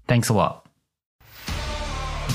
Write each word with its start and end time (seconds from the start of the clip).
Thanks 0.07 0.29
a 0.29 0.33
lot. 0.33 0.65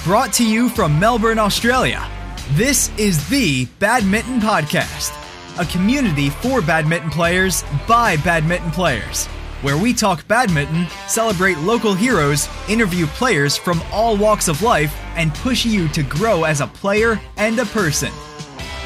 Brought 0.05 0.33
to 0.35 0.47
you 0.47 0.69
from 0.69 1.01
Melbourne, 1.01 1.39
Australia. 1.39 2.07
This 2.53 2.91
is 2.99 3.27
the 3.31 3.65
Badminton 3.79 4.41
Podcast, 4.41 5.19
a 5.59 5.65
community 5.65 6.29
for 6.29 6.61
badminton 6.61 7.11
players 7.11 7.65
by 7.89 8.19
badminton 8.19 8.71
players 8.71 9.29
where 9.65 9.79
we 9.79 9.95
talk 9.95 10.29
badminton, 10.29 10.87
celebrate 11.09 11.57
local 11.61 11.95
heroes, 11.95 12.51
interview 12.69 13.07
players 13.07 13.57
from 13.57 13.81
all 13.91 14.15
walks 14.15 14.47
of 14.47 14.61
life, 14.61 14.95
and 15.17 15.35
push 15.37 15.65
you 15.65 15.89
to 15.89 16.03
grow 16.03 16.45
as 16.45 16.61
a 16.61 16.67
player 16.67 17.19
and 17.39 17.59
a 17.59 17.65
person. 17.65 18.13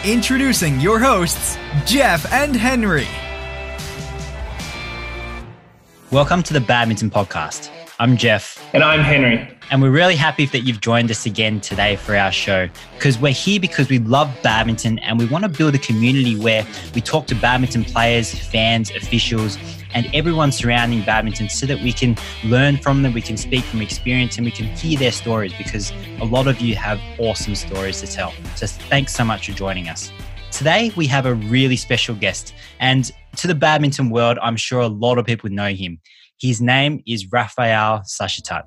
Introducing 0.04 0.78
your 0.78 1.00
hosts, 1.00 1.58
Jeff 1.84 2.32
and 2.32 2.54
Henry. 2.54 3.08
Welcome 6.12 6.44
to 6.44 6.52
the 6.52 6.60
Badminton 6.60 7.10
Podcast. 7.10 7.70
I'm 7.98 8.16
Jeff. 8.16 8.57
And 8.74 8.84
I'm 8.84 9.00
Henry. 9.00 9.48
And 9.70 9.80
we're 9.80 9.90
really 9.90 10.14
happy 10.14 10.44
that 10.44 10.60
you've 10.60 10.82
joined 10.82 11.10
us 11.10 11.24
again 11.24 11.58
today 11.58 11.96
for 11.96 12.14
our 12.14 12.30
show 12.30 12.68
because 12.94 13.18
we're 13.18 13.32
here 13.32 13.58
because 13.58 13.88
we 13.88 13.98
love 13.98 14.30
badminton 14.42 14.98
and 14.98 15.18
we 15.18 15.24
want 15.24 15.44
to 15.44 15.48
build 15.48 15.74
a 15.74 15.78
community 15.78 16.38
where 16.38 16.66
we 16.94 17.00
talk 17.00 17.26
to 17.28 17.34
badminton 17.34 17.84
players, 17.84 18.34
fans, 18.34 18.90
officials, 18.90 19.56
and 19.94 20.14
everyone 20.14 20.52
surrounding 20.52 21.02
badminton 21.02 21.48
so 21.48 21.64
that 21.64 21.80
we 21.80 21.94
can 21.94 22.14
learn 22.44 22.76
from 22.76 23.02
them, 23.02 23.14
we 23.14 23.22
can 23.22 23.38
speak 23.38 23.64
from 23.64 23.80
experience, 23.80 24.36
and 24.36 24.44
we 24.44 24.52
can 24.52 24.66
hear 24.76 24.98
their 24.98 25.12
stories 25.12 25.54
because 25.54 25.90
a 26.20 26.26
lot 26.26 26.46
of 26.46 26.60
you 26.60 26.76
have 26.76 27.00
awesome 27.18 27.54
stories 27.54 28.02
to 28.02 28.06
tell. 28.06 28.34
So 28.54 28.66
thanks 28.66 29.14
so 29.14 29.24
much 29.24 29.46
for 29.46 29.56
joining 29.56 29.88
us. 29.88 30.12
Today, 30.50 30.92
we 30.94 31.06
have 31.06 31.24
a 31.24 31.34
really 31.34 31.76
special 31.76 32.14
guest, 32.14 32.54
and 32.80 33.10
to 33.36 33.46
the 33.46 33.54
badminton 33.54 34.10
world, 34.10 34.38
I'm 34.42 34.56
sure 34.56 34.80
a 34.80 34.88
lot 34.88 35.16
of 35.16 35.24
people 35.24 35.48
know 35.48 35.68
him. 35.68 36.00
His 36.40 36.60
name 36.60 37.02
is 37.04 37.32
Raphael 37.32 38.02
Sachetat. 38.04 38.62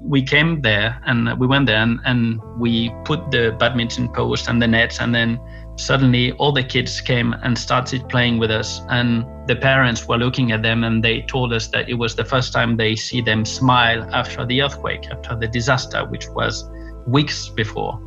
We 0.00 0.22
came 0.22 0.62
there 0.62 0.98
and 1.04 1.38
we 1.38 1.46
went 1.46 1.66
there 1.66 1.82
and, 1.82 2.00
and 2.06 2.40
we 2.58 2.90
put 3.04 3.30
the 3.30 3.54
badminton 3.58 4.08
post 4.08 4.48
and 4.48 4.62
the 4.62 4.68
nets 4.68 4.98
and 4.98 5.14
then 5.14 5.38
suddenly 5.76 6.32
all 6.32 6.50
the 6.50 6.62
kids 6.62 7.02
came 7.02 7.34
and 7.42 7.58
started 7.58 8.08
playing 8.08 8.38
with 8.38 8.50
us 8.50 8.80
and 8.88 9.26
the 9.46 9.56
parents 9.56 10.08
were 10.08 10.16
looking 10.16 10.50
at 10.52 10.62
them 10.62 10.82
and 10.82 11.04
they 11.04 11.20
told 11.22 11.52
us 11.52 11.68
that 11.68 11.90
it 11.90 11.94
was 11.94 12.14
the 12.16 12.24
first 12.24 12.54
time 12.54 12.76
they 12.78 12.96
see 12.96 13.20
them 13.20 13.44
smile 13.44 14.02
after 14.14 14.46
the 14.46 14.62
earthquake 14.62 15.04
after 15.10 15.36
the 15.36 15.46
disaster 15.46 16.06
which 16.06 16.26
was 16.30 16.70
weeks 17.06 17.50
before 17.50 18.00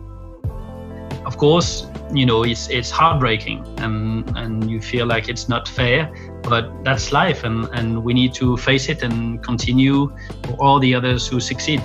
of 1.25 1.37
course 1.37 1.87
you 2.13 2.25
know 2.25 2.43
it's 2.43 2.69
it's 2.69 2.89
heartbreaking 2.89 3.63
and 3.77 4.37
and 4.37 4.69
you 4.69 4.81
feel 4.81 5.05
like 5.05 5.29
it's 5.29 5.47
not 5.47 5.67
fair 5.67 6.11
but 6.43 6.83
that's 6.83 7.11
life 7.11 7.43
and 7.43 7.65
and 7.73 8.03
we 8.03 8.13
need 8.13 8.33
to 8.33 8.57
face 8.57 8.89
it 8.89 9.03
and 9.03 9.43
continue 9.43 10.11
for 10.43 10.53
all 10.59 10.79
the 10.79 10.93
others 10.93 11.27
who 11.27 11.39
succeed 11.39 11.81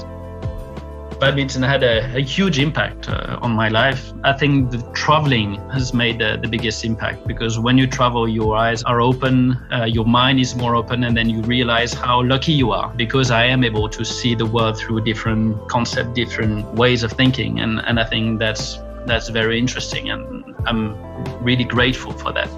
badminton 1.19 1.63
had 1.63 1.83
a, 1.83 2.15
a 2.15 2.21
huge 2.21 2.59
impact 2.59 3.09
uh, 3.09 3.39
on 3.41 3.53
my 3.53 3.69
life. 3.69 4.13
I 4.25 4.33
think 4.33 4.71
the 4.71 4.79
traveling 4.93 5.55
has 5.71 5.95
made 5.95 6.21
uh, 6.21 6.37
the 6.37 6.49
biggest 6.49 6.85
impact 6.85 7.27
because 7.27 7.59
when 7.59 7.79
you 7.79 7.87
travel, 7.87 8.29
your 8.29 8.57
eyes 8.57 8.83
are 8.83 9.01
open, 9.01 9.53
uh, 9.73 9.85
your 9.85 10.05
mind 10.05 10.41
is 10.41 10.55
more 10.55 10.75
open, 10.75 11.05
and 11.05 11.17
then 11.17 11.29
you 11.29 11.41
realize 11.43 11.93
how 11.93 12.23
lucky 12.23 12.53
you 12.53 12.73
are 12.73 12.93
because 12.97 13.31
I 13.31 13.45
am 13.45 13.65
able 13.65 13.89
to 13.89 14.05
see 14.05 14.35
the 14.35 14.47
world 14.47 14.79
through 14.79 15.03
different 15.05 15.69
concepts, 15.69 16.11
different 16.15 16.67
ways 16.75 17.03
of 17.03 17.13
thinking, 17.13 17.61
and, 17.61 17.81
and 17.87 17.99
I 17.99 18.05
think 18.05 18.39
that's 18.39 18.79
that's 19.07 19.29
very 19.29 19.59
interesting, 19.59 20.11
and 20.11 20.45
I'm 20.67 20.95
really 21.43 21.65
grateful 21.65 22.13
for 22.13 22.33
that. 22.33 22.49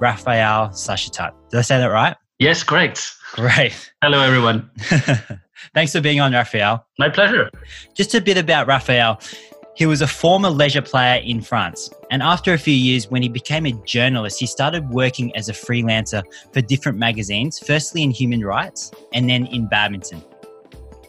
Raphael 0.00 0.70
Sachetat. 0.70 1.32
Did 1.50 1.58
I 1.58 1.62
say 1.62 1.78
that 1.78 1.86
right? 1.86 2.16
Yes, 2.40 2.64
correct. 2.64 3.14
Great. 3.34 3.92
Hello, 4.02 4.20
everyone. 4.20 4.68
Thanks 5.74 5.92
for 5.92 6.00
being 6.00 6.20
on, 6.20 6.32
Raphael. 6.32 6.84
My 6.98 7.08
pleasure. 7.08 7.48
Just 7.94 8.14
a 8.16 8.20
bit 8.20 8.36
about 8.36 8.66
Raphael. 8.66 9.20
He 9.76 9.86
was 9.86 10.02
a 10.02 10.08
former 10.08 10.50
leisure 10.50 10.82
player 10.82 11.22
in 11.22 11.40
France. 11.40 11.88
And 12.10 12.20
after 12.20 12.52
a 12.52 12.58
few 12.58 12.74
years, 12.74 13.08
when 13.10 13.22
he 13.22 13.28
became 13.28 13.64
a 13.64 13.72
journalist, 13.84 14.40
he 14.40 14.46
started 14.46 14.90
working 14.90 15.34
as 15.36 15.48
a 15.48 15.52
freelancer 15.52 16.22
for 16.52 16.60
different 16.60 16.98
magazines, 16.98 17.58
firstly 17.58 18.02
in 18.02 18.10
human 18.10 18.44
rights 18.44 18.90
and 19.14 19.30
then 19.30 19.46
in 19.46 19.68
badminton. 19.68 20.22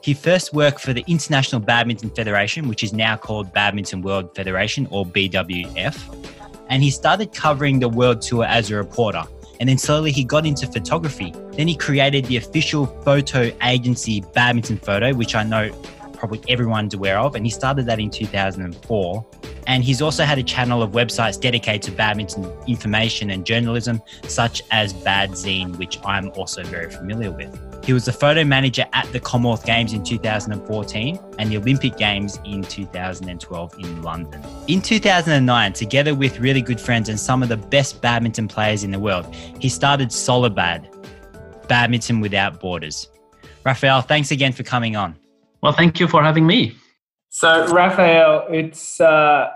He 0.03 0.13
first 0.13 0.53
worked 0.53 0.81
for 0.81 0.91
the 0.91 1.05
International 1.07 1.61
Badminton 1.61 2.09
Federation, 2.09 2.67
which 2.67 2.83
is 2.83 2.91
now 2.91 3.15
called 3.15 3.53
Badminton 3.53 4.01
World 4.01 4.35
Federation 4.35 4.85
or 4.91 5.05
BWF. 5.05 6.27
And 6.67 6.83
he 6.83 6.91
started 6.91 7.33
covering 7.33 7.79
the 7.79 7.87
world 7.87 8.21
tour 8.21 8.43
as 8.43 8.69
a 8.69 8.75
reporter. 8.75 9.23
And 9.61 9.69
then 9.69 9.77
slowly 9.77 10.11
he 10.11 10.25
got 10.25 10.45
into 10.45 10.67
photography. 10.67 11.31
Then 11.53 11.69
he 11.69 11.77
created 11.77 12.25
the 12.25 12.35
official 12.35 12.85
photo 13.05 13.49
agency 13.63 14.21
Badminton 14.33 14.77
Photo, 14.79 15.13
which 15.13 15.35
I 15.35 15.43
know 15.43 15.71
probably 16.11 16.41
everyone's 16.49 16.93
aware 16.93 17.17
of. 17.17 17.35
And 17.35 17.45
he 17.45 17.49
started 17.49 17.85
that 17.85 18.01
in 18.01 18.09
2004. 18.09 19.25
And 19.67 19.85
he's 19.85 20.01
also 20.01 20.25
had 20.25 20.37
a 20.37 20.43
channel 20.43 20.83
of 20.83 20.91
websites 20.91 21.39
dedicated 21.39 21.81
to 21.83 21.91
badminton 21.93 22.51
information 22.67 23.29
and 23.29 23.45
journalism, 23.45 24.01
such 24.23 24.63
as 24.69 24.93
Badzine, 24.93 25.77
which 25.77 25.97
I'm 26.03 26.29
also 26.31 26.61
very 26.65 26.91
familiar 26.91 27.31
with. 27.31 27.72
He 27.83 27.91
was 27.91 28.05
the 28.05 28.13
photo 28.13 28.45
manager 28.45 28.85
at 28.93 29.11
the 29.11 29.19
Commonwealth 29.19 29.65
Games 29.65 29.91
in 29.91 30.05
2014 30.05 31.19
and 31.37 31.51
the 31.51 31.57
Olympic 31.57 31.97
Games 31.97 32.39
in 32.45 32.61
2012 32.63 33.75
in 33.77 34.01
London. 34.01 34.41
In 34.67 34.81
2009, 34.81 35.73
together 35.73 36.15
with 36.15 36.39
really 36.39 36.61
good 36.61 36.79
friends 36.79 37.09
and 37.09 37.19
some 37.19 37.43
of 37.43 37.49
the 37.49 37.57
best 37.57 38.01
badminton 38.01 38.47
players 38.47 38.85
in 38.85 38.91
the 38.91 38.99
world, 38.99 39.35
he 39.59 39.67
started 39.67 40.09
Solibad, 40.09 40.87
Badminton 41.67 42.21
Without 42.21 42.61
Borders. 42.61 43.09
Raphael, 43.65 44.01
thanks 44.01 44.31
again 44.31 44.53
for 44.53 44.63
coming 44.63 44.95
on. 44.95 45.17
Well, 45.61 45.73
thank 45.73 45.99
you 45.99 46.07
for 46.07 46.23
having 46.23 46.47
me. 46.47 46.77
So, 47.29 47.67
Raphael, 47.73 48.47
it's 48.49 49.01
uh, 49.01 49.49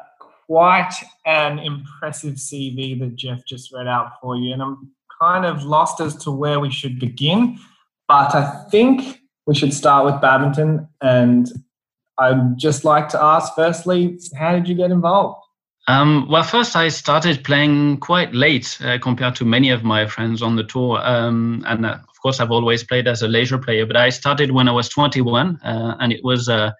quite 0.47 0.93
an 1.25 1.59
impressive 1.59 2.35
CV 2.35 2.99
that 2.99 3.15
Jeff 3.15 3.45
just 3.45 3.71
read 3.71 3.87
out 3.87 4.19
for 4.21 4.35
you, 4.35 4.51
and 4.51 4.61
I'm 4.61 4.91
kind 5.21 5.45
of 5.45 5.63
lost 5.63 6.01
as 6.01 6.15
to 6.23 6.31
where 6.31 6.59
we 6.59 6.71
should 6.71 6.99
begin. 6.99 7.57
But 8.07 8.33
I 8.35 8.65
think 8.71 9.21
we 9.45 9.55
should 9.55 9.73
start 9.73 10.05
with 10.05 10.21
badminton. 10.21 10.87
And 11.01 11.47
I'd 12.17 12.57
just 12.57 12.83
like 12.85 13.09
to 13.09 13.21
ask 13.21 13.53
firstly, 13.55 14.19
how 14.37 14.53
did 14.53 14.67
you 14.67 14.75
get 14.75 14.91
involved? 14.91 15.41
Um, 15.89 16.27
well, 16.29 16.43
first, 16.43 16.75
I 16.75 16.89
started 16.89 17.45
playing 17.45 17.97
quite 17.97 18.33
late 18.33 18.77
uh, 18.83 18.97
compared 19.01 19.35
to 19.35 19.45
many 19.45 19.69
of 19.69 19.85
my 19.85 20.05
friends 20.05 20.41
on 20.41 20.57
the 20.57 20.63
tour. 20.63 20.99
Um, 21.01 21.63
and 21.65 21.85
uh, 21.85 21.97
of 22.09 22.21
course, 22.21 22.41
I've 22.41 22.51
always 22.51 22.83
played 22.83 23.07
as 23.07 23.21
a 23.21 23.27
leisure 23.27 23.57
player, 23.57 23.85
but 23.85 23.95
I 23.95 24.09
started 24.09 24.51
when 24.51 24.67
I 24.67 24.73
was 24.73 24.89
21, 24.89 25.59
uh, 25.63 25.95
and 25.99 26.11
it 26.11 26.19
was 26.25 26.49
uh, 26.49 26.71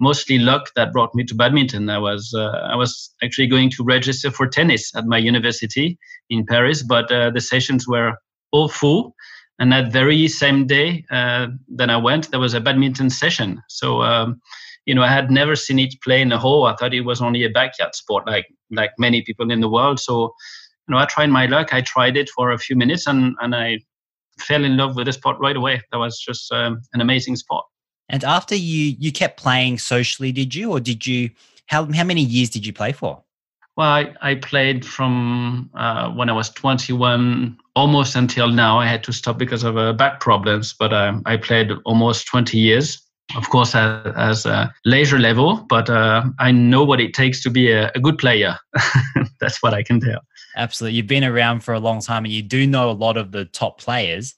mostly 0.00 0.38
luck 0.38 0.70
that 0.74 0.92
brought 0.92 1.14
me 1.14 1.24
to 1.24 1.34
badminton. 1.34 1.90
I 1.90 1.98
was 1.98 2.32
uh, 2.34 2.48
I 2.48 2.76
was 2.76 3.12
actually 3.22 3.48
going 3.48 3.70
to 3.70 3.84
register 3.84 4.30
for 4.30 4.46
tennis 4.46 4.94
at 4.94 5.04
my 5.04 5.18
university 5.18 5.98
in 6.30 6.46
Paris, 6.46 6.82
but 6.82 7.12
uh, 7.12 7.30
the 7.30 7.42
sessions 7.42 7.86
were 7.86 8.14
all 8.52 8.68
full. 8.68 9.14
And 9.58 9.72
that 9.72 9.90
very 9.90 10.28
same 10.28 10.66
day 10.66 11.04
uh, 11.10 11.48
that 11.76 11.88
I 11.88 11.96
went, 11.96 12.30
there 12.30 12.40
was 12.40 12.54
a 12.54 12.60
badminton 12.60 13.08
session. 13.10 13.62
So, 13.68 14.02
um, 14.02 14.40
you 14.84 14.94
know, 14.94 15.02
I 15.02 15.08
had 15.08 15.30
never 15.30 15.56
seen 15.56 15.78
it 15.78 15.94
play 16.02 16.20
in 16.20 16.30
a 16.30 16.38
hole. 16.38 16.66
I 16.66 16.76
thought 16.76 16.94
it 16.94 17.00
was 17.00 17.22
only 17.22 17.44
a 17.44 17.50
backyard 17.50 17.94
sport, 17.94 18.26
like 18.26 18.46
like 18.70 18.90
many 18.98 19.22
people 19.22 19.50
in 19.50 19.60
the 19.60 19.68
world. 19.68 19.98
So, 19.98 20.34
you 20.86 20.92
know, 20.92 20.98
I 20.98 21.06
tried 21.06 21.30
my 21.30 21.46
luck. 21.46 21.72
I 21.72 21.80
tried 21.80 22.16
it 22.16 22.28
for 22.30 22.52
a 22.52 22.58
few 22.58 22.76
minutes, 22.76 23.06
and 23.06 23.34
and 23.40 23.54
I 23.54 23.80
fell 24.38 24.64
in 24.64 24.76
love 24.76 24.94
with 24.94 25.06
the 25.06 25.12
sport 25.12 25.38
right 25.40 25.56
away. 25.56 25.82
That 25.90 25.98
was 25.98 26.18
just 26.18 26.52
um, 26.52 26.82
an 26.92 27.00
amazing 27.00 27.36
sport. 27.36 27.64
And 28.08 28.22
after 28.24 28.54
you 28.54 28.94
you 28.98 29.10
kept 29.10 29.38
playing 29.38 29.78
socially, 29.78 30.32
did 30.32 30.54
you, 30.54 30.70
or 30.70 30.80
did 30.80 31.06
you? 31.06 31.30
How 31.66 31.90
how 31.92 32.04
many 32.04 32.22
years 32.22 32.50
did 32.50 32.64
you 32.64 32.72
play 32.72 32.92
for? 32.92 33.22
Well, 33.76 33.88
I, 33.88 34.14
I 34.22 34.34
played 34.36 34.86
from 34.86 35.70
uh, 35.74 36.10
when 36.10 36.30
I 36.30 36.32
was 36.32 36.48
21 36.50 37.58
almost 37.74 38.16
until 38.16 38.48
now. 38.48 38.78
I 38.78 38.86
had 38.86 39.04
to 39.04 39.12
stop 39.12 39.36
because 39.36 39.64
of 39.64 39.76
uh, 39.76 39.92
back 39.92 40.20
problems, 40.20 40.72
but 40.72 40.94
um, 40.94 41.22
I 41.26 41.36
played 41.36 41.70
almost 41.84 42.26
20 42.26 42.58
years. 42.58 43.02
Of 43.36 43.50
course, 43.50 43.74
as, 43.74 44.14
as 44.16 44.46
a 44.46 44.72
leisure 44.84 45.18
level, 45.18 45.56
but 45.68 45.90
uh, 45.90 46.22
I 46.38 46.52
know 46.52 46.84
what 46.84 47.00
it 47.00 47.12
takes 47.12 47.42
to 47.42 47.50
be 47.50 47.70
a, 47.72 47.90
a 47.94 48.00
good 48.00 48.18
player. 48.18 48.56
That's 49.40 49.60
what 49.62 49.74
I 49.74 49.82
can 49.82 50.00
tell. 50.00 50.20
Absolutely. 50.56 50.96
You've 50.96 51.08
been 51.08 51.24
around 51.24 51.60
for 51.60 51.74
a 51.74 51.80
long 51.80 52.00
time 52.00 52.24
and 52.24 52.32
you 52.32 52.42
do 52.42 52.66
know 52.66 52.88
a 52.88 52.92
lot 52.92 53.16
of 53.16 53.32
the 53.32 53.44
top 53.44 53.80
players. 53.80 54.34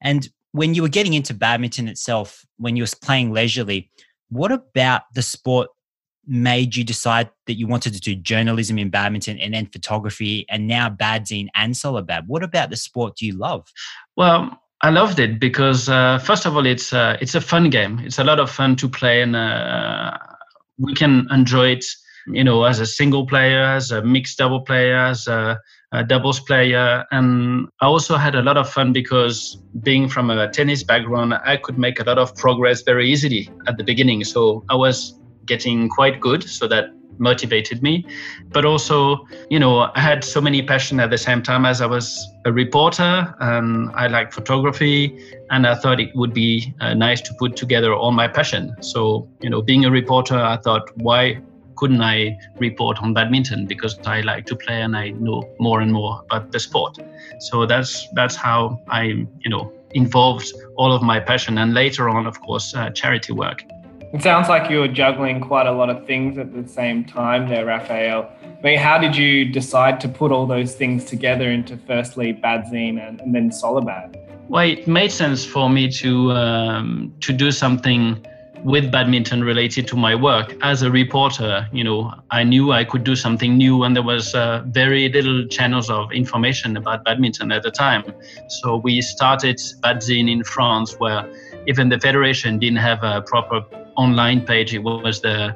And 0.00 0.28
when 0.52 0.74
you 0.74 0.82
were 0.82 0.88
getting 0.88 1.14
into 1.14 1.34
badminton 1.34 1.88
itself, 1.88 2.46
when 2.58 2.76
you 2.76 2.84
were 2.84 2.88
playing 3.02 3.32
leisurely, 3.32 3.90
what 4.30 4.52
about 4.52 5.02
the 5.14 5.22
sport 5.22 5.68
made 6.26 6.76
you 6.76 6.84
decide 6.84 7.30
that 7.46 7.54
you 7.54 7.66
wanted 7.66 7.92
to 7.94 8.00
do 8.00 8.14
journalism 8.14 8.78
in 8.78 8.90
badminton 8.90 9.38
and 9.38 9.54
then 9.54 9.66
photography 9.66 10.46
and 10.48 10.66
now 10.66 10.88
badzine 10.88 11.48
and 11.54 11.74
Solibad? 11.74 12.26
What 12.26 12.42
about 12.42 12.70
the 12.70 12.76
sport 12.76 13.16
do 13.16 13.26
you 13.26 13.36
love? 13.36 13.66
Well, 14.16 14.62
I 14.82 14.90
loved 14.90 15.20
it 15.20 15.38
because 15.38 15.88
uh, 15.88 16.18
first 16.18 16.44
of 16.44 16.56
all, 16.56 16.66
it's 16.66 16.92
uh, 16.92 17.16
it's 17.20 17.36
a 17.36 17.40
fun 17.40 17.70
game. 17.70 18.00
It's 18.00 18.18
a 18.18 18.24
lot 18.24 18.40
of 18.40 18.50
fun 18.50 18.74
to 18.76 18.88
play, 18.88 19.22
and 19.22 19.36
uh, 19.36 20.18
we 20.76 20.94
can 20.94 21.28
enjoy 21.30 21.68
it. 21.68 21.84
You 22.26 22.44
know, 22.44 22.64
as 22.64 22.78
a 22.78 22.86
single 22.86 23.26
player, 23.26 23.62
as 23.62 23.90
a 23.90 24.02
mixed 24.02 24.38
double 24.38 24.60
player, 24.60 24.96
as 24.96 25.26
a, 25.26 25.58
a 25.92 26.04
doubles 26.04 26.38
player, 26.40 27.04
and 27.10 27.68
I 27.80 27.86
also 27.86 28.16
had 28.16 28.34
a 28.34 28.42
lot 28.42 28.56
of 28.56 28.70
fun 28.70 28.92
because 28.92 29.56
being 29.82 30.08
from 30.08 30.30
a 30.30 30.48
tennis 30.48 30.82
background, 30.84 31.34
I 31.34 31.56
could 31.56 31.78
make 31.78 32.00
a 32.00 32.04
lot 32.04 32.18
of 32.18 32.34
progress 32.36 32.82
very 32.82 33.08
easily 33.08 33.50
at 33.66 33.76
the 33.76 33.84
beginning. 33.84 34.22
So 34.24 34.64
I 34.68 34.76
was 34.76 35.18
getting 35.46 35.88
quite 35.88 36.20
good 36.20 36.42
so 36.42 36.66
that 36.68 36.90
motivated 37.18 37.82
me. 37.82 38.06
But 38.50 38.64
also 38.64 39.26
you 39.48 39.58
know 39.58 39.90
i 39.94 40.00
had 40.00 40.24
so 40.24 40.40
many 40.40 40.62
passion 40.62 41.00
at 41.00 41.10
the 41.10 41.18
same 41.18 41.42
time 41.42 41.64
as 41.64 41.80
i 41.80 41.86
was 41.86 42.06
a 42.44 42.52
reporter 42.52 43.34
and 43.40 43.90
i 43.94 44.06
like 44.06 44.32
photography 44.32 44.96
and 45.50 45.66
i 45.66 45.74
thought 45.74 46.00
it 46.00 46.14
would 46.14 46.34
be 46.34 46.74
uh, 46.80 46.94
nice 46.94 47.20
to 47.22 47.34
put 47.38 47.56
together 47.56 47.94
all 47.94 48.12
my 48.12 48.28
passion. 48.28 48.76
So 48.80 49.28
you 49.40 49.50
know 49.50 49.62
being 49.62 49.84
a 49.84 49.90
reporter 49.90 50.36
i 50.36 50.56
thought 50.56 50.90
why 50.96 51.40
couldn't 51.76 52.02
i 52.02 52.38
report 52.58 52.98
on 53.02 53.14
badminton? 53.14 53.66
Because 53.66 53.98
i 54.06 54.20
like 54.20 54.46
to 54.46 54.56
play 54.56 54.82
and 54.82 54.96
i 54.96 55.10
know 55.10 55.42
more 55.58 55.80
and 55.80 55.92
more 55.92 56.22
about 56.24 56.52
the 56.52 56.60
sport. 56.60 56.98
So 57.40 57.66
that's 57.66 58.08
that's 58.12 58.36
how 58.36 58.78
i 58.88 59.02
you 59.44 59.50
know 59.50 59.72
involved 59.94 60.50
all 60.76 60.92
of 60.92 61.02
my 61.02 61.20
passion. 61.20 61.58
And 61.58 61.74
later 61.74 62.08
on 62.08 62.26
of 62.26 62.40
course 62.40 62.74
uh, 62.74 62.90
charity 62.90 63.32
work 63.32 63.62
it 64.12 64.22
sounds 64.22 64.48
like 64.48 64.70
you 64.70 64.78
were 64.78 64.88
juggling 64.88 65.40
quite 65.40 65.66
a 65.66 65.72
lot 65.72 65.88
of 65.88 66.06
things 66.06 66.36
at 66.36 66.52
the 66.52 66.68
same 66.68 67.04
time 67.04 67.48
there, 67.48 67.64
Raphael. 67.64 68.30
I 68.42 68.62
mean, 68.62 68.78
how 68.78 68.98
did 68.98 69.16
you 69.16 69.46
decide 69.46 70.00
to 70.02 70.08
put 70.08 70.30
all 70.30 70.46
those 70.46 70.74
things 70.74 71.04
together 71.04 71.50
into 71.50 71.76
firstly 71.78 72.34
Badzine 72.34 73.00
and, 73.00 73.20
and 73.20 73.34
then 73.34 73.50
Solibad? 73.50 74.16
Well, 74.48 74.68
it 74.68 74.86
made 74.86 75.10
sense 75.10 75.44
for 75.44 75.70
me 75.70 75.90
to 75.92 76.32
um, 76.32 77.14
to 77.20 77.32
do 77.32 77.50
something 77.50 78.24
with 78.64 78.92
badminton 78.92 79.42
related 79.42 79.88
to 79.88 79.96
my 79.96 80.14
work 80.14 80.54
as 80.62 80.82
a 80.82 80.90
reporter. 80.90 81.66
You 81.72 81.82
know, 81.82 82.12
I 82.30 82.44
knew 82.44 82.70
I 82.70 82.84
could 82.84 83.02
do 83.02 83.16
something 83.16 83.56
new, 83.56 83.82
and 83.82 83.96
there 83.96 84.02
was 84.02 84.34
uh, 84.34 84.62
very 84.66 85.08
little 85.08 85.46
channels 85.46 85.90
of 85.90 86.12
information 86.12 86.76
about 86.76 87.04
badminton 87.04 87.50
at 87.50 87.62
the 87.62 87.70
time. 87.70 88.04
So 88.60 88.76
we 88.76 89.00
started 89.00 89.56
Badzine 89.82 90.30
in 90.30 90.44
France, 90.44 90.98
where 90.98 91.24
even 91.66 91.88
the 91.88 91.98
federation 91.98 92.58
didn't 92.58 92.78
have 92.78 93.02
a 93.02 93.22
proper 93.22 93.62
online 93.96 94.44
page. 94.44 94.74
It 94.74 94.82
was 94.82 95.20
the 95.20 95.54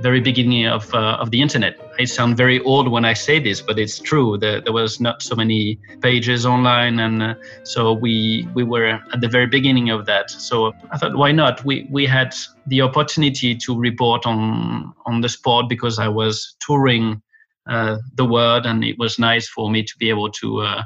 very 0.00 0.20
beginning 0.20 0.66
of 0.66 0.92
uh, 0.94 1.18
of 1.20 1.30
the 1.30 1.40
internet. 1.40 1.78
I 1.98 2.04
sound 2.04 2.36
very 2.36 2.60
old 2.60 2.88
when 2.88 3.04
I 3.04 3.14
say 3.14 3.38
this, 3.40 3.60
but 3.60 3.78
it's 3.78 3.98
true. 3.98 4.38
There, 4.38 4.60
there 4.60 4.72
was 4.72 5.00
not 5.00 5.22
so 5.22 5.34
many 5.34 5.78
pages 6.00 6.46
online, 6.46 7.00
and 7.00 7.22
uh, 7.22 7.34
so 7.64 7.92
we 7.92 8.48
we 8.54 8.64
were 8.64 8.86
at 8.86 9.20
the 9.20 9.28
very 9.28 9.46
beginning 9.46 9.90
of 9.90 10.06
that. 10.06 10.30
So 10.30 10.72
I 10.90 10.98
thought, 10.98 11.16
why 11.16 11.32
not? 11.32 11.64
We 11.64 11.86
we 11.90 12.06
had 12.06 12.34
the 12.66 12.82
opportunity 12.82 13.56
to 13.56 13.78
report 13.78 14.26
on 14.26 14.94
on 15.06 15.20
the 15.20 15.28
sport 15.28 15.68
because 15.68 15.98
I 15.98 16.08
was 16.08 16.56
touring 16.60 17.22
uh, 17.68 17.98
the 18.14 18.24
world, 18.24 18.66
and 18.66 18.84
it 18.84 18.98
was 18.98 19.18
nice 19.18 19.48
for 19.48 19.70
me 19.70 19.82
to 19.82 19.96
be 19.98 20.08
able 20.10 20.30
to 20.30 20.60
uh, 20.60 20.82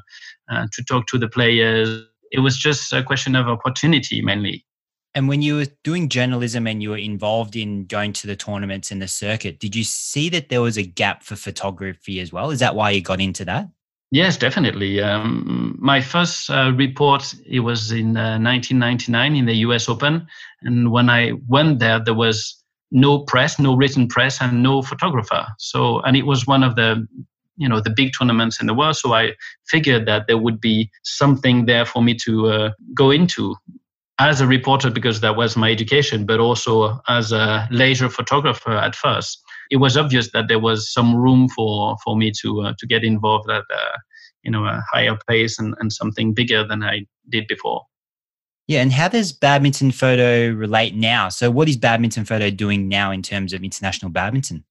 uh, 0.51 0.67
to 0.73 0.85
talk 0.85 1.07
to 1.09 1.19
the 1.19 1.29
players. 1.29 2.05
It 2.31 2.41
was 2.41 2.57
just 2.57 2.93
a 2.93 3.03
question 3.03 3.37
of 3.37 3.47
opportunity 3.47 4.23
mainly. 4.23 4.65
And 5.14 5.29
when 5.29 5.43
you 5.43 5.56
were 5.56 5.67
doing 5.85 6.09
journalism 6.09 6.67
and 6.67 6.82
you 6.82 6.91
were 6.91 6.97
involved 6.97 7.55
in 7.55 7.85
going 7.85 8.14
to 8.14 8.26
the 8.26 8.37
tournaments 8.37 8.91
and 8.91 9.03
the 9.03 9.09
circuit, 9.09 9.59
did 9.59 9.76
you 9.76 9.85
see 9.85 10.31
that 10.31 10.49
there 10.49 10.62
was 10.62 10.79
a 10.79 10.82
gap 10.82 11.23
for 11.23 11.37
photography 11.37 12.19
as 12.20 12.32
well? 12.32 12.50
Is 12.50 12.61
that 12.61 12.75
why 12.75 12.91
you 12.91 13.03
got 13.03 13.20
into 13.20 13.44
that? 13.44 13.69
Yes, 14.11 14.37
definitely. 14.37 15.00
Um, 15.00 15.76
my 15.81 16.00
first 16.00 16.50
uh, 16.50 16.73
report 16.75 17.35
it 17.47 17.61
was 17.61 17.93
in 17.93 18.17
uh, 18.17 18.38
1999 18.38 19.37
in 19.37 19.47
the 19.47 19.55
U.S. 19.67 19.88
Open, 19.88 20.26
and 20.62 20.93
when 20.93 21.09
I 21.09 21.32
went 21.49 21.79
there, 21.79 21.99
there 21.99 22.12
was 22.12 22.62
no 22.91 23.20
press, 23.20 23.58
no 23.58 23.75
written 23.75 24.06
press, 24.08 24.41
and 24.43 24.62
no 24.62 24.82
photographer. 24.82 25.47
So, 25.58 26.00
and 26.00 26.15
it 26.15 26.26
was 26.26 26.47
one 26.47 26.62
of 26.62 26.76
the 26.76 27.06
you 27.56 27.67
know 27.67 27.81
the 27.81 27.91
big 27.91 28.12
tournaments 28.19 28.61
in 28.61 28.67
the 28.67 28.75
world. 28.75 28.97
So 28.97 29.15
I 29.15 29.32
figured 29.67 30.06
that 30.06 30.26
there 30.26 30.38
would 30.38 30.61
be 30.61 30.91
something 31.05 31.65
there 31.65 31.87
for 31.87 32.03
me 32.03 32.15
to 32.25 32.49
uh, 32.49 32.70
go 32.94 33.11
into 33.11 33.56
as 34.29 34.41
a 34.41 34.47
reporter 34.47 34.91
because 34.91 35.21
that 35.21 35.37
was 35.37 35.57
my 35.57 35.71
education, 35.71 36.25
but 36.25 36.41
also 36.41 37.01
as 37.09 37.33
a 37.33 37.69
leisure 37.71 38.09
photographer 38.09 38.73
at 38.73 38.95
first. 38.95 39.43
It 39.71 39.77
was 39.77 39.97
obvious 39.97 40.31
that 40.33 40.49
there 40.49 40.59
was 40.59 40.93
some 40.93 41.15
room 41.15 41.49
for, 41.49 41.97
for 42.05 42.17
me 42.17 42.33
to 42.43 42.63
uh, 42.63 42.75
to 42.79 42.87
get 42.87 43.05
involved 43.05 43.51
at 43.51 43.65
uh, 43.73 43.97
you 44.43 44.51
know 44.51 44.65
a 44.65 44.83
higher 44.93 45.17
pace 45.29 45.59
and, 45.59 45.75
and 45.81 45.93
something 45.93 46.35
bigger 46.35 46.67
than 46.67 46.83
I 46.83 47.07
did 47.29 47.47
before. 47.49 47.83
Yeah, 48.69 48.81
and 48.81 48.93
how 48.93 49.09
does 49.09 49.33
badminton 49.33 49.91
photo 49.91 50.51
relate 50.51 50.95
now? 50.95 51.29
So, 51.29 51.51
what 51.51 51.69
is 51.69 51.77
badminton 51.77 52.25
photo 52.25 52.51
doing 52.51 52.89
now 52.89 53.11
in 53.11 53.23
terms 53.23 53.53
of 53.53 53.65
international 53.65 54.11
badminton? 54.11 54.65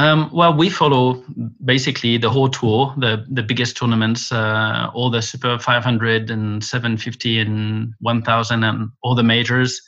Um, 0.00 0.30
well, 0.32 0.56
we 0.56 0.70
follow 0.70 1.22
basically 1.62 2.16
the 2.16 2.30
whole 2.30 2.48
tour, 2.48 2.94
the 2.96 3.26
the 3.28 3.42
biggest 3.42 3.76
tournaments, 3.76 4.32
uh, 4.32 4.90
all 4.94 5.10
the 5.10 5.20
Super 5.20 5.58
500 5.58 6.30
and 6.30 6.64
750 6.64 7.38
and 7.38 7.92
1000 8.00 8.64
and 8.64 8.88
all 9.02 9.14
the 9.14 9.22
majors, 9.22 9.78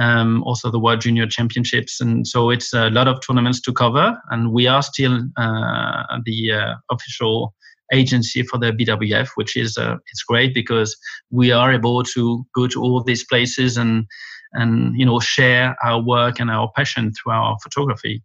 um, 0.00 0.42
also 0.42 0.72
the 0.72 0.80
World 0.80 1.02
Junior 1.02 1.28
Championships, 1.28 2.00
and 2.00 2.26
so 2.26 2.50
it's 2.50 2.72
a 2.72 2.90
lot 2.90 3.06
of 3.06 3.20
tournaments 3.20 3.60
to 3.60 3.72
cover. 3.72 4.20
And 4.30 4.50
we 4.50 4.66
are 4.66 4.82
still 4.82 5.20
uh, 5.36 6.02
the 6.24 6.50
uh, 6.50 6.74
official 6.90 7.54
agency 7.92 8.42
for 8.42 8.58
the 8.58 8.72
BWF, 8.72 9.28
which 9.36 9.56
is 9.56 9.78
uh, 9.78 9.98
it's 10.10 10.24
great 10.24 10.52
because 10.52 10.96
we 11.30 11.52
are 11.52 11.72
able 11.72 12.02
to 12.02 12.44
go 12.56 12.66
to 12.66 12.82
all 12.82 13.04
these 13.04 13.24
places 13.24 13.76
and 13.76 14.06
and 14.54 14.98
you 14.98 15.06
know 15.06 15.20
share 15.20 15.76
our 15.84 16.02
work 16.02 16.40
and 16.40 16.50
our 16.50 16.72
passion 16.74 17.12
through 17.12 17.34
our 17.34 17.56
photography. 17.62 18.20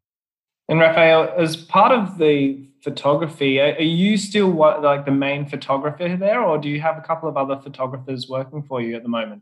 And 0.70 0.80
Raphael, 0.80 1.34
as 1.36 1.58
part 1.58 1.92
of 1.92 2.20
the 2.20 2.64
photography, 2.84 3.60
are 3.60 3.82
you 3.82 4.18
still 4.18 4.52
what, 4.52 4.84
like 4.84 5.04
the 5.04 5.12
main 5.12 5.48
photographer 5.48 6.16
there, 6.16 6.44
or 6.44 6.60
do 6.60 6.70
you 6.70 6.80
have 6.80 6.96
a 6.96 7.02
couple 7.02 7.28
of 7.28 7.36
other 7.38 7.60
photographers 7.60 8.30
working 8.30 8.62
for 8.62 8.80
you 8.80 8.96
at 8.96 9.02
the 9.02 9.10
moment? 9.10 9.42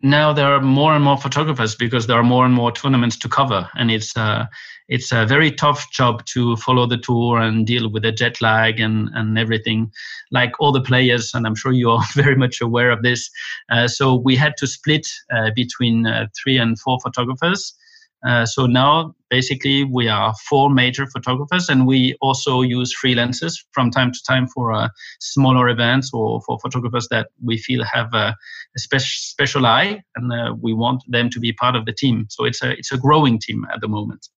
Now 0.00 0.32
there 0.32 0.54
are 0.54 0.62
more 0.62 0.94
and 0.94 1.04
more 1.04 1.18
photographers 1.18 1.74
because 1.74 2.06
there 2.06 2.16
are 2.16 2.24
more 2.24 2.46
and 2.46 2.54
more 2.54 2.72
tournaments 2.72 3.16
to 3.18 3.28
cover, 3.28 3.68
and 3.74 3.90
it's 3.90 4.16
uh, 4.16 4.46
it's 4.88 5.12
a 5.12 5.26
very 5.26 5.50
tough 5.50 5.90
job 5.92 6.24
to 6.26 6.56
follow 6.56 6.86
the 6.86 6.98
tour 6.98 7.38
and 7.38 7.66
deal 7.66 7.90
with 7.90 8.02
the 8.02 8.12
jet 8.12 8.40
lag 8.40 8.80
and 8.80 9.10
and 9.14 9.38
everything, 9.38 9.92
like 10.30 10.52
all 10.60 10.72
the 10.72 10.80
players. 10.80 11.32
And 11.34 11.46
I'm 11.46 11.54
sure 11.54 11.72
you 11.72 11.90
are 11.90 12.02
very 12.14 12.36
much 12.36 12.62
aware 12.62 12.90
of 12.90 13.02
this. 13.02 13.30
Uh, 13.70 13.86
so 13.86 14.14
we 14.14 14.34
had 14.34 14.56
to 14.58 14.66
split 14.66 15.06
uh, 15.30 15.50
between 15.54 16.06
uh, 16.06 16.26
three 16.42 16.56
and 16.56 16.78
four 16.78 16.98
photographers 17.02 17.74
uh, 18.26 18.46
so 18.46 18.66
now 18.66 19.14
basically 19.28 19.84
we 19.84 20.08
are 20.08 20.34
four 20.48 20.70
major 20.70 21.06
photographers 21.06 21.68
and 21.68 21.86
we 21.86 22.16
also 22.20 22.62
use 22.62 22.94
freelancers 22.94 23.54
from 23.72 23.90
time 23.90 24.12
to 24.12 24.18
time 24.26 24.46
for 24.48 24.72
uh, 24.72 24.88
smaller 25.20 25.68
events 25.68 26.10
or 26.14 26.40
for 26.46 26.58
photographers 26.60 27.08
that 27.10 27.28
we 27.42 27.58
feel 27.58 27.84
have 27.84 28.12
a, 28.14 28.34
a 28.76 28.78
spe- 28.78 28.98
special 28.98 29.66
eye 29.66 30.02
and 30.16 30.32
uh, 30.32 30.54
we 30.60 30.72
want 30.72 31.02
them 31.08 31.28
to 31.28 31.38
be 31.38 31.52
part 31.52 31.76
of 31.76 31.84
the 31.84 31.92
team. 31.92 32.26
So 32.30 32.44
it's 32.44 32.62
a, 32.62 32.72
it's 32.72 32.92
a 32.92 32.98
growing 32.98 33.38
team 33.38 33.66
at 33.72 33.80
the 33.80 33.88
moment. 33.88 34.28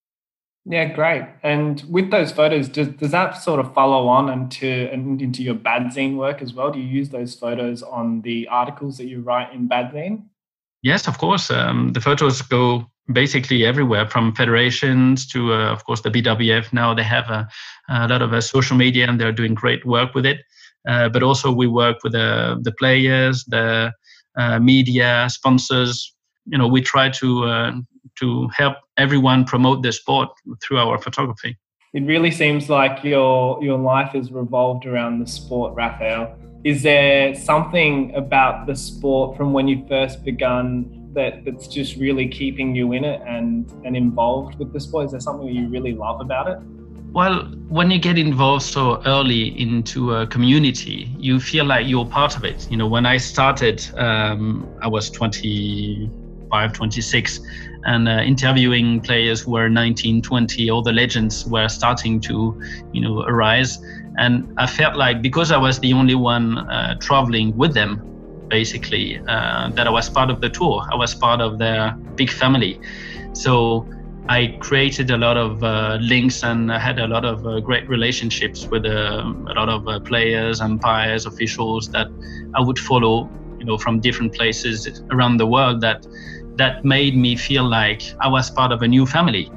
Yeah, 0.70 0.86
great. 0.86 1.24
And 1.44 1.82
with 1.88 2.12
those 2.12 2.34
photos, 2.34 2.68
does, 2.68 2.90
does 2.90 3.12
that 3.12 3.38
sort 3.38 3.62
of 3.62 3.74
follow 3.74 4.10
on 4.10 4.30
into 4.30 4.90
and 4.92 5.22
into 5.22 5.42
your 5.42 5.56
Badzine 5.56 6.18
work 6.18 6.42
as 6.42 6.54
well? 6.54 6.72
Do 6.72 6.80
you 6.80 6.86
use 6.86 7.08
those 7.08 7.36
photos 7.36 7.82
on 7.84 8.22
the 8.24 8.50
articles 8.50 8.98
that 8.98 9.06
you 9.06 9.22
write 9.22 9.54
in 9.54 9.70
Badzine? 9.70 10.26
Yes, 10.82 11.08
of 11.08 11.20
course. 11.20 11.50
Um, 11.50 11.94
the 11.94 12.02
photos 12.02 12.42
go 12.42 12.86
basically 13.12 13.66
everywhere 13.66 14.08
from 14.08 14.36
federations 14.36 15.26
to 15.28 15.54
uh, 15.54 15.72
of 15.72 15.86
course 15.86 16.02
the 16.02 16.10
bwf 16.10 16.74
now 16.74 16.94
they 16.94 17.04
have 17.04 17.30
a, 17.30 17.48
a 17.90 18.08
lot 18.08 18.22
of 18.22 18.34
uh, 18.34 18.42
social 18.42 18.76
media 18.76 19.08
and 19.08 19.20
they're 19.20 19.32
doing 19.32 19.54
great 19.54 19.86
work 19.86 20.14
with 20.14 20.26
it. 20.26 20.40
Uh, 20.88 21.10
but 21.10 21.22
also 21.22 21.52
we 21.52 21.68
work 21.68 21.98
with 22.04 22.14
the, 22.14 22.58
the 22.62 22.72
players 22.72 23.44
the 23.46 23.92
uh, 24.38 24.60
media 24.60 25.28
sponsors. 25.30 26.14
You 26.46 26.58
know 26.58 26.68
we 26.68 26.82
try 26.82 27.10
to 27.10 27.44
uh, 27.46 27.72
to 28.20 28.50
help 28.56 28.78
everyone 28.98 29.44
promote 29.44 29.84
the 29.84 29.92
sport 29.92 30.30
through 30.64 30.78
our 30.78 30.98
photography. 30.98 31.58
It 31.94 32.04
really 32.04 32.32
seems 32.32 32.70
like 32.70 33.04
your 33.04 33.62
your 33.64 33.78
life 33.78 34.16
is 34.16 34.32
revolved 34.32 34.86
around 34.86 35.20
the 35.20 35.28
sport, 35.28 35.74
Raphael. 35.76 36.38
Is 36.64 36.84
there 36.84 37.36
something 37.36 38.14
about 38.16 38.66
the 38.68 38.76
sport 38.76 39.38
from 39.38 39.54
when 39.54 39.68
you 39.68 39.86
first 39.88 40.24
begun 40.24 40.97
that, 41.14 41.46
that's 41.46 41.68
just 41.68 41.96
really 41.98 42.28
keeping 42.28 42.76
you 42.76 42.94
in 42.94 43.04
it 43.04 43.22
and, 43.28 43.70
and 43.86 43.96
involved 43.96 44.60
with 44.60 44.74
the 44.74 44.80
sport? 44.80 45.06
Is 45.06 45.12
there 45.12 45.20
something 45.20 45.48
that 45.48 45.54
you 45.54 45.68
really 45.68 45.94
love 45.94 46.22
about 46.22 46.48
it? 46.48 46.60
Well, 47.14 47.46
when 47.70 47.90
you 47.90 48.00
get 48.00 48.18
involved 48.18 48.64
so 48.64 49.02
early 49.06 49.60
into 49.60 50.14
a 50.14 50.28
community, 50.28 51.10
you 51.18 51.40
feel 51.40 51.66
like 51.66 51.88
you're 51.88 52.06
part 52.06 52.36
of 52.36 52.44
it. 52.44 52.70
You 52.70 52.78
know, 52.78 52.88
when 52.88 53.06
I 53.06 53.18
started, 53.18 53.84
um, 53.98 54.68
I 54.82 54.88
was 54.88 55.10
25, 55.10 56.74
26, 56.74 57.40
and 57.86 58.08
uh, 58.08 58.22
interviewing 58.24 59.00
players 59.00 59.42
who 59.42 59.52
were 59.52 59.70
19, 59.70 60.22
20, 60.22 60.70
all 60.70 60.82
the 60.82 60.92
legends 60.92 61.46
were 61.48 61.68
starting 61.70 62.20
to, 62.22 62.62
you 62.92 63.02
know, 63.02 63.24
arise. 63.24 63.80
And 64.18 64.54
I 64.58 64.68
felt 64.68 64.96
like 64.96 65.22
because 65.22 65.52
I 65.52 65.58
was 65.58 65.80
the 65.80 65.94
only 65.94 66.16
one 66.16 66.58
uh, 66.58 66.98
traveling 67.00 67.56
with 67.56 67.74
them, 67.74 68.02
basically, 68.50 69.20
uh, 69.28 69.70
that 69.72 69.88
I 69.88 69.90
was 69.90 70.10
part 70.10 70.30
of 70.30 70.42
the 70.42 70.50
tour. 70.50 70.86
I 70.92 70.96
was 70.96 71.16
part 71.16 71.42
of 71.42 71.58
their 71.58 71.92
big 72.16 72.30
family. 72.30 72.80
So 73.34 73.88
I 74.30 74.58
created 74.60 75.10
a 75.10 75.18
lot 75.18 75.38
of 75.38 75.64
uh, 75.64 75.98
links 76.02 76.44
and 76.44 76.72
I 76.72 76.80
had 76.80 77.00
a 77.00 77.08
lot 77.08 77.24
of 77.24 77.46
uh, 77.48 77.62
great 77.62 77.88
relationships 77.88 78.68
with 78.68 78.86
uh, 78.86 79.24
a 79.48 79.54
lot 79.54 79.70
of 79.70 79.88
uh, 79.88 80.00
players, 80.02 80.60
umpires, 80.60 81.26
officials 81.26 81.90
that 81.92 82.08
I 82.56 82.62
would 82.62 82.78
follow, 82.78 83.30
you 83.58 83.66
know, 83.66 83.78
from 83.78 84.02
different 84.02 84.34
places 84.34 85.02
around 85.12 85.38
the 85.38 85.48
world. 85.48 85.80
That 85.82 86.06
that 86.58 86.84
made 86.84 87.16
me 87.16 87.38
feel 87.38 87.64
like 87.64 88.02
I 88.20 88.28
was 88.28 88.50
part 88.50 88.72
of 88.72 88.82
a 88.82 88.88
new 88.88 89.06
family. 89.06 89.50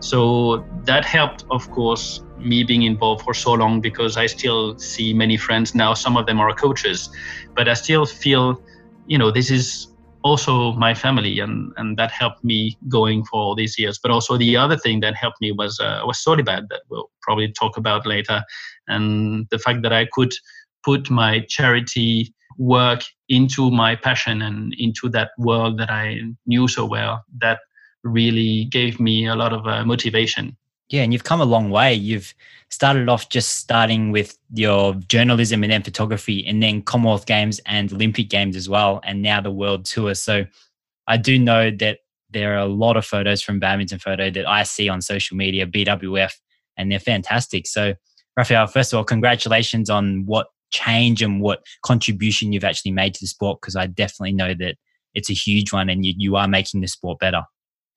So 0.00 0.64
that 0.84 1.04
helped, 1.04 1.44
of 1.50 1.70
course, 1.70 2.23
me 2.44 2.64
being 2.64 2.82
involved 2.82 3.22
for 3.22 3.34
so 3.34 3.52
long 3.52 3.80
because 3.80 4.16
I 4.16 4.26
still 4.26 4.78
see 4.78 5.14
many 5.14 5.36
friends 5.36 5.74
now. 5.74 5.94
Some 5.94 6.16
of 6.16 6.26
them 6.26 6.40
are 6.40 6.52
coaches, 6.54 7.10
but 7.54 7.68
I 7.68 7.74
still 7.74 8.06
feel, 8.06 8.62
you 9.06 9.18
know, 9.18 9.30
this 9.30 9.50
is 9.50 9.88
also 10.22 10.72
my 10.72 10.94
family, 10.94 11.38
and 11.40 11.72
and 11.76 11.96
that 11.98 12.10
helped 12.10 12.42
me 12.42 12.76
going 12.88 13.24
for 13.24 13.40
all 13.40 13.54
these 13.54 13.78
years. 13.78 13.98
But 14.02 14.10
also 14.10 14.36
the 14.36 14.56
other 14.56 14.76
thing 14.76 15.00
that 15.00 15.14
helped 15.14 15.40
me 15.40 15.52
was 15.52 15.78
uh, 15.80 16.02
was 16.06 16.22
Solibad 16.22 16.68
that 16.70 16.82
we'll 16.88 17.10
probably 17.22 17.52
talk 17.52 17.76
about 17.76 18.06
later, 18.06 18.42
and 18.88 19.46
the 19.50 19.58
fact 19.58 19.82
that 19.82 19.92
I 19.92 20.06
could 20.12 20.32
put 20.84 21.10
my 21.10 21.40
charity 21.48 22.34
work 22.58 23.02
into 23.28 23.70
my 23.70 23.96
passion 23.96 24.42
and 24.42 24.74
into 24.78 25.08
that 25.08 25.30
world 25.38 25.78
that 25.78 25.90
I 25.90 26.20
knew 26.46 26.68
so 26.68 26.86
well. 26.86 27.24
That 27.40 27.58
really 28.04 28.66
gave 28.66 29.00
me 29.00 29.26
a 29.26 29.34
lot 29.34 29.52
of 29.52 29.66
uh, 29.66 29.84
motivation 29.84 30.56
yeah, 30.88 31.02
and 31.02 31.12
you've 31.12 31.24
come 31.24 31.40
a 31.40 31.46
long 31.46 31.70
way. 31.70 31.94
You've 31.94 32.34
started 32.70 33.08
off 33.08 33.28
just 33.28 33.58
starting 33.58 34.10
with 34.10 34.36
your 34.52 34.94
journalism 34.94 35.62
and 35.62 35.72
then 35.72 35.82
photography, 35.82 36.46
and 36.46 36.62
then 36.62 36.82
Commonwealth 36.82 37.26
Games 37.26 37.60
and 37.66 37.92
Olympic 37.92 38.28
Games 38.28 38.56
as 38.56 38.68
well, 38.68 39.00
and 39.04 39.22
now 39.22 39.40
the 39.40 39.50
World 39.50 39.84
Tour. 39.84 40.14
So 40.14 40.44
I 41.06 41.16
do 41.16 41.38
know 41.38 41.70
that 41.70 41.98
there 42.30 42.54
are 42.54 42.58
a 42.58 42.66
lot 42.66 42.96
of 42.96 43.06
photos 43.06 43.40
from 43.40 43.60
Badminton 43.60 43.98
Photo 43.98 44.30
that 44.30 44.46
I 44.46 44.64
see 44.64 44.88
on 44.88 45.00
social 45.00 45.36
media, 45.36 45.66
BWF, 45.66 46.32
and 46.76 46.90
they're 46.90 46.98
fantastic. 46.98 47.66
So, 47.66 47.94
Raphael, 48.36 48.66
first 48.66 48.92
of 48.92 48.98
all, 48.98 49.04
congratulations 49.04 49.88
on 49.88 50.26
what 50.26 50.48
change 50.70 51.22
and 51.22 51.40
what 51.40 51.64
contribution 51.82 52.52
you've 52.52 52.64
actually 52.64 52.90
made 52.90 53.14
to 53.14 53.20
the 53.20 53.28
sport, 53.28 53.60
because 53.60 53.76
I 53.76 53.86
definitely 53.86 54.32
know 54.32 54.54
that 54.54 54.76
it's 55.14 55.30
a 55.30 55.34
huge 55.34 55.72
one 55.72 55.88
and 55.88 56.04
you, 56.04 56.14
you 56.16 56.36
are 56.36 56.48
making 56.48 56.80
the 56.80 56.88
sport 56.88 57.20
better. 57.20 57.44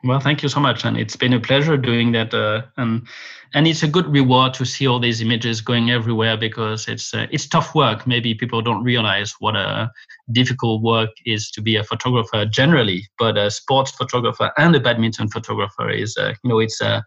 Well, 0.03 0.19
thank 0.19 0.43
you 0.43 0.49
so 0.49 0.59
much, 0.59 0.85
and 0.85 0.95
it's 0.95 1.15
been 1.15 1.33
a 1.33 1.39
pleasure 1.39 1.75
doing 1.75 2.11
that. 2.11 2.31
Uh, 2.31 2.61
and 2.77 3.07
and 3.55 3.65
it's 3.65 3.81
a 3.81 3.87
good 3.87 4.07
reward 4.07 4.53
to 4.55 4.65
see 4.65 4.87
all 4.87 4.99
these 4.99 5.21
images 5.21 5.59
going 5.59 5.89
everywhere 5.89 6.37
because 6.37 6.87
it's 6.87 7.15
uh, 7.15 7.25
it's 7.31 7.47
tough 7.47 7.73
work. 7.73 8.05
Maybe 8.05 8.35
people 8.35 8.61
don't 8.61 8.83
realize 8.83 9.33
what 9.39 9.55
a 9.55 9.89
difficult 10.31 10.83
work 10.83 11.09
is 11.25 11.49
to 11.51 11.61
be 11.61 11.77
a 11.77 11.83
photographer 11.83 12.45
generally, 12.45 13.07
but 13.17 13.37
a 13.37 13.49
sports 13.49 13.89
photographer 13.89 14.51
and 14.57 14.75
a 14.75 14.79
badminton 14.79 15.29
photographer 15.29 15.89
is 15.89 16.15
uh, 16.15 16.33
you 16.43 16.49
know 16.49 16.59
it's 16.59 16.79
a, 16.79 17.03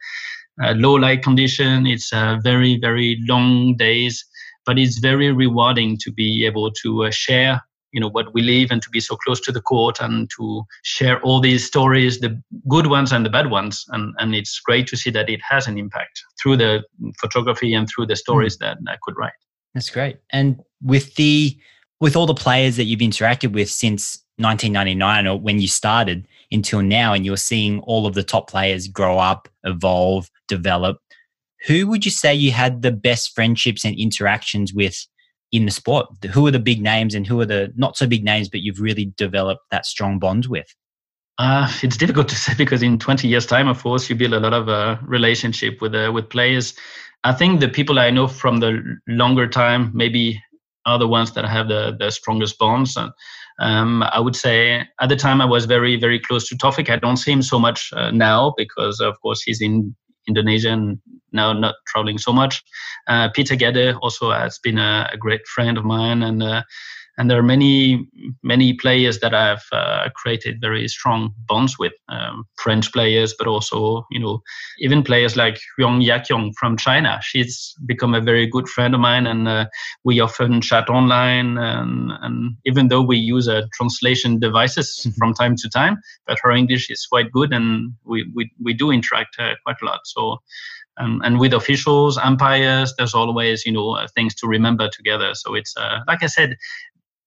a, 0.61 0.75
low 0.75 0.94
light 0.94 1.23
condition. 1.23 1.87
It's 1.87 2.12
a 2.12 2.40
very 2.42 2.76
very 2.76 3.20
long 3.28 3.76
days, 3.76 4.25
but 4.66 4.80
it's 4.80 4.99
very 4.99 5.30
rewarding 5.30 5.97
to 5.99 6.11
be 6.11 6.44
able 6.44 6.73
to 6.82 7.04
uh, 7.04 7.11
share 7.12 7.62
you 7.92 8.00
know 8.00 8.09
what 8.11 8.32
we 8.35 8.42
live 8.42 8.70
and 8.70 8.82
to 8.82 8.90
be 8.90 9.00
so 9.00 9.16
close 9.16 9.40
to 9.40 9.52
the 9.52 9.61
court 9.61 10.00
and 10.00 10.30
to 10.37 10.62
share 10.82 11.20
all 11.23 11.40
these 11.40 11.66
stories 11.66 12.20
the 12.20 12.40
good 12.68 12.87
ones 12.87 13.12
and 13.12 13.25
the 13.25 13.30
bad 13.30 13.50
ones. 13.50 13.85
And 13.88 14.14
and 14.18 14.35
it's 14.35 14.59
great 14.61 14.87
to 14.88 14.97
see 14.97 15.11
that 15.11 15.28
it 15.28 15.40
has 15.49 15.66
an 15.66 15.78
impact 15.78 16.23
through 16.40 16.56
the 16.56 16.82
photography 17.18 17.75
and 17.75 17.88
through 17.88 18.06
the 18.06 18.16
stories 18.16 18.56
mm. 18.56 18.61
that 18.61 18.78
i 18.88 18.97
could 19.02 19.16
write. 19.16 19.32
That's 19.75 19.90
great. 19.90 20.16
And 20.32 20.61
with 20.82 21.14
the 21.14 21.59
with 22.00 22.16
all 22.16 22.26
the 22.26 22.35
players 22.35 22.76
that 22.76 22.85
you've 22.85 23.00
interacted 23.00 23.52
with 23.52 23.70
since 23.70 24.25
1999 24.38 25.26
or 25.26 25.38
when 25.38 25.61
you 25.61 25.68
started 25.68 26.26
until 26.50 26.80
now 26.82 27.12
and 27.12 27.26
you're 27.26 27.37
seeing 27.37 27.80
all 27.80 28.06
of 28.06 28.14
the 28.14 28.23
top 28.23 28.49
players 28.49 28.88
grow 28.88 29.18
up 29.18 29.49
evolve 29.64 30.30
develop 30.49 30.99
who 31.66 31.87
would 31.87 32.06
you 32.06 32.11
say 32.11 32.35
you 32.35 32.50
had 32.50 32.80
the 32.80 32.90
best 32.90 33.35
friendships 33.35 33.85
and 33.85 33.99
interactions 33.99 34.73
with 34.73 35.06
in 35.52 35.64
the 35.64 35.71
sport? 35.71 36.07
Who 36.33 36.47
are 36.47 36.50
the 36.50 36.59
big 36.59 36.83
names 36.83 37.14
and 37.14 37.26
who 37.26 37.40
are 37.40 37.47
the 37.47 37.73
not 37.76 37.97
so 37.97 38.07
big 38.07 38.25
names, 38.25 38.49
but 38.49 38.61
you've 38.61 38.80
really 38.80 39.12
developed 39.16 39.62
that 39.71 39.87
strong 39.87 40.19
bond 40.19 40.47
with? 40.47 40.75
Uh, 41.38 41.71
it's 41.83 41.97
difficult 41.97 42.28
to 42.28 42.35
say 42.45 42.54
because 42.54 42.83
in 42.83 42.99
20 42.99 43.26
years' 43.26 43.47
time, 43.47 43.69
of 43.69 43.83
course, 43.83 44.09
you 44.11 44.16
build 44.16 44.35
a 44.35 44.40
lot 44.40 44.52
of 44.52 44.69
uh, 44.69 44.97
relationship 45.02 45.80
with 45.80 45.95
uh, 45.95 46.11
with 46.12 46.28
players. 46.28 46.75
I 47.25 47.33
think 47.33 47.61
the 47.61 47.69
people 47.69 47.99
I 47.99 48.11
know 48.11 48.28
from 48.28 48.61
the 48.61 48.83
longer 49.07 49.47
time 49.47 49.90
maybe 49.95 50.42
are 50.87 50.99
the 50.99 51.09
ones 51.09 51.33
that 51.33 51.45
have 51.45 51.69
the, 51.69 51.97
the 51.99 52.11
strongest 52.11 52.59
bonds. 52.59 52.97
And, 52.97 53.12
um, 53.61 54.02
I 54.02 54.21
would 54.21 54.37
say 54.37 54.87
at 55.00 55.09
the 55.09 55.16
time 55.16 55.40
I 55.40 55.45
was 55.45 55.66
very, 55.66 55.97
very 55.97 56.19
close 56.19 56.49
to 56.49 56.57
Taufik. 56.57 56.88
I 56.88 56.97
don't 56.97 57.19
see 57.19 57.33
him 57.33 57.42
so 57.42 57.59
much 57.59 57.90
uh, 57.95 58.11
now 58.11 58.54
because, 58.57 59.00
of 59.00 59.21
course, 59.21 59.42
he's 59.42 59.61
in 59.61 59.95
Indonesia 60.26 60.71
and 60.71 60.99
now 61.33 61.53
not 61.53 61.77
traveling 61.87 62.19
so 62.19 62.33
much. 62.33 62.63
Uh, 63.07 63.29
Peter 63.35 63.57
Gade 63.57 63.95
also 64.03 64.31
has 64.31 64.59
been 64.59 64.79
a, 64.79 65.11
a, 65.13 65.17
great 65.17 65.47
friend 65.47 65.79
of 65.79 65.85
mine, 65.85 66.23
and 66.23 66.43
uh, 66.43 66.63
and 67.19 67.31
there 67.31 67.39
are 67.39 67.43
many 67.43 68.07
many 68.43 68.73
players 68.73 69.21
that 69.21 69.35
I've 69.35 69.67
uh, 69.73 70.09
created 70.15 70.61
very 70.61 70.89
strong 70.89 71.35
bonds 71.47 71.79
with. 71.79 71.93
Um, 72.09 72.47
French 72.61 72.93
players, 72.93 73.35
but 73.39 73.47
also 73.47 74.07
you 74.11 74.21
know 74.21 74.43
even 74.79 75.03
players 75.03 75.37
like 75.37 75.59
Huang 75.77 76.01
Yaqiong 76.01 76.53
from 76.59 76.77
China. 76.77 77.19
She's 77.23 77.75
become 77.87 78.15
a 78.15 78.21
very 78.21 78.47
good 78.47 78.69
friend 78.69 78.95
of 78.95 79.01
mine, 79.01 79.27
and 79.27 79.49
uh, 79.49 79.67
we 80.05 80.21
often 80.21 80.61
chat 80.61 80.89
online. 80.89 81.59
And, 81.59 82.13
and 82.23 82.57
even 82.65 82.89
though 82.89 83.03
we 83.03 83.17
use 83.17 83.49
a 83.49 83.69
translation 83.75 84.39
devices 84.39 84.89
mm-hmm. 85.01 85.17
from 85.19 85.35
time 85.35 85.57
to 85.57 85.69
time, 85.69 85.99
but 86.27 86.39
her 86.43 86.53
English 86.53 86.91
is 86.91 87.07
quite 87.07 87.33
good, 87.33 87.53
and 87.53 87.93
we 88.05 88.31
we, 88.35 88.51
we 88.63 88.73
do 88.73 88.91
interact 88.91 89.37
uh, 89.39 89.55
quite 89.65 89.81
a 89.83 89.85
lot. 89.85 90.01
So 90.05 90.39
um, 91.00 91.21
and 91.25 91.40
with 91.40 91.54
officials, 91.54 92.19
umpires, 92.19 92.95
there's 92.97 93.14
always 93.14 93.64
you 93.64 93.73
know 93.73 93.92
uh, 93.92 94.07
things 94.14 94.35
to 94.37 94.47
remember 94.47 94.88
together. 94.88 95.35
So 95.35 95.54
it's 95.54 95.75
uh, 95.76 96.00
like 96.07 96.23
I 96.23 96.26
said, 96.26 96.57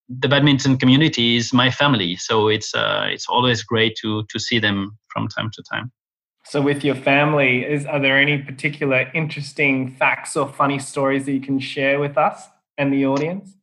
the 0.09 0.27
badminton 0.27 0.77
community 0.77 1.37
is 1.37 1.53
my 1.53 1.71
family, 1.71 2.15
so 2.15 2.47
it's 2.47 2.73
uh, 2.75 3.07
it's 3.09 3.27
always 3.27 3.63
great 3.63 3.97
to 4.01 4.23
to 4.29 4.39
see 4.39 4.59
them 4.59 4.97
from 5.07 5.27
time 5.27 5.49
to 5.53 5.63
time. 5.71 5.91
So, 6.45 6.61
with 6.61 6.83
your 6.83 6.95
family, 6.95 7.63
is 7.63 7.85
are 7.85 7.99
there 7.99 8.19
any 8.19 8.37
particular 8.37 9.09
interesting 9.13 9.91
facts 9.95 10.35
or 10.35 10.47
funny 10.47 10.77
stories 10.77 11.25
that 11.25 11.31
you 11.31 11.41
can 11.41 11.59
share 11.59 11.99
with 11.99 12.17
us 12.17 12.47
and 12.77 12.93
the 12.93 13.05
audience? 13.05 13.55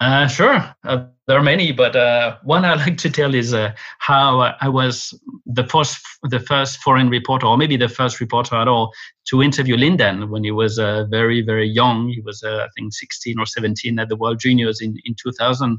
Uh, 0.00 0.28
sure. 0.28 0.74
Uh, 0.84 1.06
there 1.26 1.36
are 1.36 1.42
many, 1.42 1.72
but 1.72 1.96
uh, 1.96 2.36
one 2.44 2.64
I 2.64 2.74
like 2.84 2.98
to 2.98 3.10
tell 3.10 3.34
is 3.34 3.52
uh, 3.52 3.72
how 3.98 4.40
I 4.60 4.68
was 4.68 5.18
the 5.44 5.64
first, 5.64 5.98
the 6.22 6.38
first 6.38 6.78
foreign 6.78 7.08
reporter, 7.08 7.46
or 7.46 7.58
maybe 7.58 7.76
the 7.76 7.88
first 7.88 8.20
reporter 8.20 8.56
at 8.56 8.68
all, 8.68 8.92
to 9.28 9.42
interview 9.42 9.76
Lin 9.76 9.96
Dan 9.96 10.30
when 10.30 10.44
he 10.44 10.52
was 10.52 10.78
uh, 10.78 11.04
very, 11.10 11.42
very 11.42 11.68
young. 11.68 12.08
He 12.08 12.20
was, 12.20 12.42
uh, 12.42 12.64
I 12.64 12.68
think, 12.76 12.94
16 12.94 13.38
or 13.38 13.46
17 13.46 13.98
at 13.98 14.08
the 14.08 14.16
World 14.16 14.38
Juniors 14.38 14.80
in, 14.80 14.96
in 15.04 15.14
2000 15.14 15.78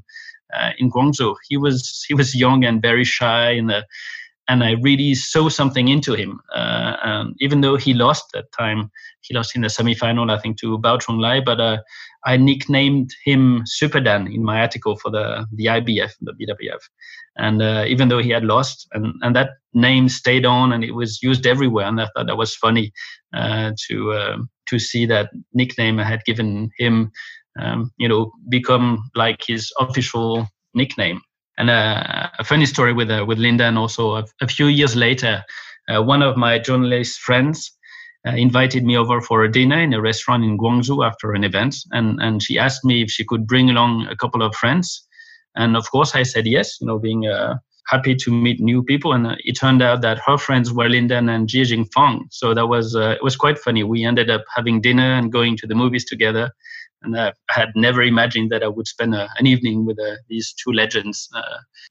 in 0.79 0.91
Guangzhou. 0.91 1.35
He 1.47 1.57
was 1.57 2.03
he 2.07 2.13
was 2.13 2.35
young 2.35 2.65
and 2.65 2.81
very 2.81 3.03
shy, 3.05 3.51
and 3.51 3.71
and 4.49 4.63
I 4.63 4.71
really 4.81 5.15
saw 5.15 5.47
something 5.47 5.87
into 5.87 6.15
him. 6.15 6.41
even 7.39 7.61
though 7.61 7.77
he 7.77 7.93
lost 7.93 8.25
that 8.33 8.51
time, 8.51 8.91
he 9.21 9.33
lost 9.33 9.55
in 9.55 9.61
the 9.61 9.67
semifinal, 9.67 10.29
I 10.31 10.39
think, 10.39 10.57
to 10.59 10.77
Bao 10.79 10.99
Chunlai, 10.99 11.45
but 11.45 11.61
I 12.25 12.37
nicknamed 12.37 13.11
him 13.23 13.63
Super 13.65 13.99
Dan 13.99 14.27
in 14.27 14.43
my 14.43 14.59
article 14.59 14.97
for 14.97 15.09
the 15.09 15.45
the 15.53 15.67
IBF, 15.67 16.11
the 16.21 16.33
BWF, 16.33 16.81
and 17.37 17.61
uh, 17.61 17.85
even 17.87 18.09
though 18.09 18.19
he 18.19 18.29
had 18.29 18.43
lost, 18.43 18.87
and 18.91 19.13
and 19.21 19.35
that 19.35 19.51
name 19.73 20.09
stayed 20.09 20.45
on, 20.45 20.73
and 20.73 20.83
it 20.83 20.91
was 20.91 21.23
used 21.23 21.47
everywhere, 21.47 21.87
and 21.87 22.01
I 22.01 22.07
thought 22.07 22.27
that 22.27 22.37
was 22.37 22.55
funny 22.55 22.91
uh, 23.33 23.71
to 23.87 24.11
uh, 24.11 24.37
to 24.67 24.79
see 24.79 25.05
that 25.05 25.29
nickname 25.53 25.99
I 25.99 26.03
had 26.03 26.25
given 26.25 26.69
him, 26.77 27.11
um, 27.59 27.91
you 27.97 28.09
know, 28.09 28.31
become 28.49 29.09
like 29.15 29.41
his 29.47 29.71
official 29.79 30.47
nickname. 30.73 31.21
And 31.59 31.69
uh, 31.69 32.29
a 32.39 32.43
funny 32.45 32.65
story 32.65 32.93
with 32.93 33.11
uh, 33.11 33.25
with 33.27 33.37
Lin 33.37 33.57
Dan, 33.57 33.67
and 33.67 33.77
also 33.77 34.15
a, 34.15 34.25
a 34.41 34.47
few 34.47 34.67
years 34.67 34.95
later, 34.95 35.43
uh, 35.89 36.01
one 36.01 36.21
of 36.21 36.37
my 36.37 36.57
journalist 36.57 37.19
friends 37.19 37.77
uh, 38.25 38.31
invited 38.31 38.85
me 38.85 38.95
over 38.95 39.19
for 39.21 39.43
a 39.43 39.51
dinner 39.51 39.79
in 39.81 39.93
a 39.93 40.01
restaurant 40.01 40.45
in 40.45 40.57
Guangzhou 40.57 41.05
after 41.05 41.33
an 41.33 41.43
event, 41.43 41.75
and 41.91 42.17
and 42.21 42.41
she 42.41 42.57
asked 42.57 42.85
me 42.85 43.01
if 43.03 43.11
she 43.11 43.25
could 43.25 43.45
bring 43.45 43.69
along 43.69 44.07
a 44.07 44.15
couple 44.15 44.41
of 44.41 44.55
friends, 44.55 45.05
and 45.55 45.75
of 45.75 45.91
course 45.91 46.15
I 46.15 46.23
said 46.23 46.47
yes. 46.47 46.79
You 46.79 46.87
know, 46.87 46.97
being 46.97 47.27
uh, 47.27 47.57
happy 47.87 48.15
to 48.15 48.31
meet 48.31 48.61
new 48.61 48.81
people, 48.81 49.11
and 49.11 49.27
uh, 49.27 49.35
it 49.39 49.59
turned 49.59 49.81
out 49.81 50.01
that 50.01 50.19
her 50.25 50.37
friends 50.37 50.71
were 50.71 50.87
Lin 50.87 51.07
Dan 51.07 51.27
and 51.27 51.49
Xie 51.49 51.65
Xingfang. 51.65 52.21
So 52.31 52.53
that 52.53 52.67
was 52.67 52.95
it 52.95 53.21
was 53.21 53.35
quite 53.35 53.59
funny. 53.59 53.83
We 53.83 54.05
ended 54.05 54.29
up 54.29 54.45
having 54.55 54.79
dinner 54.79 55.13
and 55.17 55.29
going 55.29 55.57
to 55.57 55.67
the 55.67 55.75
movies 55.75 56.05
together, 56.05 56.51
and 57.03 57.15
uh, 57.15 57.31
I 57.49 57.59
had 57.59 57.69
never 57.75 58.01
imagined 58.01 58.51
that 58.51 58.63
I 58.63 58.67
would 58.67 58.87
spend 58.87 59.15
a, 59.15 59.29
an 59.37 59.47
evening 59.47 59.85
with 59.85 59.97
these 60.27 60.53
two 60.53 60.71
legends 60.71 61.29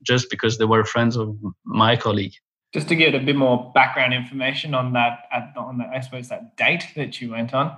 just 0.02 0.30
because 0.30 0.58
they 0.58 0.64
were 0.64 0.84
friends 0.84 1.16
of 1.16 1.36
my 1.64 1.96
colleague 1.96 2.34
just 2.72 2.88
to 2.88 2.94
get 2.94 3.14
a 3.14 3.20
bit 3.20 3.36
more 3.36 3.70
background 3.74 4.12
information 4.12 4.74
on 4.74 4.92
that, 4.92 5.20
on 5.56 5.78
that, 5.78 5.88
I 5.88 6.00
suppose 6.00 6.28
that 6.28 6.56
date 6.56 6.84
that 6.96 7.20
you 7.20 7.30
went 7.30 7.54
on. 7.54 7.76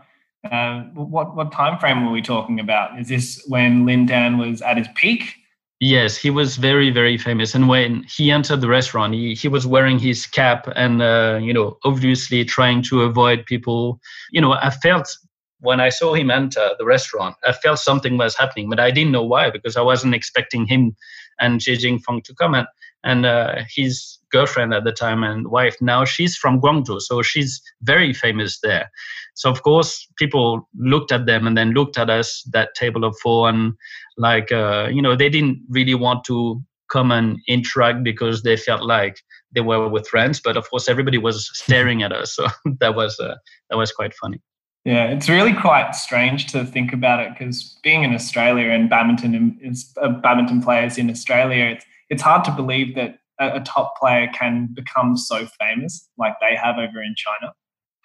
Uh, 0.51 0.85
what 0.95 1.37
what 1.37 1.53
time 1.53 1.79
frame 1.79 2.05
were 2.07 2.13
we 2.13 2.23
talking 2.23 2.61
about? 2.61 2.99
Is 2.99 3.09
this 3.09 3.45
when 3.49 3.85
Lin 3.85 4.07
Dan 4.07 4.39
was 4.39 4.63
at 4.63 4.79
his 4.79 4.89
peak? 4.95 5.35
Yes, 5.81 6.17
he 6.17 6.31
was 6.31 6.57
very 6.57 6.91
very 6.91 7.19
famous, 7.19 7.55
and 7.55 7.69
when 7.69 8.05
he 8.05 8.31
entered 8.31 8.63
the 8.63 8.69
restaurant, 8.69 9.13
he 9.13 9.35
he 9.35 9.49
was 9.49 9.67
wearing 9.67 9.99
his 9.99 10.27
cap 10.27 10.67
and 10.77 11.03
uh, 11.03 11.39
you 11.43 11.53
know 11.53 11.77
obviously 11.85 12.43
trying 12.45 12.83
to 12.85 13.03
avoid 13.03 13.45
people. 13.45 14.01
You 14.31 14.41
know, 14.41 14.53
I 14.53 14.71
felt 14.71 15.15
when 15.61 15.81
I 15.81 15.91
saw 15.91 16.15
him 16.15 16.31
enter 16.31 16.71
the 16.79 16.85
restaurant, 16.85 17.37
I 17.45 17.53
felt 17.53 17.79
something 17.79 18.17
was 18.19 18.37
happening, 18.37 18.69
but 18.69 18.81
I 18.81 18.91
didn't 18.91 19.13
know 19.13 19.25
why 19.25 19.51
because 19.51 19.77
I 19.77 19.83
wasn't 19.83 20.15
expecting 20.15 20.67
him 20.67 20.97
and 21.39 21.61
Xie 21.61 21.79
Xingfang 21.79 22.25
to 22.25 22.35
come. 22.35 22.55
And 22.55 22.67
and 23.05 23.27
uh, 23.27 23.57
his 23.69 24.19
girlfriend 24.31 24.75
at 24.75 24.85
the 24.85 24.93
time 24.93 25.25
and 25.25 25.49
wife 25.49 25.77
now 25.81 26.05
she's 26.05 26.37
from 26.37 26.61
guangzhou 26.61 27.01
so 27.01 27.23
she's 27.23 27.61
very 27.83 28.13
famous 28.13 28.61
there 28.61 28.91
so 29.35 29.51
of 29.51 29.63
course 29.63 30.07
people 30.17 30.69
looked 30.79 31.11
at 31.11 31.27
them 31.27 31.47
and 31.47 31.57
then 31.57 31.71
looked 31.73 31.99
at 31.99 32.11
us 32.11 32.43
that 32.53 32.75
table 32.75 33.05
of 33.05 33.17
four 33.23 33.49
and 33.49 33.73
like 34.17 34.53
uh, 34.53 34.89
you 34.91 35.03
know 35.03 35.17
they 35.17 35.29
didn't 35.29 35.61
really 35.69 35.95
want 35.95 36.25
to 36.25 36.63
come 36.91 37.11
and 37.11 37.39
interact 37.49 38.03
because 38.03 38.43
they 38.43 38.57
felt 38.57 38.83
like 38.83 39.21
they 39.53 39.61
were 39.61 39.89
with 39.89 40.07
friends 40.07 40.41
but 40.41 40.57
of 40.57 40.69
course 40.71 40.89
everybody 40.89 41.19
was 41.19 41.51
staring 41.55 42.03
at 42.03 42.13
us 42.13 42.35
so 42.35 42.47
that 42.81 42.95
was 42.95 43.19
uh, 43.19 43.35
that 43.69 43.77
was 43.77 43.93
quite 43.93 44.15
funny 44.15 44.41
yeah, 44.85 45.07
it's 45.07 45.29
really 45.29 45.53
quite 45.53 45.93
strange 45.93 46.47
to 46.53 46.65
think 46.65 46.93
about 46.93 47.21
it 47.21 47.33
because 47.33 47.79
being 47.83 48.03
in 48.03 48.15
Australia 48.15 48.71
and 48.71 48.89
badminton 48.89 49.59
is 49.61 49.93
uh, 50.01 50.09
badminton 50.09 50.63
players 50.63 50.99
in 50.99 51.11
Australia, 51.11 51.65
it's 51.67 51.85
it's 52.09 52.23
hard 52.23 52.45
to 52.45 52.51
believe 52.51 52.95
that 52.97 53.21
a, 53.41 53.57
a 53.57 53.61
top 53.61 53.99
player 53.99 54.29
can 54.33 54.69
become 54.73 55.17
so 55.17 55.47
famous 55.59 56.09
like 56.19 56.35
they 56.41 56.55
have 56.55 56.77
over 56.77 57.03
in 57.03 57.15
China? 57.17 57.53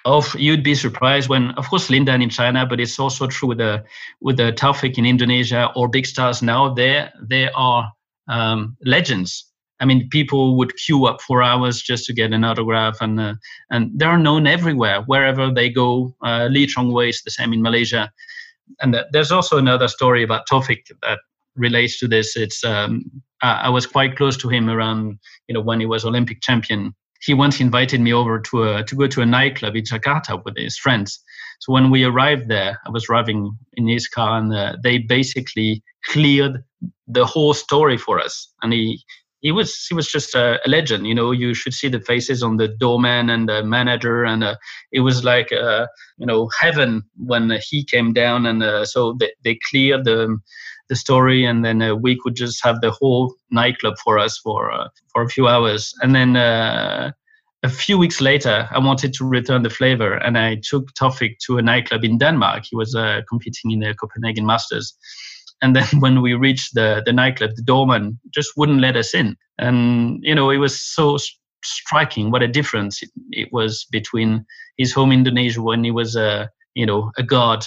Oh, 0.06 0.26
you'd 0.38 0.64
be 0.64 0.76
surprised 0.76 1.30
when, 1.30 1.50
of 1.52 1.68
course, 1.68 1.90
Lin 1.90 2.06
Dan 2.06 2.22
in 2.22 2.30
China, 2.30 2.66
but 2.66 2.80
it's 2.80 3.00
also 3.00 3.26
true 3.26 3.50
with 3.50 3.58
the 3.58 3.84
with 4.22 4.38
the 4.38 4.54
Taufik 4.54 4.98
in 4.98 5.06
Indonesia 5.06 5.72
or 5.76 5.88
big 5.88 6.06
stars 6.06 6.42
now. 6.42 6.74
There, 6.74 7.12
they 7.22 7.50
are 7.56 7.92
um, 8.28 8.78
legends. 8.86 9.46
I 9.80 9.86
mean, 9.86 10.08
people 10.10 10.58
would 10.58 10.76
queue 10.78 11.06
up 11.06 11.22
for 11.22 11.44
hours 11.44 11.82
just 11.82 12.06
to 12.06 12.14
get 12.14 12.32
an 12.32 12.44
autograph, 12.44 12.98
and 13.02 13.20
uh, 13.20 13.34
and 13.70 13.92
they're 13.94 14.18
known 14.18 14.48
everywhere, 14.48 15.02
wherever 15.02 15.52
they 15.52 15.70
go. 15.70 16.16
Uh, 16.24 16.48
Lee 16.50 16.68
Chongwei 16.68 17.10
is 17.10 17.22
the 17.24 17.32
same 17.32 17.52
in 17.52 17.62
Malaysia, 17.62 18.12
and 18.82 18.96
uh, 18.96 19.04
there's 19.12 19.32
also 19.32 19.58
another 19.58 19.88
story 19.88 20.24
about 20.24 20.48
Taufik 20.50 20.88
that 21.02 21.20
relates 21.56 22.00
to 22.00 22.08
this. 22.08 22.38
It's 22.38 22.64
um, 22.64 23.04
I, 23.42 23.66
I, 23.66 23.70
was 23.70 23.86
quite 23.86 24.16
close 24.16 24.38
to 24.38 24.50
him 24.50 24.70
around 24.70 25.20
you 25.48 25.54
know 25.54 25.62
when 25.62 25.80
he 25.80 25.86
was 25.86 26.06
Olympic 26.06 26.42
champion. 26.42 26.96
He 27.22 27.34
once 27.34 27.60
invited 27.60 28.00
me 28.02 28.14
over 28.14 28.40
to 28.40 28.64
a, 28.64 28.84
to 28.84 28.96
go 28.96 29.08
to 29.08 29.22
a 29.22 29.26
nightclub 29.26 29.76
in 29.76 29.84
Jakarta 29.84 30.44
with 30.46 30.56
his 30.58 30.78
friends. 30.78 31.20
So 31.60 31.74
when 31.74 31.90
we 31.90 32.04
arrived 32.04 32.48
there, 32.50 32.80
I 32.86 32.92
was 32.92 33.06
driving 33.06 33.58
in 33.74 33.88
his 33.88 34.08
car, 34.08 34.38
and 34.38 34.54
uh, 34.54 34.78
they 34.84 35.00
basically 35.00 35.84
cleared 36.06 36.64
the 37.08 37.26
whole 37.26 37.54
story 37.54 37.98
for 37.98 38.20
us. 38.20 38.54
And 38.62 38.72
he 38.74 39.04
he 39.46 39.52
was 39.52 39.86
he 39.86 39.94
was 39.94 40.08
just 40.08 40.34
a, 40.34 40.60
a, 40.66 40.68
legend. 40.68 41.06
You 41.06 41.14
know, 41.14 41.30
you 41.30 41.54
should 41.54 41.76
see 41.76 41.88
the 41.88 42.00
faces 42.00 42.42
on 42.42 42.58
the 42.58 42.68
doorman 42.68 43.30
and 43.30 43.48
the 43.48 43.64
manager, 43.64 44.26
and 44.26 44.44
uh, 44.44 44.56
it 44.92 45.02
was 45.02 45.24
like 45.24 45.52
uh, 45.52 45.86
you 46.18 46.26
know 46.26 46.50
heaven 46.60 47.04
when 47.16 47.54
he 47.70 47.84
came 47.84 48.12
down. 48.12 48.48
And 48.48 48.64
uh, 48.64 48.86
so 48.86 49.14
they, 49.20 49.32
they 49.44 49.60
cleared 49.70 50.04
the 50.04 50.40
the 50.90 50.96
story, 50.96 51.46
and 51.46 51.64
then 51.64 51.80
uh, 51.80 51.94
we 51.94 52.18
could 52.20 52.36
just 52.36 52.64
have 52.64 52.82
the 52.82 52.90
whole 52.90 53.36
nightclub 53.52 53.94
for 54.04 54.18
us 54.18 54.40
for 54.40 54.72
uh, 54.72 54.88
for 55.14 55.22
a 55.22 55.30
few 55.30 55.48
hours. 55.48 55.94
And 56.02 56.16
then 56.16 56.36
uh, 56.36 57.12
a 57.62 57.70
few 57.70 58.00
weeks 58.00 58.22
later, 58.22 58.68
I 58.72 58.80
wanted 58.80 59.14
to 59.14 59.26
return 59.26 59.62
the 59.62 59.70
flavor, 59.70 60.16
and 60.16 60.40
I 60.40 60.56
took 60.56 60.92
Taufik 60.96 61.38
to 61.46 61.60
a 61.60 61.62
nightclub 61.62 62.04
in 62.04 62.18
Denmark. 62.18 62.64
He 62.68 62.76
was 62.76 62.98
competing 63.30 63.70
in 63.70 63.82
the 63.82 63.94
Copenhagen 63.94 64.48
Masters. 64.48 64.98
And 65.62 65.76
then 65.76 65.86
when 66.00 66.22
we 66.22 66.34
reached 66.34 66.74
the, 66.74 67.02
the 67.06 67.14
nightclub, 67.14 67.52
the 67.56 67.62
doorman 67.62 68.20
just 68.34 68.54
wouldn't 68.58 68.82
let 68.82 68.96
us 68.96 69.14
in. 69.14 69.36
And, 69.58 70.20
you 70.22 70.36
know, 70.36 70.50
it 70.50 70.58
was 70.58 70.80
so 70.80 71.18
striking 71.64 72.30
what 72.30 72.44
a 72.44 72.48
difference 72.48 73.02
it, 73.02 73.10
it 73.32 73.50
was 73.52 73.88
between 73.92 74.46
his 74.78 74.94
home 74.94 75.12
Indonesia 75.12 75.62
when 75.62 75.84
he 75.84 75.92
was 75.92 76.16
a, 76.16 76.50
you 76.76 76.86
know, 76.86 77.12
a 77.18 77.24
god 77.24 77.66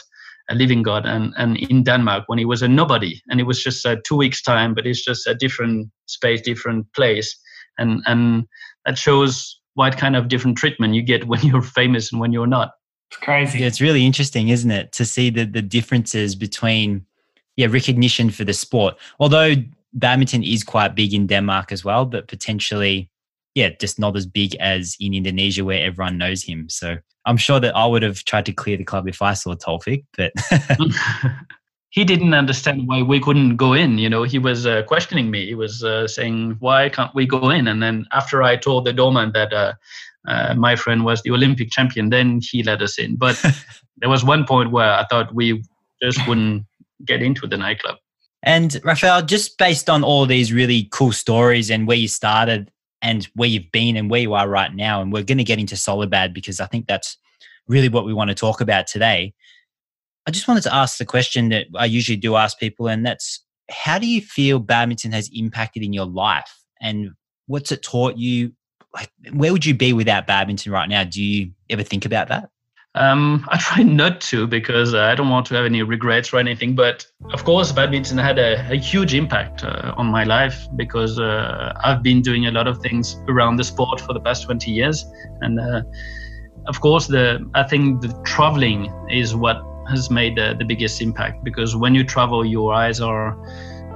a 0.48 0.55
living 0.55 0.83
God, 0.83 1.07
and, 1.07 1.35
and 1.37 1.57
in 1.57 1.83
Denmark 1.83 2.24
when 2.27 2.38
he 2.38 2.44
was 2.44 2.62
a 2.62 2.68
nobody, 2.68 3.20
and 3.29 3.40
it 3.40 3.44
was 3.44 3.62
just 3.62 3.85
a 3.85 4.01
two 4.05 4.16
weeks 4.16 4.42
time, 4.42 4.74
but 4.74 4.87
it's 4.87 5.05
just 5.05 5.27
a 5.27 5.35
different 5.35 5.90
space, 6.07 6.40
different 6.40 6.87
place, 6.94 7.38
and 7.77 8.03
and 8.07 8.46
that 8.87 8.96
shows 8.96 9.61
what 9.74 9.96
kind 9.96 10.16
of 10.16 10.29
different 10.29 10.57
treatment 10.57 10.94
you 10.94 11.03
get 11.03 11.27
when 11.29 11.40
you're 11.42 11.62
famous 11.62 12.11
and 12.11 12.20
when 12.20 12.33
you're 12.33 12.46
not. 12.46 12.72
It's 13.11 13.20
crazy. 13.20 13.61
Yeah, 13.61 13.66
it's 13.66 13.81
really 13.81 14.05
interesting, 14.05 14.48
isn't 14.48 14.70
it, 14.70 14.92
to 14.92 15.05
see 15.05 15.31
the 15.31 15.44
the 15.44 15.62
differences 15.62 16.35
between 16.35 17.05
yeah 17.59 17.66
recognition 17.68 18.31
for 18.31 18.44
the 18.44 18.55
sport. 18.55 18.94
Although 19.21 19.57
badminton 19.92 20.42
is 20.42 20.64
quite 20.64 20.94
big 20.94 21.12
in 21.12 21.27
Denmark 21.27 21.73
as 21.73 21.85
well, 21.85 22.07
but 22.07 22.29
potentially 22.29 23.11
yeah, 23.55 23.71
just 23.81 23.99
not 23.99 24.16
as 24.16 24.25
big 24.25 24.55
as 24.61 24.97
in 25.01 25.12
Indonesia 25.12 25.64
where 25.64 25.85
everyone 25.85 26.16
knows 26.16 26.44
him. 26.44 26.68
So 26.68 26.97
I'm 27.27 27.37
sure 27.37 27.59
that 27.59 27.75
I 27.75 27.87
would 27.87 28.05
have 28.05 28.25
tried 28.25 28.47
to 28.47 28.53
clear 28.53 28.77
the 28.77 28.85
club 28.85 29.09
if 29.09 29.21
I 29.21 29.35
saw 29.35 29.55
Taufik, 29.55 30.05
but 30.16 30.33
he 31.90 32.05
didn't 32.05 32.35
understand 32.35 32.87
why 32.87 33.03
we 33.03 33.18
couldn't 33.18 33.57
go 33.57 33.73
in. 33.73 33.99
You 33.99 34.09
know, 34.09 34.23
he 34.23 34.38
was 34.38 34.64
uh, 34.64 34.85
questioning 34.85 35.31
me. 35.33 35.44
He 35.47 35.57
was 35.57 35.83
uh, 35.83 36.07
saying, 36.07 36.57
"Why 36.61 36.88
can't 36.88 37.14
we 37.16 37.27
go 37.27 37.51
in?" 37.51 37.66
And 37.66 37.83
then 37.83 38.07
after 38.12 38.44
I 38.44 38.57
told 38.57 38.85
the 38.85 38.92
doorman 38.92 39.33
that 39.33 39.53
uh, 39.53 39.73
uh 40.29 40.55
my 40.55 40.77
friend 40.77 41.05
was 41.05 41.23
the 41.23 41.33
Olympic 41.33 41.71
champion, 41.71 42.11
then 42.11 42.40
he 42.40 42.62
let 42.62 42.81
us 42.81 42.97
in. 42.99 43.16
But 43.16 43.42
there 43.97 44.11
was 44.11 44.23
one 44.23 44.44
point 44.44 44.71
where 44.71 44.92
I 44.92 45.05
thought 45.11 45.35
we 45.35 45.64
just 46.01 46.25
wouldn't 46.29 46.64
get 47.04 47.22
into 47.22 47.46
the 47.46 47.56
nightclub. 47.56 47.96
And 48.42 48.80
Raphael, 48.84 49.22
just 49.22 49.58
based 49.58 49.90
on 49.90 50.04
all 50.04 50.26
these 50.26 50.52
really 50.52 50.88
cool 50.92 51.12
stories 51.12 51.70
and 51.70 51.87
where 51.87 51.96
you 51.96 52.08
started 52.08 52.70
and 53.02 53.24
where 53.34 53.48
you've 53.48 53.70
been 53.72 53.96
and 53.96 54.11
where 54.11 54.20
you 54.20 54.34
are 54.34 54.48
right 54.48 54.74
now. 54.74 55.00
And 55.00 55.12
we're 55.12 55.24
going 55.24 55.38
to 55.38 55.44
get 55.44 55.58
into 55.58 55.74
Solibad 55.74 56.32
because 56.32 56.61
I 56.61 56.66
think 56.66 56.87
that's 56.87 57.16
really 57.66 57.88
what 57.88 58.04
we 58.04 58.14
want 58.14 58.28
to 58.28 58.34
talk 58.34 58.61
about 58.61 58.87
today. 58.87 59.34
I 60.26 60.30
just 60.30 60.46
wanted 60.46 60.62
to 60.64 60.74
ask 60.74 60.98
the 60.98 61.04
question 61.04 61.48
that 61.50 61.66
I 61.76 61.87
usually 61.87 62.16
do 62.16 62.37
ask 62.37 62.58
people, 62.58 62.88
and 62.88 63.04
that's 63.04 63.42
how 63.70 63.98
do 63.98 64.06
you 64.06 64.20
feel 64.20 64.58
badminton 64.58 65.12
has 65.12 65.30
impacted 65.32 65.82
in 65.82 65.92
your 65.92 66.06
life 66.06 66.50
and 66.80 67.11
what's 67.46 67.72
it 67.72 67.82
taught 67.82 68.16
you? 68.16 68.52
Like, 68.94 69.11
where 69.32 69.52
would 69.52 69.66
you 69.66 69.74
be 69.74 69.92
without 69.92 70.26
badminton 70.26 70.72
right 70.72 70.88
now? 70.88 71.04
Do 71.04 71.22
you 71.22 71.52
ever 71.68 71.82
think 71.82 72.04
about 72.04 72.28
that? 72.28 72.50
Um, 72.94 73.46
I 73.48 73.59
try 73.59 73.83
not 74.03 74.20
to 74.22 74.46
because 74.46 74.94
I 74.94 75.14
don't 75.14 75.29
want 75.29 75.46
to 75.46 75.55
have 75.55 75.64
any 75.64 75.83
regrets 75.83 76.33
or 76.33 76.38
anything. 76.38 76.74
But 76.74 77.07
of 77.33 77.44
course, 77.44 77.72
badminton 77.72 78.18
had 78.18 78.38
a, 78.38 78.70
a 78.70 78.77
huge 78.77 79.14
impact 79.14 79.64
uh, 79.64 79.94
on 79.96 80.07
my 80.07 80.24
life 80.24 80.66
because 80.77 81.18
uh, 81.18 81.72
I've 81.85 82.03
been 82.03 82.22
doing 82.22 82.46
a 82.46 82.51
lot 82.51 82.66
of 82.66 82.79
things 82.79 83.20
around 83.29 83.57
the 83.57 83.64
sport 83.64 84.01
for 84.01 84.12
the 84.12 84.20
past 84.20 84.44
20 84.44 84.70
years. 84.70 85.07
And 85.40 85.61
uh, 85.61 85.83
of 86.66 86.81
course, 86.81 87.07
the 87.07 87.48
I 87.55 87.62
think 87.62 88.03
the 88.03 88.12
traveling 88.24 88.92
is 89.11 89.35
what 89.35 89.62
has 89.88 90.11
made 90.11 90.37
the, 90.37 90.55
the 90.59 90.64
biggest 90.64 91.01
impact 91.01 91.42
because 91.42 91.74
when 91.74 91.94
you 91.94 92.05
travel, 92.05 92.44
your 92.44 92.74
eyes 92.74 93.01
are 93.01 93.37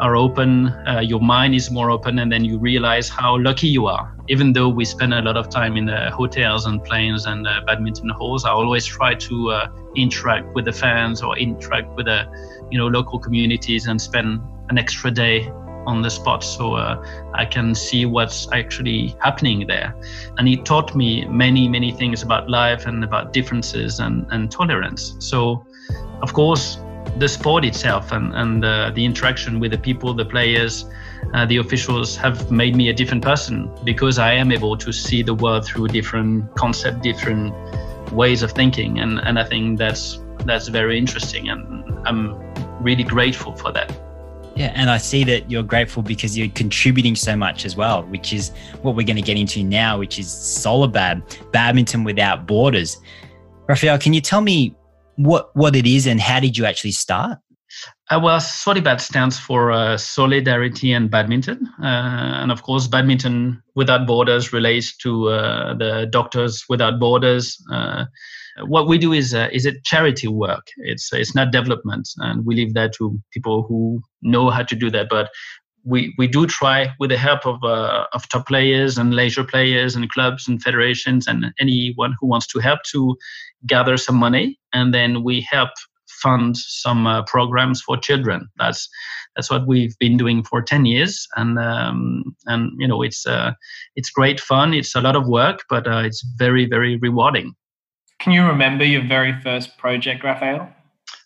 are 0.01 0.17
open, 0.17 0.69
uh, 0.89 1.01
your 1.01 1.21
mind 1.21 1.55
is 1.55 1.71
more 1.71 1.91
open, 1.91 2.19
and 2.19 2.33
then 2.33 2.45
you 2.45 2.59
realize 2.59 3.09
how 3.09 3.39
lucky 3.39 3.69
you 3.69 3.87
are. 3.87 4.17
Even 4.33 4.55
though 4.55 4.71
we 4.71 4.87
spend 4.87 5.13
a 5.13 5.21
lot 5.21 5.37
of 5.37 5.51
time 5.51 5.77
in 5.77 5.85
the 5.85 6.11
hotels 6.11 6.65
and 6.65 6.83
planes 6.83 7.27
and 7.27 7.47
uh, 7.47 7.61
badminton 7.67 8.09
halls, 8.09 8.47
I 8.47 8.51
always 8.51 8.87
try 8.87 9.15
to 9.15 9.51
uh, 9.51 9.69
interact 9.95 10.55
with 10.55 10.65
the 10.65 10.73
fans 10.73 11.23
or 11.23 11.37
interact 11.37 11.95
with 11.97 12.07
the, 12.07 12.21
you 12.71 12.79
know, 12.79 12.87
local 12.87 13.19
communities 13.19 13.89
and 13.89 14.01
spend 14.01 14.41
an 14.71 14.79
extra 14.79 15.11
day 15.11 15.53
on 15.87 16.01
the 16.01 16.09
spot 16.09 16.43
so 16.43 16.75
uh, 16.77 17.05
I 17.35 17.45
can 17.45 17.75
see 17.75 18.07
what's 18.07 18.51
actually 18.53 19.15
happening 19.21 19.67
there. 19.67 19.95
And 20.39 20.49
he 20.49 20.57
taught 20.57 20.97
me 20.97 21.27
many, 21.27 21.69
many 21.69 21.93
things 21.93 22.23
about 22.23 22.49
life 22.49 22.87
and 22.87 23.05
about 23.05 23.35
differences 23.35 24.01
and, 24.01 24.27
and 24.31 24.51
tolerance. 24.51 25.15
So, 25.19 25.67
of 26.23 26.33
course, 26.33 26.79
the 27.19 27.29
sport 27.29 27.67
itself 27.67 28.13
and, 28.13 28.35
and 28.35 28.65
uh, 28.65 28.93
the 28.95 29.05
interaction 29.05 29.61
with 29.61 29.73
the 29.73 29.79
people, 29.79 30.15
the 30.15 30.25
players, 30.25 30.87
uh, 31.35 31.47
the 31.47 31.57
officials 31.57 32.17
have 32.17 32.51
made 32.51 32.77
me 32.77 32.89
a 32.89 32.93
different 32.93 33.23
person 33.23 33.71
because 33.85 34.19
I 34.19 34.33
am 34.33 34.53
able 34.53 34.77
to 34.77 34.93
see 34.93 35.23
the 35.23 35.35
world 35.35 35.67
through 35.67 35.89
different 35.89 36.55
concept, 36.57 37.03
different 37.03 37.55
ways 38.13 38.43
of 38.43 38.53
thinking, 38.53 38.99
and 38.99 39.19
and 39.21 39.39
I 39.39 39.45
think 39.45 39.79
that's 39.79 40.21
that's 40.45 40.69
very 40.69 40.99
interesting, 40.99 41.49
and 41.49 41.85
I'm 42.07 42.37
really 42.83 43.05
grateful 43.05 43.57
for 43.57 43.73
that. 43.73 43.91
Yeah, 44.55 44.73
and 44.75 44.91
I 44.91 44.99
see 44.99 45.25
that 45.25 45.51
you're 45.51 45.63
grateful 45.63 46.03
because 46.03 46.37
you're 46.37 46.49
contributing 46.49 47.17
so 47.17 47.35
much 47.35 47.65
as 47.65 47.75
well, 47.75 48.03
which 48.05 48.35
is 48.35 48.51
what 48.83 48.95
we're 48.95 49.07
going 49.07 49.17
to 49.17 49.23
get 49.23 49.39
into 49.39 49.65
now, 49.65 49.99
which 49.99 50.19
is 50.19 50.27
Solibad, 50.27 51.23
badminton 51.53 52.05
without 52.05 52.47
borders. 52.47 52.99
Raphael, 53.67 53.99
can 53.99 54.13
you 54.13 54.21
tell 54.21 54.43
me 54.43 54.77
what 55.17 55.55
what 55.57 55.75
it 55.75 55.87
is 55.87 56.07
and 56.07 56.21
how 56.21 56.41
did 56.41 56.59
you 56.59 56.67
actually 56.67 56.93
start? 56.93 57.39
Uh, 58.11 58.21
well, 58.23 58.39
Solibad 58.39 59.01
stands 59.01 59.39
for 59.39 59.73
uh, 59.73 59.97
Solidarity 59.97 60.93
and 60.93 61.11
Badminton. 61.11 61.67
Uh, 61.83 62.41
and 62.43 62.53
of 62.53 62.63
course, 62.63 62.87
Badminton 62.87 63.63
Without 63.75 64.07
Borders 64.07 64.53
relates 64.53 64.97
to 64.99 65.29
uh, 65.29 65.75
the 65.75 66.07
Doctors 66.11 66.65
Without 66.69 67.01
Borders. 67.01 67.57
Uh, 67.73 68.05
what 68.67 68.87
we 68.87 68.99
do 68.99 69.13
is 69.13 69.33
uh, 69.33 69.49
is 69.51 69.65
it 69.65 69.83
charity 69.85 70.29
work. 70.29 70.67
It's 70.77 71.13
it's 71.13 71.35
not 71.35 71.53
development, 71.53 72.09
and 72.19 72.45
we 72.45 72.55
leave 72.55 72.75
that 72.75 72.93
to 72.95 73.19
people 73.33 73.63
who 73.63 74.03
know 74.21 74.51
how 74.51 74.63
to 74.63 74.77
do 74.77 74.91
that. 74.91 75.09
But 75.09 75.31
we 75.85 76.15
we 76.19 76.29
do 76.29 76.47
try 76.47 76.93
with 77.01 77.09
the 77.09 77.17
help 77.17 77.47
of 77.47 77.65
of 77.65 78.29
top 78.29 78.47
players 78.47 78.99
and 78.99 79.15
leisure 79.15 79.45
players 79.45 79.97
and 79.97 80.11
clubs 80.11 80.47
and 80.47 80.63
federations 80.63 81.27
and 81.27 81.47
anyone 81.59 82.15
who 82.21 82.27
wants 82.27 82.47
to 82.49 82.59
help 82.59 82.81
to 82.93 83.17
gather 83.67 83.97
some 83.97 84.17
money, 84.17 84.59
and 84.75 84.93
then 84.93 85.23
we 85.25 85.41
help 85.41 85.71
fund 86.23 86.57
some 86.57 87.07
uh, 87.07 87.23
programs 87.25 87.83
for 87.83 87.97
children. 87.97 88.49
That's 88.59 88.89
that's 89.37 89.51
what 89.51 89.67
we've 89.67 89.97
been 89.99 90.17
doing 90.17 90.43
for 90.45 90.63
10 90.63 90.85
years 90.85 91.27
and 91.37 91.59
um, 91.59 92.37
and 92.47 92.73
you 92.79 92.87
know 92.87 93.03
it's 93.03 93.27
uh, 93.27 93.53
it's 93.97 94.11
great 94.11 94.41
fun 94.41 94.75
it's 94.75 94.95
a 94.95 95.01
lot 95.01 95.17
of 95.17 95.27
work 95.27 95.65
but 95.69 95.87
uh, 95.87 96.03
it's 96.05 96.23
very 96.37 96.67
very 96.67 96.97
rewarding 96.99 97.55
can 98.21 98.33
you 98.33 98.45
remember 98.45 98.85
your 98.85 99.03
very 99.03 99.33
first 99.41 99.77
project 99.79 100.23
raphael 100.23 100.69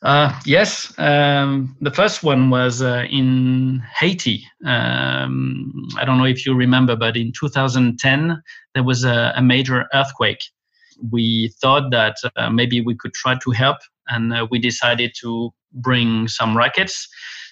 uh, 0.03 0.39
yes, 0.45 0.93
um, 0.99 1.75
the 1.81 1.91
first 1.91 2.23
one 2.23 2.51
was 2.51 2.83
uh, 2.83 3.05
in 3.11 3.83
Haiti. 3.99 4.47
Um, 4.65 5.73
I 5.97 6.05
don't 6.05 6.19
know 6.19 6.27
if 6.27 6.45
you 6.45 6.55
remember, 6.55 6.97
but 6.97 7.17
in 7.17 7.33
2010 7.33 8.43
there 8.75 8.85
was 8.85 9.05
a, 9.05 9.33
a 9.37 9.43
major 9.43 9.87
earthquake. 9.95 10.41
We 11.13 11.53
thought 11.61 11.91
that 11.91 12.17
uh, 12.37 12.51
maybe 12.51 12.81
we 12.81 12.95
could 12.95 13.15
try 13.15 13.37
to 13.43 13.51
help 13.51 13.79
and 14.09 14.33
uh, 14.33 14.47
we 14.51 14.59
decided 14.59 15.13
to 15.21 15.53
bring 15.73 16.29
some 16.29 16.57
rackets 16.57 17.09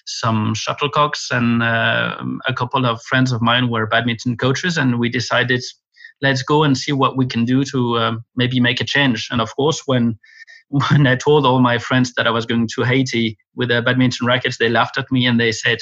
some 0.07 0.53
shuttlecocks 0.53 1.31
and 1.31 1.63
uh, 1.63 2.23
a 2.47 2.53
couple 2.53 2.85
of 2.85 3.01
friends 3.01 3.31
of 3.31 3.41
mine 3.41 3.69
were 3.69 3.87
badminton 3.87 4.37
coaches 4.37 4.77
and 4.77 4.99
we 4.99 5.09
decided 5.09 5.63
let's 6.21 6.43
go 6.43 6.63
and 6.63 6.77
see 6.77 6.91
what 6.91 7.17
we 7.17 7.25
can 7.25 7.43
do 7.43 7.63
to 7.65 7.97
uh, 7.97 8.15
maybe 8.35 8.59
make 8.59 8.79
a 8.79 8.85
change. 8.85 9.27
And 9.31 9.41
of 9.41 9.55
course 9.55 9.83
when 9.85 10.17
when 10.89 11.05
i 11.05 11.15
told 11.15 11.45
all 11.45 11.59
my 11.59 11.77
friends 11.77 12.13
that 12.15 12.25
i 12.25 12.31
was 12.31 12.47
going 12.47 12.67
to 12.67 12.81
haiti 12.81 13.37
with 13.55 13.69
the 13.69 13.83
badminton 13.83 14.25
rackets 14.25 14.57
they 14.57 14.67
laughed 14.67 14.97
at 14.97 15.11
me 15.11 15.27
and 15.27 15.39
they 15.39 15.51
said 15.51 15.77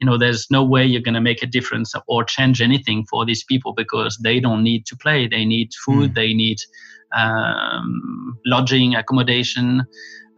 you 0.00 0.06
know 0.06 0.18
there's 0.18 0.46
no 0.50 0.62
way 0.62 0.84
you're 0.84 1.02
going 1.02 1.14
to 1.14 1.20
make 1.20 1.42
a 1.42 1.46
difference 1.46 1.94
or 2.06 2.22
change 2.24 2.60
anything 2.60 3.04
for 3.10 3.24
these 3.24 3.44
people 3.44 3.72
because 3.72 4.18
they 4.22 4.40
don't 4.40 4.62
need 4.62 4.84
to 4.86 4.96
play 4.96 5.26
they 5.26 5.44
need 5.44 5.70
food 5.84 6.10
mm. 6.10 6.14
they 6.14 6.34
need 6.34 6.58
um, 7.14 8.38
lodging, 8.44 8.94
accommodation. 8.94 9.86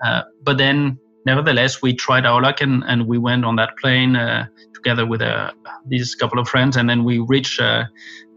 Uh, 0.05 0.23
but 0.43 0.59
then, 0.59 0.99
nevertheless, 1.27 1.83
we 1.83 1.95
tried 1.95 2.27
our 2.27 2.41
luck 2.41 2.61
and, 2.61 2.83
and 2.87 3.07
we 3.07 3.19
went 3.19 3.45
on 3.45 3.57
that 3.57 3.77
plane 3.79 4.17
uh, 4.17 4.47
together 4.75 5.07
with 5.07 5.23
uh, 5.23 5.53
these 5.87 6.15
couple 6.15 6.39
of 6.39 6.49
friends, 6.49 6.77
and 6.77 6.89
then 6.89 7.05
we 7.05 7.19
reached 7.19 7.61
uh, 7.61 7.85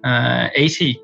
uh, 0.04 0.48
Haiti. 0.56 1.00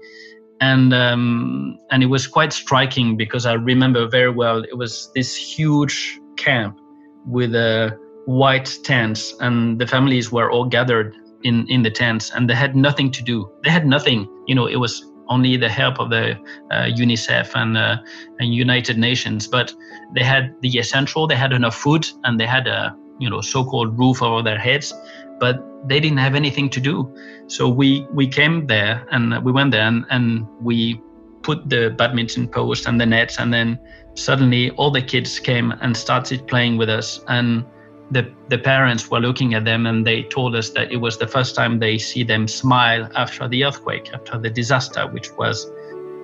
And 0.59 0.91
um, 0.91 1.77
and 1.91 2.01
it 2.01 2.07
was 2.07 2.25
quite 2.25 2.51
striking 2.51 3.15
because 3.15 3.45
I 3.45 3.53
remember 3.53 4.07
very 4.07 4.31
well. 4.31 4.63
It 4.63 4.75
was 4.75 5.11
this 5.13 5.35
huge 5.35 6.19
camp 6.35 6.79
with 7.27 7.53
uh, 7.53 7.91
white 8.27 8.77
tents, 8.83 9.33
and 9.39 9.79
the 9.79 9.87
families 9.87 10.31
were 10.31 10.51
all 10.51 10.65
gathered 10.65 11.15
in 11.43 11.65
in 11.69 11.81
the 11.81 11.91
tents, 11.91 12.31
and 12.31 12.49
they 12.49 12.55
had 12.55 12.75
nothing 12.75 13.09
to 13.11 13.23
do. 13.23 13.49
They 13.63 13.71
had 13.71 13.87
nothing. 13.87 14.27
You 14.47 14.55
know, 14.55 14.67
it 14.67 14.75
was 14.75 15.03
only 15.29 15.57
the 15.57 15.69
help 15.69 15.99
of 15.99 16.09
the 16.09 16.37
uh, 16.71 16.85
UNICEF 16.85 17.51
and, 17.55 17.77
uh, 17.77 17.97
and 18.39 18.53
United 18.53 18.97
Nations. 18.97 19.47
But 19.47 19.73
they 20.13 20.23
had 20.23 20.55
the 20.61 20.77
essential. 20.77 21.27
They 21.27 21.35
had 21.35 21.53
enough 21.53 21.75
food 21.75 22.07
and 22.23 22.39
they 22.39 22.45
had 22.45 22.67
a 22.67 22.95
you 23.19 23.29
know 23.29 23.41
so-called 23.41 23.97
roof 23.97 24.21
over 24.21 24.43
their 24.43 24.59
heads, 24.59 24.93
but 25.39 25.63
they 25.87 25.99
didn't 25.99 26.19
have 26.19 26.35
anything 26.35 26.69
to 26.71 26.81
do. 26.81 27.13
So 27.47 27.69
we 27.69 28.05
we 28.11 28.27
came 28.27 28.67
there 28.67 29.05
and 29.11 29.43
we 29.43 29.51
went 29.51 29.71
there 29.71 29.87
and, 29.87 30.05
and 30.09 30.47
we 30.61 31.01
put 31.43 31.69
the 31.69 31.95
badminton 31.97 32.47
post 32.47 32.87
and 32.87 32.99
the 32.99 33.05
nets 33.05 33.39
and 33.39 33.53
then 33.53 33.79
suddenly 34.15 34.71
all 34.71 34.91
the 34.91 35.01
kids 35.01 35.39
came 35.39 35.71
and 35.81 35.95
started 35.95 36.45
playing 36.47 36.75
with 36.77 36.89
us 36.89 37.21
and 37.27 37.63
the, 38.11 38.31
the 38.47 38.57
parents 38.57 39.09
were 39.09 39.19
looking 39.19 39.53
at 39.53 39.65
them 39.65 39.85
and 39.85 40.05
they 40.05 40.23
told 40.23 40.55
us 40.55 40.69
that 40.71 40.91
it 40.91 40.97
was 40.97 41.17
the 41.17 41.27
first 41.27 41.55
time 41.55 41.79
they 41.79 41.97
see 41.97 42.23
them 42.23 42.47
smile 42.47 43.09
after 43.15 43.47
the 43.47 43.65
earthquake, 43.65 44.09
after 44.13 44.37
the 44.37 44.49
disaster, 44.49 45.07
which 45.07 45.31
was 45.33 45.69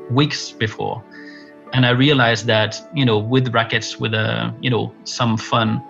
weeks 0.10 0.52
before. 0.52 1.04
And 1.74 1.86
I 1.86 1.90
realized 1.90 2.46
that, 2.48 2.76
you 2.94 3.04
know, 3.04 3.18
with 3.18 3.54
rackets, 3.54 4.00
with 4.00 4.14
a, 4.14 4.20
uh, 4.20 4.52
you 4.62 4.70
know, 4.70 4.94
some 5.04 5.38
fun, 5.38 5.84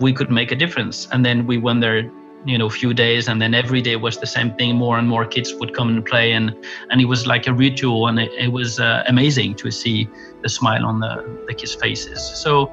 we 0.00 0.12
could 0.12 0.30
make 0.30 0.50
a 0.50 0.56
difference. 0.56 1.08
And 1.12 1.24
then 1.24 1.46
we 1.46 1.58
went 1.58 1.80
there, 1.80 2.10
you 2.44 2.58
know, 2.58 2.66
a 2.66 2.70
few 2.70 2.92
days, 2.92 3.28
and 3.28 3.40
then 3.40 3.54
every 3.54 3.80
day 3.80 3.94
was 3.94 4.18
the 4.18 4.26
same 4.26 4.52
thing. 4.56 4.74
More 4.74 4.98
and 4.98 5.08
more 5.08 5.24
kids 5.24 5.54
would 5.54 5.74
come 5.74 5.88
and 5.90 6.04
play, 6.04 6.32
and 6.32 6.52
and 6.90 7.00
it 7.00 7.04
was 7.04 7.24
like 7.24 7.46
a 7.46 7.52
ritual, 7.52 8.08
and 8.08 8.18
it, 8.18 8.32
it 8.32 8.48
was 8.48 8.80
uh, 8.80 9.04
amazing 9.06 9.54
to 9.56 9.70
see 9.70 10.08
the 10.42 10.48
smile 10.48 10.84
on 10.84 10.98
the 10.98 11.24
the 11.46 11.54
kids' 11.54 11.76
faces. 11.76 12.20
So 12.20 12.68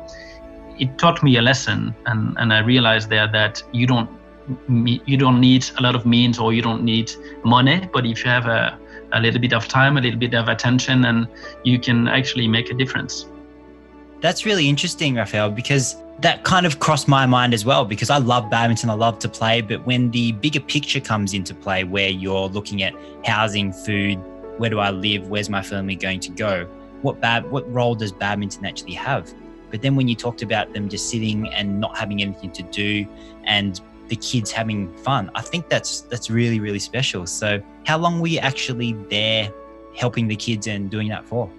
it 0.80 0.98
taught 0.98 1.22
me 1.24 1.38
a 1.38 1.42
lesson, 1.42 1.96
and, 2.06 2.38
and 2.40 2.54
I 2.54 2.60
realized 2.60 3.10
there 3.10 3.28
that 3.28 3.62
you 3.72 3.88
don't 3.88 4.10
you 4.68 5.16
don't 5.16 5.40
need 5.40 5.64
a 5.78 5.84
lot 5.84 5.94
of 5.96 6.08
means 6.08 6.40
or 6.40 6.54
you 6.54 6.62
don't 6.64 6.84
need 6.84 7.12
money, 7.44 7.88
but 7.94 8.04
if 8.06 8.24
you 8.26 8.32
have 8.32 8.48
a, 8.48 8.80
a 9.14 9.20
little 9.20 9.40
bit 9.40 9.54
of 9.54 9.68
time, 9.68 9.96
a 9.96 10.02
little 10.02 10.20
bit 10.20 10.34
of 10.34 10.48
attention, 10.48 11.06
and 11.06 11.28
you 11.64 11.78
can 11.80 12.08
actually 12.08 12.48
make 12.48 12.72
a 12.72 12.74
difference. 12.74 13.28
That's 14.22 14.46
really 14.48 14.68
interesting, 14.68 15.16
Raphael, 15.16 15.52
because 15.52 15.96
that 16.22 16.44
kind 16.44 16.66
of 16.66 16.80
crossed 16.80 17.08
my 17.08 17.26
mind 17.26 17.54
as 17.54 17.64
well 17.64 17.86
because 17.86 18.10
I 18.10 18.18
love 18.18 18.50
badminton, 18.50 18.90
I 18.90 18.94
love 18.94 19.20
to 19.20 19.30
play, 19.30 19.62
but 19.62 19.86
when 19.86 20.12
the 20.12 20.34
bigger 20.34 20.60
picture 20.60 21.00
comes 21.00 21.34
into 21.34 21.54
play 21.54 21.84
where 21.84 22.10
you're 22.10 22.50
looking 22.50 22.84
at 22.84 22.94
housing, 23.26 23.72
food, 23.72 24.16
where 24.58 24.70
do 24.70 24.80
I 24.80 24.90
live, 24.90 25.30
where's 25.30 25.50
my 25.50 25.62
family 25.62 25.96
going 25.96 26.20
to 26.22 26.32
go, 26.32 26.66
what 27.02 27.22
bad 27.22 27.50
what 27.50 27.72
role 27.72 27.96
does 27.96 28.12
badminton 28.12 28.66
actually 28.66 28.94
have? 28.94 29.34
But 29.70 29.82
then 29.82 29.96
when 29.96 30.08
you 30.08 30.16
talked 30.16 30.42
about 30.42 30.74
them 30.74 30.90
just 30.90 31.10
sitting 31.10 31.48
and 31.54 31.80
not 31.80 31.98
having 31.98 32.22
anything 32.22 32.52
to 32.52 32.64
do 32.64 33.06
and 33.44 33.80
the 34.08 34.16
kids 34.16 34.52
having 34.52 34.94
fun, 34.98 35.30
I 35.36 35.42
think 35.42 35.70
that's 35.70 36.02
that's 36.02 36.30
really 36.30 36.60
really 36.60 36.80
special. 36.80 37.26
So, 37.26 37.62
how 37.86 37.98
long 37.98 38.20
were 38.20 38.28
you 38.28 38.40
actually 38.40 38.94
there 39.10 39.52
helping 39.96 40.28
the 40.28 40.36
kids 40.36 40.68
and 40.68 40.90
doing 40.90 41.10
that 41.10 41.26
for? 41.26 41.50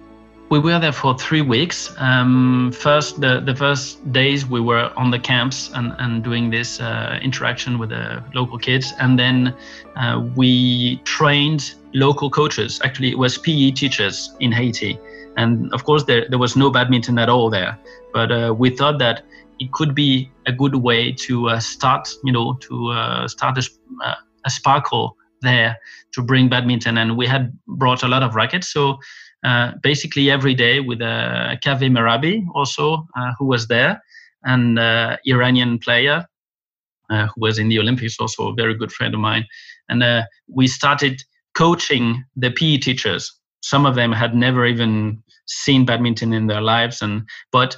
We 0.51 0.59
were 0.59 0.79
there 0.79 0.91
for 0.91 1.17
three 1.17 1.41
weeks. 1.41 1.95
Um, 1.97 2.73
first, 2.73 3.21
the, 3.21 3.39
the 3.39 3.55
first 3.55 4.11
days 4.11 4.45
we 4.45 4.59
were 4.59 4.91
on 4.97 5.09
the 5.09 5.17
camps 5.17 5.71
and, 5.73 5.95
and 5.97 6.21
doing 6.21 6.49
this 6.49 6.81
uh, 6.81 7.17
interaction 7.21 7.79
with 7.79 7.91
the 7.91 8.21
local 8.33 8.57
kids. 8.57 8.91
And 8.99 9.17
then 9.17 9.55
uh, 9.95 10.27
we 10.35 10.97
trained 11.05 11.75
local 11.93 12.29
coaches. 12.29 12.81
Actually, 12.83 13.11
it 13.11 13.17
was 13.17 13.37
PE 13.37 13.71
teachers 13.71 14.35
in 14.41 14.51
Haiti. 14.51 14.99
And 15.37 15.73
of 15.73 15.83
course, 15.83 16.03
there, 16.03 16.27
there 16.29 16.39
was 16.39 16.55
no 16.55 16.69
badminton 16.69 17.17
at 17.17 17.29
all 17.29 17.49
there. 17.49 17.77
But 18.13 18.31
uh, 18.31 18.55
we 18.57 18.69
thought 18.69 18.99
that 18.99 19.23
it 19.59 19.71
could 19.71 19.93
be 19.93 20.31
a 20.47 20.51
good 20.51 20.75
way 20.75 21.11
to 21.11 21.49
uh, 21.49 21.59
start, 21.59 22.09
you 22.23 22.31
know, 22.31 22.53
to 22.61 22.87
uh, 22.89 23.27
start 23.27 23.57
a, 23.57 23.69
uh, 24.03 24.15
a, 24.45 24.49
sparkle 24.49 25.15
there 25.41 25.77
to 26.13 26.21
bring 26.21 26.49
badminton. 26.49 26.97
And 26.97 27.15
we 27.15 27.27
had 27.27 27.53
brought 27.67 28.03
a 28.03 28.07
lot 28.07 28.23
of 28.23 28.35
rackets. 28.35 28.73
So 28.73 28.97
uh, 29.43 29.73
basically 29.81 30.29
every 30.29 30.53
day 30.53 30.79
with 30.79 31.01
uh, 31.01 31.55
Kaveh 31.63 31.89
Mehrabi 31.89 32.45
also, 32.53 33.07
uh, 33.15 33.31
who 33.37 33.45
was 33.45 33.67
there, 33.67 34.01
and 34.43 34.79
Iranian 35.27 35.77
player 35.77 36.25
who 37.09 37.27
was 37.37 37.59
in 37.59 37.69
the 37.69 37.77
Olympics, 37.77 38.19
also 38.19 38.47
a 38.47 38.53
very 38.53 38.73
good 38.73 38.91
friend 38.91 39.13
of 39.13 39.19
mine. 39.19 39.45
And 39.89 40.03
we 40.47 40.67
started 40.67 41.21
coaching 41.53 42.23
the 42.35 42.49
PE 42.49 42.77
teachers. 42.77 43.40
Some 43.61 43.85
of 43.85 43.95
them 43.95 44.11
had 44.11 44.35
never 44.35 44.65
even 44.65 45.23
seen 45.45 45.85
badminton 45.85 46.33
in 46.33 46.47
their 46.47 46.61
lives, 46.61 47.01
and 47.01 47.23
but 47.51 47.77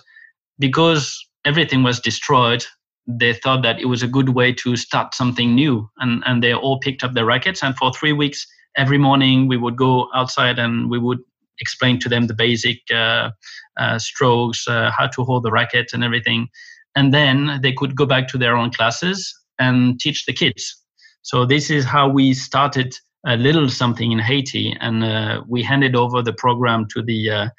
because 0.60 1.20
everything 1.46 1.84
was 1.84 2.00
destroyed, 2.00 2.66
they 3.08 3.34
thought 3.34 3.64
that 3.64 3.80
it 3.80 3.86
was 3.86 4.02
a 4.02 4.08
good 4.08 4.30
way 4.30 4.54
to 4.54 4.76
start 4.76 5.14
something 5.14 5.56
new. 5.56 5.90
And, 6.00 6.24
and 6.26 6.42
they 6.44 6.54
all 6.54 6.80
picked 6.80 7.04
up 7.04 7.14
their 7.14 7.26
rackets. 7.26 7.64
And 7.64 7.76
for 7.76 7.92
three 7.94 8.14
weeks, 8.14 8.46
every 8.78 8.98
morning 8.98 9.48
we 9.48 9.58
would 9.58 9.78
go 9.78 10.08
outside 10.16 10.60
and 10.60 10.90
we 10.90 11.00
would 11.00 11.20
explain 11.60 12.00
to 12.00 12.10
them 12.10 12.28
the 12.28 12.34
basic 12.34 12.80
uh, 12.94 13.32
uh, 13.78 14.00
strokes, 14.00 14.68
uh, 14.68 14.92
how 14.98 15.08
to 15.08 15.24
hold 15.24 15.44
the 15.44 15.52
racket 15.52 15.92
and 15.94 16.04
everything. 16.04 16.48
And 16.96 17.14
then 17.14 17.60
they 17.62 17.74
could 17.74 17.96
go 17.96 18.06
back 18.06 18.28
to 18.30 18.38
their 18.38 18.56
own 18.56 18.72
classes 18.72 19.34
and 19.60 20.00
teach 20.00 20.26
the 20.26 20.34
kids. 20.34 20.78
So 21.24 21.46
this 21.46 21.70
is 21.70 21.86
how 21.86 22.10
we 22.10 22.34
started 22.34 22.96
a 23.26 23.38
little 23.38 23.70
something 23.70 24.12
in 24.12 24.20
Haiti, 24.20 24.76
and 24.80 25.04
uh, 25.04 25.44
we 25.48 25.64
handed 25.64 25.96
over 25.96 26.22
the 26.22 26.34
program 26.34 26.88
to 26.94 27.02
the 27.02 27.30
uh, 27.30 27.50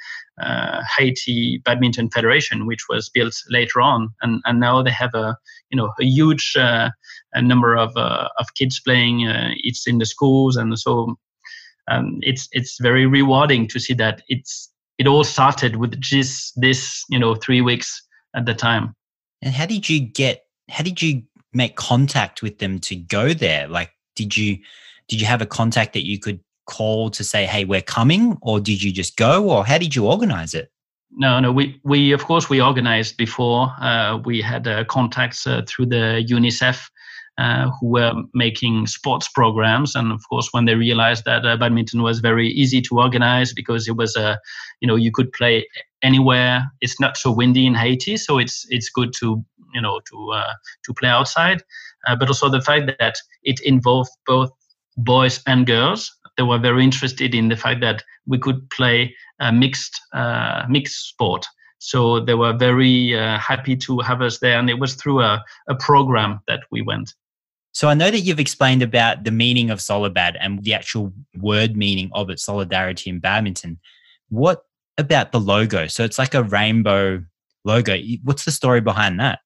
uh, 0.40 0.82
Haiti 0.96 1.62
Badminton 1.64 2.10
Federation, 2.10 2.66
which 2.66 2.84
was 2.88 3.08
built 3.08 3.34
later 3.48 3.80
on, 3.80 4.10
and, 4.22 4.42
and 4.44 4.60
now 4.60 4.82
they 4.82 4.90
have 4.90 5.14
a 5.14 5.36
you 5.70 5.76
know 5.76 5.92
a 6.00 6.04
huge 6.04 6.54
uh, 6.56 6.90
a 7.32 7.42
number 7.42 7.76
of 7.76 7.96
uh, 7.96 8.28
of 8.38 8.46
kids 8.54 8.80
playing. 8.80 9.26
Uh, 9.26 9.50
it's 9.56 9.86
in 9.86 9.98
the 9.98 10.06
schools, 10.06 10.56
and 10.56 10.78
so 10.78 11.16
um, 11.88 12.18
it's 12.22 12.48
it's 12.52 12.78
very 12.80 13.06
rewarding 13.06 13.66
to 13.68 13.80
see 13.80 13.94
that 13.94 14.22
it's 14.28 14.70
it 14.98 15.06
all 15.06 15.24
started 15.24 15.76
with 15.76 15.98
just 16.00 16.60
this 16.60 17.04
you 17.08 17.18
know 17.18 17.34
three 17.34 17.60
weeks 17.60 18.02
at 18.34 18.46
the 18.46 18.54
time. 18.54 18.94
And 19.42 19.54
how 19.54 19.66
did 19.66 19.88
you 19.88 20.00
get? 20.00 20.44
How 20.68 20.82
did 20.82 21.00
you 21.00 21.22
make 21.52 21.76
contact 21.76 22.42
with 22.42 22.58
them 22.58 22.80
to 22.80 22.96
go 22.96 23.32
there? 23.32 23.68
Like, 23.68 23.92
did 24.16 24.36
you 24.36 24.58
did 25.08 25.20
you 25.20 25.26
have 25.26 25.42
a 25.42 25.46
contact 25.46 25.92
that 25.92 26.06
you 26.06 26.18
could 26.18 26.40
call 26.66 27.10
to 27.10 27.24
say, 27.24 27.46
"Hey, 27.46 27.64
we're 27.64 27.82
coming," 27.82 28.38
or 28.42 28.60
did 28.60 28.82
you 28.82 28.92
just 28.92 29.16
go, 29.16 29.48
or 29.50 29.66
how 29.66 29.78
did 29.78 29.94
you 29.94 30.06
organize 30.06 30.54
it? 30.54 30.70
No, 31.16 31.38
no. 31.38 31.52
We 31.52 31.80
we 31.84 32.12
of 32.12 32.24
course 32.24 32.50
we 32.50 32.60
organized 32.60 33.16
before. 33.16 33.72
Uh, 33.80 34.18
we 34.24 34.40
had 34.40 34.66
uh, 34.66 34.84
contacts 34.84 35.46
uh, 35.46 35.62
through 35.66 35.86
the 35.86 36.24
UNICEF. 36.28 36.88
Uh, 37.36 37.68
who 37.80 37.88
were 37.88 38.12
making 38.32 38.86
sports 38.86 39.28
programs, 39.28 39.96
and 39.96 40.12
of 40.12 40.22
course, 40.28 40.50
when 40.52 40.66
they 40.66 40.76
realized 40.76 41.24
that 41.24 41.44
uh, 41.44 41.56
badminton 41.56 42.00
was 42.00 42.20
very 42.20 42.46
easy 42.46 42.80
to 42.80 43.00
organize 43.00 43.52
because 43.52 43.88
it 43.88 43.96
was 43.96 44.14
a, 44.14 44.24
uh, 44.24 44.36
you 44.80 44.86
know, 44.86 44.94
you 44.94 45.10
could 45.10 45.32
play 45.32 45.66
anywhere. 46.04 46.62
It's 46.80 47.00
not 47.00 47.16
so 47.16 47.32
windy 47.32 47.66
in 47.66 47.74
Haiti, 47.74 48.18
so 48.18 48.38
it's 48.38 48.64
it's 48.70 48.88
good 48.88 49.12
to 49.18 49.44
you 49.74 49.80
know 49.80 50.00
to 50.10 50.42
to 50.84 50.94
play 50.94 51.08
outside. 51.08 51.64
but 52.20 52.28
also 52.28 52.48
the 52.48 52.60
fact 52.60 52.86
that 53.00 53.16
it 53.42 53.58
involved 53.64 54.10
both 54.26 54.52
boys 54.96 55.42
and 55.46 55.66
girls 55.66 56.10
they 56.36 56.42
were 56.42 56.58
very 56.58 56.82
interested 56.82 57.34
in 57.34 57.48
the 57.48 57.56
fact 57.56 57.80
that 57.80 58.02
we 58.26 58.38
could 58.38 58.68
play 58.70 59.14
a 59.40 59.52
mixed 59.52 60.00
uh, 60.12 60.64
mixed 60.68 61.08
sport. 61.08 61.46
So 61.78 62.20
they 62.20 62.34
were 62.34 62.54
very 62.54 63.18
uh, 63.18 63.38
happy 63.38 63.76
to 63.76 63.98
have 64.00 64.22
us 64.22 64.38
there, 64.38 64.58
and 64.58 64.70
it 64.70 64.78
was 64.78 64.94
through 64.94 65.20
a, 65.20 65.44
a 65.68 65.74
program 65.74 66.40
that 66.48 66.60
we 66.70 66.80
went. 66.80 67.14
So 67.72 67.88
I 67.88 67.94
know 67.94 68.10
that 68.10 68.20
you've 68.20 68.40
explained 68.40 68.82
about 68.82 69.24
the 69.24 69.32
meaning 69.32 69.70
of 69.70 69.80
Solibad 69.80 70.36
and 70.40 70.62
the 70.62 70.74
actual 70.74 71.12
word 71.40 71.76
meaning 71.76 72.08
of 72.14 72.30
it, 72.30 72.38
solidarity 72.38 73.10
in 73.10 73.18
badminton. 73.18 73.80
What 74.28 74.64
about 74.96 75.32
the 75.32 75.40
logo? 75.40 75.88
So 75.88 76.04
it's 76.04 76.18
like 76.18 76.34
a 76.34 76.42
rainbow 76.42 77.22
logo. 77.64 77.98
What's 78.22 78.44
the 78.44 78.52
story 78.52 78.80
behind 78.80 79.18
that? 79.20 79.40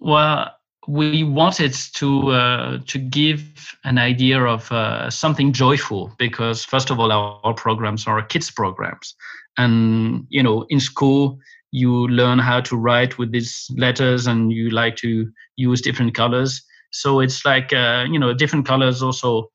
Well, 0.00 0.50
we 0.90 1.22
wanted 1.22 1.72
to 1.94 2.30
uh, 2.30 2.78
to 2.88 2.98
give 2.98 3.76
an 3.84 3.96
idea 3.96 4.42
of 4.42 4.70
uh, 4.72 5.08
something 5.08 5.52
joyful 5.52 6.12
because 6.18 6.64
first 6.64 6.90
of 6.90 6.98
all 6.98 7.12
our, 7.12 7.38
our, 7.44 7.54
programs 7.54 8.08
are 8.08 8.20
kids 8.22 8.50
programs. 8.50 9.14
And 9.56 10.26
you 10.30 10.42
know 10.42 10.66
in 10.68 10.80
school 10.80 11.38
you 11.70 12.08
learn 12.08 12.40
how 12.40 12.60
to 12.62 12.76
write 12.76 13.18
with 13.18 13.30
these 13.30 13.70
letters 13.76 14.26
and 14.26 14.52
you 14.52 14.70
like 14.70 14.96
to 14.96 15.30
use 15.54 15.80
different 15.80 16.16
colors. 16.16 16.60
So 16.90 17.20
it's 17.20 17.44
like 17.44 17.72
uh, 17.72 18.06
you 18.10 18.18
know 18.18 18.34
different 18.34 18.66
colors 18.66 19.00
also 19.00 19.50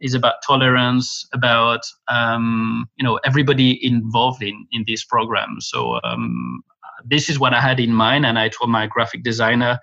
is 0.00 0.14
about 0.14 0.42
tolerance 0.44 1.24
about 1.32 1.82
um, 2.08 2.88
you 2.96 3.04
know 3.04 3.20
everybody 3.24 3.78
involved 3.86 4.42
in 4.42 4.66
in 4.72 4.84
this 4.88 5.04
program. 5.04 5.60
So 5.60 6.00
um, 6.02 6.64
this 7.04 7.28
is 7.28 7.36
what 7.36 7.52
i 7.52 7.60
had 7.60 7.80
in 7.80 7.92
mind 7.92 8.24
and 8.24 8.38
i 8.38 8.48
told 8.48 8.70
my 8.70 8.86
graphic 8.86 9.24
designer 9.24 9.76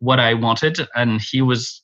what 0.00 0.18
I 0.18 0.34
wanted, 0.34 0.80
and 0.94 1.20
he 1.20 1.40
was, 1.40 1.82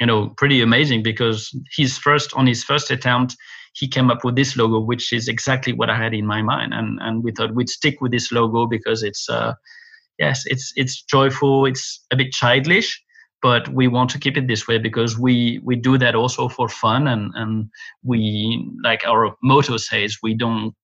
you 0.00 0.06
know, 0.06 0.28
pretty 0.36 0.60
amazing 0.60 1.02
because 1.02 1.50
his 1.76 1.96
first 1.96 2.34
on 2.34 2.46
his 2.46 2.62
first 2.62 2.90
attempt, 2.90 3.36
he 3.74 3.88
came 3.88 4.10
up 4.10 4.24
with 4.24 4.36
this 4.36 4.56
logo, 4.56 4.80
which 4.80 5.12
is 5.12 5.28
exactly 5.28 5.72
what 5.72 5.88
I 5.88 5.96
had 5.96 6.12
in 6.12 6.26
my 6.26 6.42
mind, 6.42 6.74
and 6.74 6.98
and 7.00 7.24
we 7.24 7.32
thought 7.32 7.54
we'd 7.54 7.68
stick 7.70 8.00
with 8.00 8.12
this 8.12 8.30
logo 8.30 8.66
because 8.66 9.02
it's, 9.02 9.28
uh, 9.30 9.54
yes, 10.18 10.44
it's 10.46 10.72
it's 10.76 11.02
joyful, 11.02 11.66
it's 11.66 12.04
a 12.12 12.16
bit 12.16 12.32
childish, 12.32 13.02
but 13.40 13.68
we 13.68 13.88
want 13.88 14.10
to 14.10 14.18
keep 14.18 14.36
it 14.36 14.46
this 14.48 14.68
way 14.68 14.78
because 14.78 15.18
we 15.18 15.60
we 15.64 15.76
do 15.76 15.96
that 15.98 16.14
also 16.14 16.48
for 16.48 16.68
fun, 16.68 17.06
and 17.06 17.32
and 17.34 17.70
we 18.02 18.68
like 18.84 19.06
our 19.06 19.34
motto 19.42 19.76
says 19.76 20.18
we 20.22 20.34
don't 20.34 20.74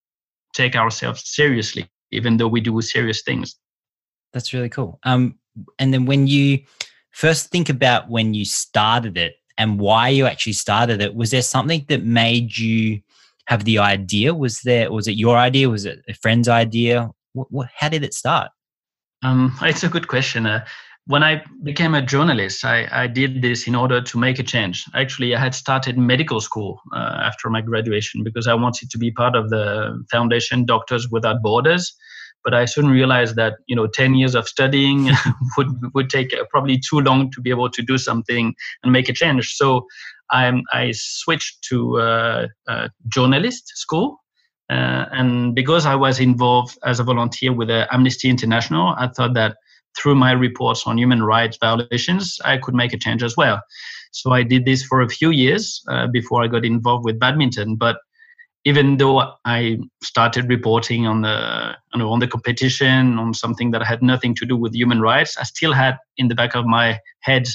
take 0.54 0.76
ourselves 0.76 1.22
seriously, 1.24 1.88
even 2.12 2.36
though 2.36 2.48
we 2.48 2.60
do 2.60 2.80
serious 2.80 3.22
things. 3.22 3.56
That's 4.32 4.52
really 4.52 4.68
cool. 4.68 4.98
Um, 5.04 5.38
and 5.78 5.92
then 5.92 6.06
when 6.06 6.26
you 6.26 6.60
first 7.10 7.50
think 7.50 7.68
about 7.68 8.08
when 8.08 8.34
you 8.34 8.44
started 8.44 9.16
it 9.16 9.36
and 9.56 9.80
why 9.80 10.08
you 10.08 10.26
actually 10.26 10.52
started 10.52 11.02
it, 11.02 11.14
was 11.14 11.30
there 11.30 11.42
something 11.42 11.84
that 11.88 12.04
made 12.04 12.56
you 12.56 13.00
have 13.46 13.64
the 13.64 13.78
idea? 13.78 14.34
Was 14.34 14.60
there 14.60 14.92
was 14.92 15.08
it 15.08 15.16
your 15.16 15.36
idea? 15.36 15.68
Was 15.68 15.84
it 15.84 16.00
a 16.08 16.14
friend's 16.14 16.48
idea? 16.48 17.10
What, 17.32 17.50
what 17.50 17.68
how 17.74 17.88
did 17.88 18.04
it 18.04 18.14
start? 18.14 18.50
Um, 19.22 19.56
it's 19.62 19.82
a 19.82 19.88
good 19.88 20.06
question. 20.06 20.46
Uh, 20.46 20.64
when 21.06 21.22
I 21.22 21.42
became 21.62 21.94
a 21.94 22.02
journalist, 22.02 22.64
I, 22.66 22.86
I, 22.92 23.06
did 23.06 23.40
this 23.40 23.66
in 23.66 23.74
order 23.74 24.02
to 24.02 24.18
make 24.18 24.38
a 24.38 24.42
change. 24.42 24.84
Actually, 24.94 25.34
I 25.34 25.40
had 25.40 25.54
started 25.54 25.96
medical 25.96 26.38
school 26.38 26.82
uh, 26.94 27.22
after 27.24 27.48
my 27.48 27.62
graduation 27.62 28.22
because 28.22 28.46
I 28.46 28.52
wanted 28.52 28.90
to 28.90 28.98
be 28.98 29.10
part 29.10 29.34
of 29.34 29.48
the 29.48 30.04
foundation 30.10 30.66
Doctors 30.66 31.08
Without 31.08 31.42
Borders 31.42 31.96
but 32.44 32.54
I 32.54 32.64
soon 32.64 32.88
realized 32.88 33.36
that 33.36 33.54
you 33.66 33.76
know 33.76 33.86
10 33.86 34.14
years 34.14 34.34
of 34.34 34.48
studying 34.48 35.10
would 35.56 35.68
would 35.94 36.10
take 36.10 36.34
probably 36.50 36.78
too 36.78 37.00
long 37.00 37.30
to 37.32 37.40
be 37.40 37.50
able 37.50 37.70
to 37.70 37.82
do 37.82 37.98
something 37.98 38.54
and 38.82 38.92
make 38.92 39.08
a 39.08 39.12
change. 39.12 39.54
So 39.54 39.86
I'm, 40.30 40.62
I 40.72 40.92
switched 40.94 41.62
to 41.70 41.98
uh, 41.98 42.46
uh, 42.68 42.88
journalist 43.08 43.72
school. 43.74 44.18
Uh, 44.70 45.06
and 45.12 45.54
because 45.54 45.86
I 45.86 45.94
was 45.94 46.20
involved 46.20 46.76
as 46.84 47.00
a 47.00 47.04
volunteer 47.04 47.52
with 47.52 47.70
uh, 47.70 47.86
Amnesty 47.90 48.28
International, 48.28 48.94
I 48.98 49.08
thought 49.08 49.34
that 49.34 49.56
through 49.98 50.14
my 50.14 50.32
reports 50.32 50.86
on 50.86 50.98
human 50.98 51.22
rights 51.22 51.56
violations, 51.60 52.38
I 52.44 52.58
could 52.58 52.74
make 52.74 52.92
a 52.92 52.98
change 52.98 53.22
as 53.22 53.36
well. 53.36 53.62
So 54.12 54.32
I 54.32 54.42
did 54.42 54.64
this 54.64 54.82
for 54.82 55.00
a 55.00 55.08
few 55.08 55.30
years 55.30 55.82
uh, 55.88 56.06
before 56.06 56.42
I 56.42 56.48
got 56.48 56.64
involved 56.64 57.04
with 57.04 57.18
badminton. 57.18 57.76
But 57.76 57.96
even 58.68 58.98
though 58.98 59.32
I 59.46 59.78
started 60.02 60.50
reporting 60.50 61.06
on 61.06 61.22
the 61.22 61.74
you 61.94 61.98
know, 62.00 62.10
on 62.10 62.18
the 62.20 62.28
competition 62.28 63.18
on 63.18 63.32
something 63.32 63.70
that 63.70 63.82
had 63.82 64.02
nothing 64.02 64.34
to 64.34 64.44
do 64.44 64.56
with 64.56 64.74
human 64.74 65.00
rights, 65.00 65.38
I 65.38 65.44
still 65.44 65.72
had 65.72 65.96
in 66.18 66.28
the 66.28 66.34
back 66.34 66.54
of 66.54 66.66
my 66.66 66.98
head, 67.20 67.46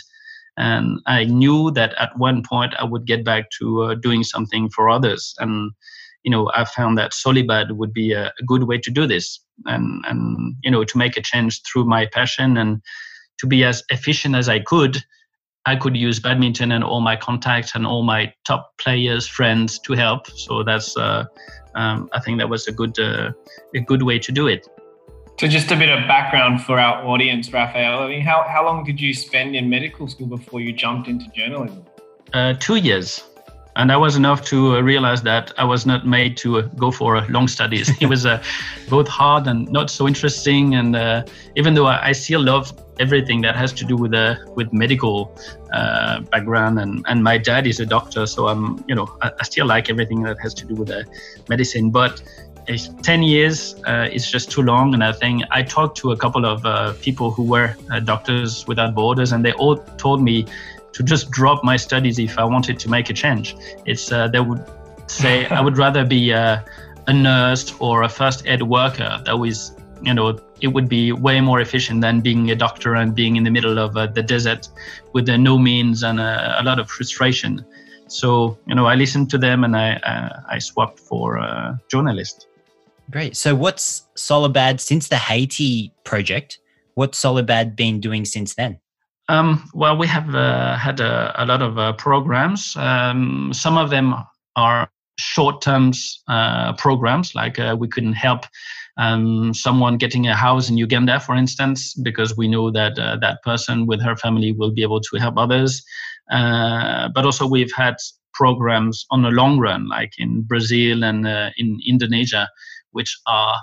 and 0.58 1.00
I 1.06 1.26
knew 1.26 1.70
that 1.72 1.94
at 2.00 2.18
one 2.18 2.42
point 2.42 2.74
I 2.80 2.86
would 2.86 3.06
get 3.06 3.24
back 3.24 3.52
to 3.60 3.84
uh, 3.84 3.96
doing 3.96 4.24
something 4.24 4.70
for 4.70 4.90
others. 4.90 5.36
And 5.38 5.72
you 6.24 6.32
know, 6.32 6.50
I 6.56 6.66
found 6.66 6.98
that 6.98 7.12
Solibad 7.12 7.74
would 7.74 7.94
be 7.94 8.14
a, 8.14 8.34
a 8.40 8.44
good 8.48 8.64
way 8.64 8.80
to 8.80 8.90
do 8.90 9.06
this, 9.06 9.40
and 9.66 10.04
and 10.08 10.56
you 10.64 10.72
know, 10.72 10.84
to 10.84 10.98
make 10.98 11.16
a 11.16 11.22
change 11.22 11.62
through 11.62 11.86
my 11.86 12.08
passion 12.08 12.58
and 12.58 12.82
to 13.38 13.46
be 13.46 13.64
as 13.64 13.84
efficient 13.90 14.34
as 14.34 14.50
I 14.50 14.60
could 14.60 15.04
I 15.66 15.76
could 15.76 15.96
use 15.96 16.20
badminton 16.20 16.72
and 16.72 16.84
all 16.84 17.00
my 17.00 17.16
contacts 17.16 17.74
and 17.76 17.88
all 17.88 18.04
my 18.04 18.34
top 18.44 18.78
players, 18.78 19.28
friends 19.28 19.80
to 19.80 19.94
help. 19.94 20.28
So 20.28 20.64
that's, 20.64 20.98
uh, 20.98 21.26
um, 21.76 22.10
I 22.14 22.20
think 22.20 22.38
that 22.40 22.50
was 22.50 22.68
a 22.68 22.72
good, 22.72 23.00
uh, 23.00 23.32
a 23.74 23.80
good 23.80 24.04
way 24.04 24.20
to 24.20 24.32
do 24.32 24.48
it. 24.48 24.68
So 25.40 25.48
just 25.48 25.72
a 25.72 25.76
bit 25.76 25.90
of 25.90 26.08
background 26.08 26.62
for 26.62 26.80
our 26.80 27.04
audience, 27.06 27.52
Raphael. 27.52 28.00
I 28.04 28.08
mean, 28.08 28.22
how, 28.22 28.46
how 28.48 28.66
long 28.66 28.84
did 28.84 29.00
you 29.00 29.14
spend 29.14 29.56
in 29.56 29.70
medical 29.70 30.08
school 30.08 30.28
before 30.28 30.60
you 30.60 30.74
jumped 30.74 31.08
into 31.08 31.26
journalism? 31.30 31.86
Uh, 32.34 32.54
two 32.60 32.76
years 32.76 33.24
and 33.76 33.90
that 33.90 34.00
was 34.00 34.16
enough 34.16 34.46
to 34.46 34.76
uh, 34.76 34.82
realize 34.82 35.22
that 35.24 35.52
I 35.58 35.64
was 35.64 35.86
not 35.86 36.06
made 36.06 36.38
to 36.38 36.60
uh, 36.60 36.62
go 36.78 36.92
for 36.92 37.18
uh, 37.18 37.28
long 37.30 37.48
studies. 37.48 37.90
it 38.02 38.08
was 38.08 38.26
uh, 38.26 38.42
both 38.90 39.08
hard 39.08 39.48
and 39.48 39.70
not 39.72 39.90
so 39.90 40.08
interesting. 40.08 40.76
And 40.76 40.96
uh, 40.96 41.24
even 41.56 41.74
though 41.74 41.88
I, 41.88 42.10
I, 42.10 42.12
still 42.12 42.42
love 42.42 42.72
everything 43.00 43.42
that 43.42 43.56
has 43.56 43.74
to 43.74 43.86
do 43.86 43.96
with 43.96 44.14
uh, 44.14 44.36
with 44.56 44.72
medical 44.72 45.36
background, 46.32 46.80
and, 46.80 47.04
and 47.08 47.24
my 47.24 47.38
dad 47.38 47.66
is 47.66 47.80
a 47.80 47.86
doctor, 47.86 48.26
so 48.28 48.48
I'm 48.48 48.84
you 48.88 48.96
know 48.96 49.08
I, 49.22 49.32
I 49.40 49.44
still 49.44 49.66
like 49.66 49.90
everything 49.90 50.22
that 50.24 50.38
has 50.40 50.54
to 50.56 50.66
do 50.66 50.76
with 50.76 50.92
medicine. 51.50 51.90
But 51.90 52.22
10 52.68 53.24
years 53.24 53.76
uh, 53.86 54.08
is 54.12 54.30
just 54.30 54.50
too 54.52 54.62
long. 54.62 54.94
And 54.94 55.04
I 55.04 55.12
think 55.12 55.44
I 55.52 55.64
talked 55.64 55.98
to 55.98 56.12
a 56.12 56.18
couple 56.18 56.46
of 56.46 56.66
uh, 56.66 56.94
people 57.02 57.32
who 57.32 57.44
were 57.44 57.76
uh, 57.92 58.00
Doctors 58.00 58.66
Without 58.68 58.96
Borders, 58.96 59.32
and 59.32 59.44
they 59.44 59.52
all 59.54 59.78
told 59.98 60.22
me 60.22 60.46
to 60.94 61.04
just 61.04 61.32
drop 61.32 61.64
my 61.64 61.76
studies 61.76 62.20
if 62.20 62.38
I 62.38 62.44
wanted 62.44 62.80
to 62.80 62.90
make 62.90 63.10
a 63.10 63.14
change. 63.14 63.56
It's 63.86 64.12
uh, 64.12 64.28
they 64.28 64.40
would 64.40 64.64
say 65.08 65.46
I 65.48 65.62
would 65.62 65.78
rather 65.78 66.06
be 66.06 66.32
a, 66.32 66.64
a 67.08 67.14
nurse 67.14 67.74
or 67.80 68.04
a 68.04 68.10
first 68.10 68.46
aid 68.48 68.62
worker. 68.62 69.22
That 69.26 69.38
was 69.38 69.76
you 70.02 70.14
know 70.14 70.40
it 70.62 70.68
would 70.68 70.88
be 70.88 71.12
way 71.12 71.42
more 71.42 71.60
efficient 71.60 72.02
than 72.02 72.22
being 72.22 72.52
a 72.52 72.56
doctor 72.56 72.96
and 72.96 73.14
being 73.14 73.36
in 73.36 73.44
the 73.44 73.52
middle 73.52 73.78
of 73.78 73.98
uh, 73.98 74.08
the 74.08 74.24
desert 74.24 74.70
with 75.14 75.28
uh, 75.28 75.38
no 75.38 75.58
means 75.58 76.04
and 76.04 76.20
uh, 76.20 76.56
a 76.60 76.64
lot 76.64 76.80
of 76.80 76.90
frustration. 76.90 77.66
So 78.08 78.58
you 78.68 78.76
know 78.76 78.86
I 78.86 78.96
listened 78.96 79.30
to 79.32 79.38
them 79.38 79.64
and 79.64 79.76
I 79.76 79.96
uh, 79.96 80.42
I 80.50 80.60
swapped 80.60 81.00
for 81.00 81.38
a 81.38 81.80
journalist. 81.90 82.48
Great. 83.10 83.36
So 83.36 83.54
what's 83.54 84.08
Solibad 84.16 84.80
since 84.80 85.08
the 85.08 85.18
Haiti 85.18 85.92
project? 86.04 86.60
What's 86.96 87.20
Solibad 87.22 87.76
been 87.76 88.00
doing 88.00 88.24
since 88.24 88.54
then? 88.54 88.80
Um, 89.30 89.70
well, 89.74 89.98
we 89.98 90.08
have 90.08 90.36
uh, 90.36 90.76
had 90.78 91.00
a, 91.00 91.34
a, 91.42 91.46
lot 91.46 91.62
of 91.62 91.78
uh, 91.78 91.94
programs. 91.94 92.76
Um, 92.76 93.52
some 93.54 93.78
of 93.78 93.90
them 93.90 94.16
are 94.56 94.90
short-term 95.18 95.94
uh, 96.28 96.74
programs, 96.74 97.34
like 97.34 97.58
uh, 97.58 97.76
we 97.80 97.88
couldn't 97.88 98.14
help 98.14 98.46
um, 98.98 99.54
someone 99.54 99.98
getting 99.98 100.28
a 100.28 100.36
house 100.36 100.70
in 100.70 100.78
Uganda, 100.78 101.20
for 101.20 101.36
instance, 101.36 101.94
because 101.94 102.36
we 102.36 102.48
know 102.48 102.70
that 102.72 103.00
uh, 103.00 103.18
that 103.22 103.42
person 103.44 103.88
with 103.88 104.02
her 104.02 104.16
family 104.16 104.52
will 104.52 104.72
be 104.72 104.84
able 104.84 105.00
to 105.00 105.18
help 105.18 105.38
others. 105.38 105.84
Uh, 106.30 107.10
but 107.16 107.26
also, 107.26 107.48
we've 107.48 107.72
had 107.74 107.96
programs 108.34 109.06
on 109.10 109.22
the 109.22 109.30
long 109.30 109.58
run, 109.58 109.88
like 109.88 110.14
in 110.18 110.42
Brazil 110.42 111.04
and 111.04 111.26
in 111.58 111.80
Indonesia, 111.88 112.50
which 112.92 113.18
are 113.28 113.58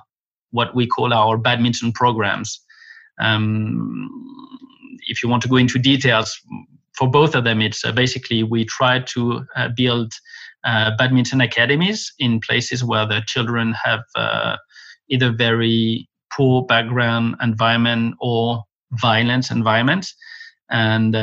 what 0.53 0.75
we 0.75 0.87
call 0.87 1.12
our 1.12 1.37
badminton 1.37 1.92
programs. 1.92 2.61
Um, 3.20 4.09
if 5.11 5.23
you 5.23 5.29
want 5.29 5.42
to 5.42 5.49
go 5.49 5.57
into 5.57 5.79
details 5.79 6.40
for 6.96 7.11
both 7.11 7.35
of 7.35 7.44
them, 7.44 7.61
it's 7.61 7.85
uh, 7.85 7.92
basically 7.92 8.42
we 8.42 8.64
try 8.64 9.01
to 9.01 9.44
uh, 9.57 9.68
build 9.77 10.12
uh, 10.64 10.92
badminton 10.96 11.40
academies 11.40 12.12
in 12.18 12.40
places 12.40 12.85
where 12.85 13.07
the 13.07 13.23
children 13.27 13.75
have 13.85 14.01
either 15.09 15.33
very 15.33 16.09
poor 16.33 16.64
background 16.64 17.35
environment 17.42 18.14
or 18.20 18.62
violent 18.92 19.51
environment. 19.51 20.07
And 20.70 21.14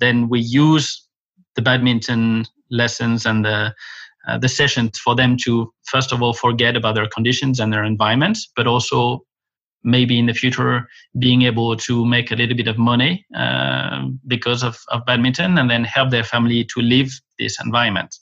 then 0.00 0.28
we 0.28 0.40
use 0.40 1.06
the 1.56 1.62
badminton 1.62 2.44
lessons 2.70 3.26
and 3.26 3.44
the 3.44 3.74
uh, 4.28 4.36
the 4.36 4.48
sessions 4.48 4.98
for 4.98 5.14
them 5.14 5.38
to 5.38 5.72
first 5.86 6.12
of 6.12 6.22
all 6.22 6.34
forget 6.34 6.76
about 6.76 6.94
their 6.94 7.08
conditions 7.08 7.58
and 7.60 7.72
their 7.72 7.84
environment, 7.84 8.36
but 8.54 8.66
also 8.66 9.24
maybe 9.84 10.18
in 10.18 10.26
the 10.26 10.34
future 10.34 10.88
being 11.18 11.42
able 11.42 11.76
to 11.76 12.04
make 12.04 12.30
a 12.30 12.36
little 12.36 12.56
bit 12.56 12.68
of 12.68 12.78
money 12.78 13.24
uh, 13.34 14.06
because 14.26 14.62
of, 14.62 14.78
of 14.88 15.04
badminton 15.06 15.58
and 15.58 15.70
then 15.70 15.84
help 15.84 16.10
their 16.10 16.24
family 16.24 16.64
to 16.64 16.80
live 16.80 17.10
this 17.38 17.58
environment. 17.64 18.14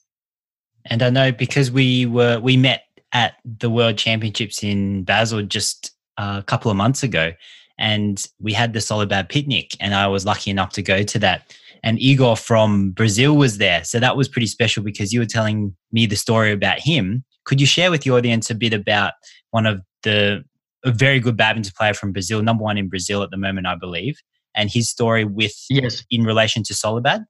And 0.84 1.02
i 1.02 1.10
know 1.10 1.32
because 1.32 1.70
we 1.70 2.06
were 2.06 2.38
we 2.38 2.56
met 2.56 2.84
at 3.12 3.34
the 3.44 3.70
world 3.70 3.96
championships 3.96 4.62
in 4.62 5.02
basel 5.04 5.42
just 5.42 5.92
a 6.16 6.42
couple 6.46 6.70
of 6.70 6.76
months 6.76 7.02
ago 7.02 7.32
and 7.78 8.24
we 8.40 8.52
had 8.52 8.72
the 8.72 8.78
solibad 8.78 9.28
picnic 9.28 9.76
and 9.80 9.94
i 9.94 10.06
was 10.06 10.24
lucky 10.24 10.50
enough 10.50 10.72
to 10.72 10.82
go 10.82 11.02
to 11.02 11.18
that. 11.18 11.54
And 11.82 12.00
igor 12.00 12.36
from 12.36 12.90
brazil 12.90 13.36
was 13.36 13.58
there 13.58 13.82
so 13.84 13.98
that 14.00 14.16
was 14.16 14.28
pretty 14.28 14.46
special 14.46 14.82
because 14.82 15.12
you 15.12 15.20
were 15.20 15.26
telling 15.26 15.74
me 15.92 16.06
the 16.06 16.16
story 16.16 16.52
about 16.52 16.80
him. 16.80 17.24
Could 17.44 17.60
you 17.60 17.66
share 17.66 17.90
with 17.90 18.02
the 18.02 18.10
audience 18.10 18.50
a 18.50 18.54
bit 18.54 18.72
about 18.72 19.14
one 19.50 19.66
of 19.66 19.82
the 20.02 20.44
a 20.86 20.92
very 20.92 21.20
good 21.20 21.36
badminton 21.36 21.72
player 21.76 21.94
from 21.94 22.12
Brazil, 22.12 22.42
number 22.42 22.62
one 22.62 22.78
in 22.78 22.88
Brazil 22.88 23.22
at 23.22 23.30
the 23.30 23.36
moment, 23.36 23.66
I 23.66 23.74
believe, 23.74 24.18
and 24.54 24.70
his 24.70 24.88
story 24.88 25.24
with 25.24 25.54
yes 25.68 26.04
in 26.10 26.24
relation 26.24 26.62
to 26.64 26.74
Solibad. 26.74 27.24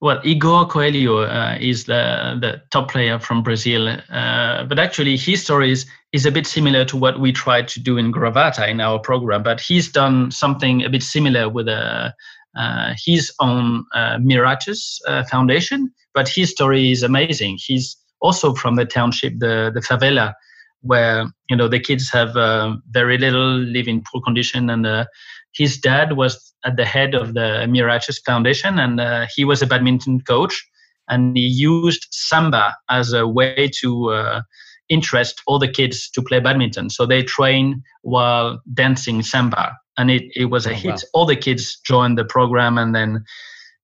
Well, 0.00 0.20
Igor 0.24 0.66
Coelho 0.66 1.18
uh, 1.18 1.56
is 1.60 1.84
the, 1.84 2.36
the 2.40 2.60
top 2.72 2.90
player 2.90 3.20
from 3.20 3.44
Brazil, 3.44 3.88
uh, 3.88 4.64
but 4.64 4.80
actually 4.80 5.16
his 5.16 5.44
story 5.44 5.70
is, 5.70 5.86
is 6.12 6.26
a 6.26 6.32
bit 6.32 6.44
similar 6.44 6.84
to 6.86 6.96
what 6.96 7.20
we 7.20 7.30
tried 7.30 7.68
to 7.68 7.80
do 7.80 7.98
in 7.98 8.12
Gravata 8.12 8.68
in 8.68 8.80
our 8.80 8.98
program. 8.98 9.44
But 9.44 9.60
he's 9.60 9.92
done 9.92 10.32
something 10.32 10.82
a 10.82 10.90
bit 10.90 11.04
similar 11.04 11.48
with 11.48 11.68
a, 11.68 12.12
uh, 12.56 12.94
his 13.04 13.32
own 13.38 13.84
uh, 13.94 14.16
Miratus 14.16 14.98
uh, 15.06 15.22
Foundation. 15.30 15.92
But 16.14 16.28
his 16.28 16.50
story 16.50 16.90
is 16.90 17.04
amazing. 17.04 17.58
He's 17.60 17.96
also 18.20 18.54
from 18.54 18.74
the 18.74 18.84
township, 18.84 19.38
the 19.38 19.70
the 19.72 19.80
favela, 19.80 20.34
where 20.82 21.26
you 21.48 21.56
know 21.56 21.68
the 21.68 21.80
kids 21.80 22.10
have 22.12 22.36
uh, 22.36 22.76
very 22.90 23.18
little, 23.18 23.58
live 23.58 23.88
in 23.88 24.02
poor 24.02 24.20
condition, 24.22 24.70
and 24.70 24.86
uh, 24.86 25.04
his 25.52 25.78
dad 25.78 26.16
was 26.16 26.52
at 26.64 26.76
the 26.76 26.84
head 26.84 27.14
of 27.14 27.34
the 27.34 27.66
Miratus 27.68 28.18
Foundation, 28.24 28.78
and 28.78 29.00
uh, 29.00 29.26
he 29.34 29.44
was 29.44 29.62
a 29.62 29.66
badminton 29.66 30.20
coach, 30.20 30.64
and 31.08 31.36
he 31.36 31.46
used 31.46 32.06
samba 32.10 32.76
as 32.90 33.12
a 33.12 33.26
way 33.26 33.70
to 33.80 34.10
uh, 34.10 34.42
interest 34.88 35.42
all 35.46 35.58
the 35.58 35.68
kids 35.68 36.10
to 36.10 36.22
play 36.22 36.40
badminton. 36.40 36.90
So 36.90 37.06
they 37.06 37.22
train 37.22 37.82
while 38.02 38.60
dancing 38.74 39.22
samba, 39.22 39.76
and 39.96 40.10
it, 40.10 40.24
it 40.34 40.46
was 40.46 40.66
a 40.66 40.70
oh, 40.70 40.74
hit. 40.74 40.90
Wow. 40.90 41.10
All 41.14 41.26
the 41.26 41.36
kids 41.36 41.80
joined 41.84 42.18
the 42.18 42.24
program, 42.24 42.78
and 42.78 42.94
then 42.94 43.24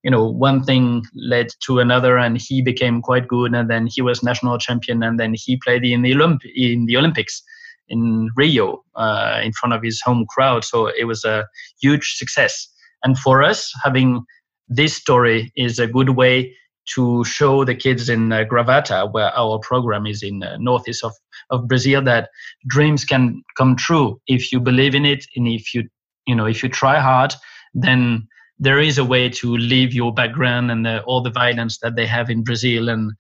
you 0.02 0.11
know 0.11 0.24
one 0.24 0.62
thing 0.62 1.02
led 1.14 1.48
to 1.61 1.80
another 1.80 2.16
and 2.16 2.40
he 2.40 2.62
became 2.62 3.02
quite 3.02 3.26
good 3.28 3.54
and 3.54 3.68
then 3.70 3.87
he 3.87 4.00
was 4.00 4.22
national 4.22 4.58
champion 4.58 5.02
and 5.02 5.18
then 5.18 5.34
he 5.37 5.58
played 5.64 5.84
in 5.84 6.02
the 6.02 6.12
Olymp- 6.12 6.52
in 6.54 6.87
the 6.87 6.96
olympics 6.96 7.42
in 7.88 8.30
rio 8.37 8.82
uh, 8.96 9.40
in 9.42 9.52
front 9.52 9.74
of 9.74 9.82
his 9.82 10.00
home 10.02 10.26
crowd. 10.28 10.64
So 10.64 10.88
it 10.88 11.04
was 11.04 11.24
a 11.24 11.46
huge 11.80 12.14
success. 12.16 12.68
And 13.04 13.18
for 13.18 13.42
us 13.42 13.72
having 13.84 14.24
this 14.68 14.94
story 14.94 15.52
is 15.56 15.78
a 15.78 15.87
good 15.87 16.11
way 16.11 16.54
to 16.94 17.24
show 17.24 17.64
the 17.64 17.74
kids 17.74 18.08
in 18.08 18.32
uh, 18.32 18.44
Gravata, 18.44 19.12
where 19.12 19.30
our 19.37 19.58
program 19.58 20.06
is 20.06 20.22
in 20.22 20.42
uh, 20.42 20.56
northeast 20.58 21.04
of, 21.04 21.12
of 21.50 21.68
Brazil, 21.68 22.02
that 22.02 22.30
dreams 22.66 23.04
can 23.04 23.42
come 23.56 23.76
true. 23.76 24.20
If 24.26 24.52
you 24.52 24.61
believe 24.61 24.94
in 24.94 25.04
it 25.04 25.26
and 25.37 25.46
if 25.46 25.74
you 25.74 25.88
you 26.26 26.34
know 26.34 26.46
if 26.46 26.62
you 26.62 26.68
try 26.68 26.98
hard, 26.98 27.34
then 27.74 28.26
there 28.59 28.79
is 28.79 28.99
a 28.99 29.05
way 29.05 29.29
to 29.29 29.57
leave 29.57 29.94
your 29.94 30.12
background 30.12 30.71
and 30.71 30.85
the, 30.85 31.03
all 31.03 31.21
the 31.21 31.31
violence 31.31 31.79
that 31.79 31.97
they 31.97 32.07
have 32.07 32.31
in 32.31 32.42
Brazil 32.42 32.88
and 32.88 33.12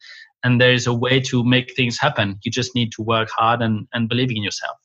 and 0.44 0.60
there 0.60 0.72
is 0.72 0.86
a 0.86 0.94
way 0.94 1.18
to 1.18 1.42
make 1.44 1.74
things 1.74 1.98
happen. 1.98 2.38
You 2.44 2.52
just 2.52 2.72
need 2.74 2.92
to 2.92 3.02
work 3.02 3.28
hard 3.30 3.60
and, 3.60 3.88
and 3.92 4.08
believing 4.08 4.36
in 4.36 4.44
yourself. 4.44 4.76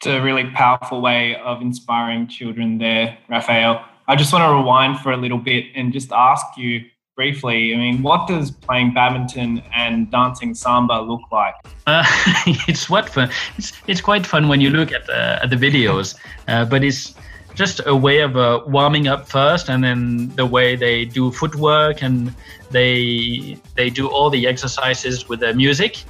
It's 0.00 0.08
a 0.08 0.20
really 0.20 0.50
powerful 0.50 1.00
way 1.00 1.36
of 1.36 1.60
inspiring 1.62 2.26
children 2.26 2.78
there, 2.78 3.16
Raphael. 3.28 3.84
I 4.08 4.16
just 4.16 4.32
want 4.32 4.44
to 4.44 4.52
rewind 4.54 4.98
for 5.00 5.12
a 5.12 5.16
little 5.16 5.38
bit 5.38 5.66
and 5.74 5.92
just 5.92 6.10
ask 6.12 6.44
you 6.56 6.84
briefly. 7.18 7.74
I 7.74 7.76
mean, 7.76 8.02
what 8.02 8.28
does 8.28 8.52
playing 8.52 8.94
badminton 8.94 9.60
and 9.74 10.10
dancing 10.10 10.54
samba 10.54 11.00
look 11.00 11.20
like? 11.32 11.54
Uh, 11.86 12.04
it's 12.68 12.88
what 12.88 13.08
fun. 13.08 13.30
It's 13.56 13.72
it's 13.88 14.00
quite 14.00 14.24
fun 14.24 14.46
when 14.46 14.60
you 14.60 14.70
look 14.70 14.92
at 14.92 15.06
the 15.06 15.42
at 15.42 15.50
the 15.50 15.56
videos, 15.56 16.16
uh, 16.46 16.64
but 16.64 16.84
it's 16.84 17.14
just 17.58 17.80
a 17.86 17.96
way 18.06 18.20
of 18.20 18.36
uh, 18.36 18.62
warming 18.68 19.08
up 19.08 19.28
first, 19.28 19.68
and 19.68 19.82
then 19.82 20.28
the 20.36 20.46
way 20.46 20.76
they 20.76 21.04
do 21.04 21.32
footwork 21.32 22.02
and 22.02 22.32
they 22.70 23.58
they 23.74 23.90
do 23.90 24.06
all 24.06 24.30
the 24.30 24.46
exercises 24.46 25.28
with 25.28 25.40
the 25.40 25.52
music. 25.52 26.04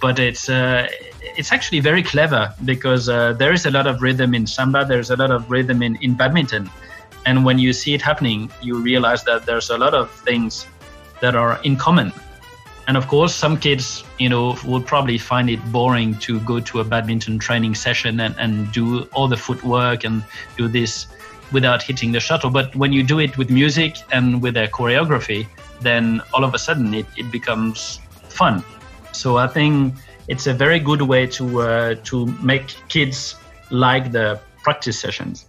But 0.00 0.18
it's 0.18 0.48
uh, 0.48 0.88
it's 1.38 1.52
actually 1.52 1.80
very 1.80 2.02
clever 2.02 2.52
because 2.64 3.08
uh, 3.08 3.34
there 3.34 3.52
is 3.52 3.66
a 3.66 3.70
lot 3.70 3.86
of 3.86 4.02
rhythm 4.02 4.34
in 4.34 4.46
samba. 4.46 4.84
There's 4.84 5.10
a 5.10 5.16
lot 5.16 5.30
of 5.30 5.48
rhythm 5.48 5.80
in, 5.82 5.94
in 6.02 6.14
badminton, 6.14 6.68
and 7.24 7.44
when 7.44 7.58
you 7.60 7.72
see 7.72 7.94
it 7.94 8.02
happening, 8.02 8.50
you 8.60 8.82
realize 8.82 9.22
that 9.24 9.46
there's 9.46 9.70
a 9.70 9.78
lot 9.78 9.94
of 9.94 10.10
things 10.10 10.66
that 11.20 11.36
are 11.36 11.60
in 11.62 11.76
common 11.76 12.12
and 12.90 12.96
of 12.96 13.06
course, 13.06 13.32
some 13.32 13.56
kids, 13.56 14.02
you 14.18 14.28
know, 14.28 14.58
will 14.66 14.82
probably 14.82 15.16
find 15.16 15.48
it 15.48 15.64
boring 15.70 16.18
to 16.26 16.40
go 16.40 16.58
to 16.58 16.80
a 16.80 16.84
badminton 16.84 17.38
training 17.38 17.76
session 17.76 18.18
and, 18.18 18.34
and 18.36 18.72
do 18.72 19.04
all 19.12 19.28
the 19.28 19.36
footwork 19.36 20.02
and 20.02 20.24
do 20.56 20.66
this 20.66 21.06
without 21.52 21.84
hitting 21.84 22.10
the 22.10 22.18
shuttle. 22.18 22.50
But 22.50 22.74
when 22.74 22.92
you 22.92 23.04
do 23.04 23.20
it 23.20 23.38
with 23.38 23.48
music 23.48 23.98
and 24.10 24.42
with 24.42 24.56
a 24.56 24.66
choreography, 24.66 25.46
then 25.80 26.20
all 26.34 26.42
of 26.42 26.52
a 26.52 26.58
sudden 26.58 26.92
it, 26.92 27.06
it 27.16 27.30
becomes 27.30 28.00
fun. 28.28 28.64
So 29.12 29.36
I 29.36 29.46
think 29.46 29.94
it's 30.26 30.48
a 30.48 30.52
very 30.52 30.80
good 30.80 31.02
way 31.02 31.28
to 31.28 31.60
uh, 31.60 31.94
to 31.94 32.26
make 32.42 32.74
kids 32.88 33.36
like 33.70 34.10
the 34.10 34.40
practice 34.64 34.98
sessions. 34.98 35.46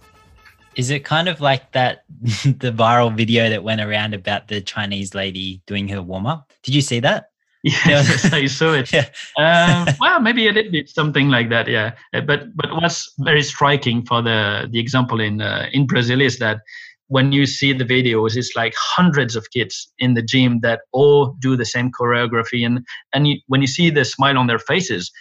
Is 0.76 0.90
it 0.90 1.04
kind 1.04 1.28
of 1.28 1.40
like 1.40 1.72
that 1.72 2.04
the 2.20 2.70
viral 2.70 3.12
video 3.12 3.50
that 3.50 3.64
went 3.64 3.80
around 3.80 4.14
about 4.14 4.46
the 4.46 4.60
Chinese 4.60 5.12
lady 5.12 5.60
doing 5.66 5.88
her 5.88 6.00
warm 6.00 6.24
up? 6.24 6.52
Did 6.62 6.76
you 6.76 6.82
see 6.82 7.00
that? 7.00 7.31
Yes, 7.86 8.32
I 8.32 8.46
saw 8.46 8.74
it. 8.74 8.92
Yeah. 8.92 9.08
uh, 9.38 9.92
well, 10.00 10.20
maybe 10.20 10.48
a 10.48 10.52
little 10.52 10.72
bit 10.72 10.88
something 10.88 11.28
like 11.28 11.48
that. 11.50 11.68
Yeah. 11.68 11.92
Uh, 12.12 12.20
but 12.20 12.56
but 12.56 12.72
what's 12.72 13.12
very 13.20 13.42
striking 13.42 14.04
for 14.04 14.20
the 14.20 14.68
the 14.70 14.80
example 14.80 15.20
in 15.20 15.40
uh, 15.40 15.68
in 15.72 15.86
Brazil 15.86 16.20
is 16.20 16.38
that 16.38 16.60
when 17.06 17.30
you 17.30 17.46
see 17.46 17.72
the 17.72 17.84
videos, 17.84 18.36
it's 18.36 18.56
like 18.56 18.74
hundreds 18.76 19.36
of 19.36 19.50
kids 19.50 19.92
in 19.98 20.14
the 20.14 20.22
gym 20.22 20.60
that 20.60 20.80
all 20.92 21.36
do 21.40 21.56
the 21.56 21.64
same 21.64 21.92
choreography, 21.92 22.66
and 22.66 22.84
and 23.14 23.28
you, 23.28 23.36
when 23.46 23.60
you 23.60 23.68
see 23.68 23.90
the 23.90 24.04
smile 24.04 24.38
on 24.38 24.48
their 24.48 24.58
faces, 24.58 25.12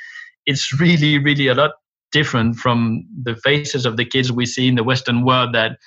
it's 0.47 0.73
really 0.79 1.19
really 1.19 1.47
a 1.47 1.53
lot 1.53 1.71
different 2.11 2.57
from 2.57 3.05
the 3.23 3.35
faces 3.35 3.85
of 3.85 3.97
the 3.97 4.05
kids 4.05 4.31
we 4.31 4.45
see 4.45 4.67
in 4.67 4.75
the 4.75 4.83
Western 4.83 5.23
world 5.23 5.53
that 5.53 5.77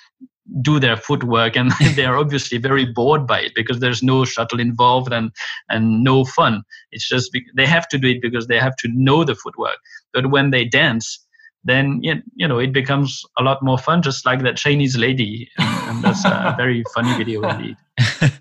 do 0.61 0.79
their 0.79 0.97
footwork 0.97 1.55
and 1.55 1.71
they 1.95 2.05
are 2.05 2.17
obviously 2.17 2.57
very 2.57 2.85
bored 2.85 3.25
by 3.25 3.39
it 3.39 3.53
because 3.55 3.79
there's 3.79 4.03
no 4.03 4.25
shuttle 4.25 4.59
involved 4.59 5.11
and 5.11 5.31
and 5.69 6.03
no 6.03 6.25
fun. 6.25 6.63
It's 6.91 7.07
just 7.07 7.31
be- 7.31 7.45
they 7.55 7.65
have 7.65 7.87
to 7.89 7.97
do 7.97 8.09
it 8.09 8.21
because 8.21 8.47
they 8.47 8.59
have 8.59 8.75
to 8.77 8.89
know 8.93 9.23
the 9.23 9.35
footwork. 9.35 9.77
But 10.13 10.31
when 10.31 10.51
they 10.51 10.65
dance 10.65 11.19
then 11.67 11.99
you 12.03 12.47
know 12.47 12.59
it 12.59 12.71
becomes 12.71 13.23
a 13.39 13.43
lot 13.43 13.63
more 13.63 13.77
fun 13.77 14.01
just 14.03 14.25
like 14.25 14.43
that 14.43 14.55
chinese 14.55 14.97
lady. 14.97 15.49
And, 15.57 15.89
and 15.89 16.03
that's 16.03 16.23
a 16.23 16.53
very 16.57 16.83
funny 16.93 17.15
video 17.17 17.47
indeed. 17.47 17.77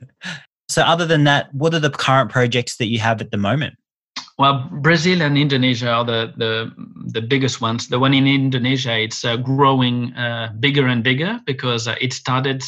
So 0.66 0.82
other 0.82 1.06
than 1.06 1.24
that 1.24 1.54
what 1.54 1.72
are 1.74 1.78
the 1.78 1.90
current 1.90 2.30
projects 2.30 2.78
that 2.78 2.86
you 2.86 2.98
have 2.98 3.20
at 3.20 3.30
the 3.30 3.36
moment 3.36 3.76
well, 4.38 4.68
Brazil 4.80 5.22
and 5.22 5.38
Indonesia 5.38 5.90
are 5.90 6.04
the, 6.04 6.32
the, 6.36 6.72
the 7.12 7.22
biggest 7.22 7.60
ones. 7.60 7.88
The 7.88 7.98
one 7.98 8.14
in 8.14 8.26
Indonesia, 8.26 8.98
it's 8.98 9.24
uh, 9.24 9.36
growing 9.36 10.12
uh, 10.14 10.52
bigger 10.58 10.88
and 10.88 11.04
bigger 11.04 11.40
because 11.46 11.86
uh, 11.86 11.94
it 12.00 12.12
started 12.12 12.64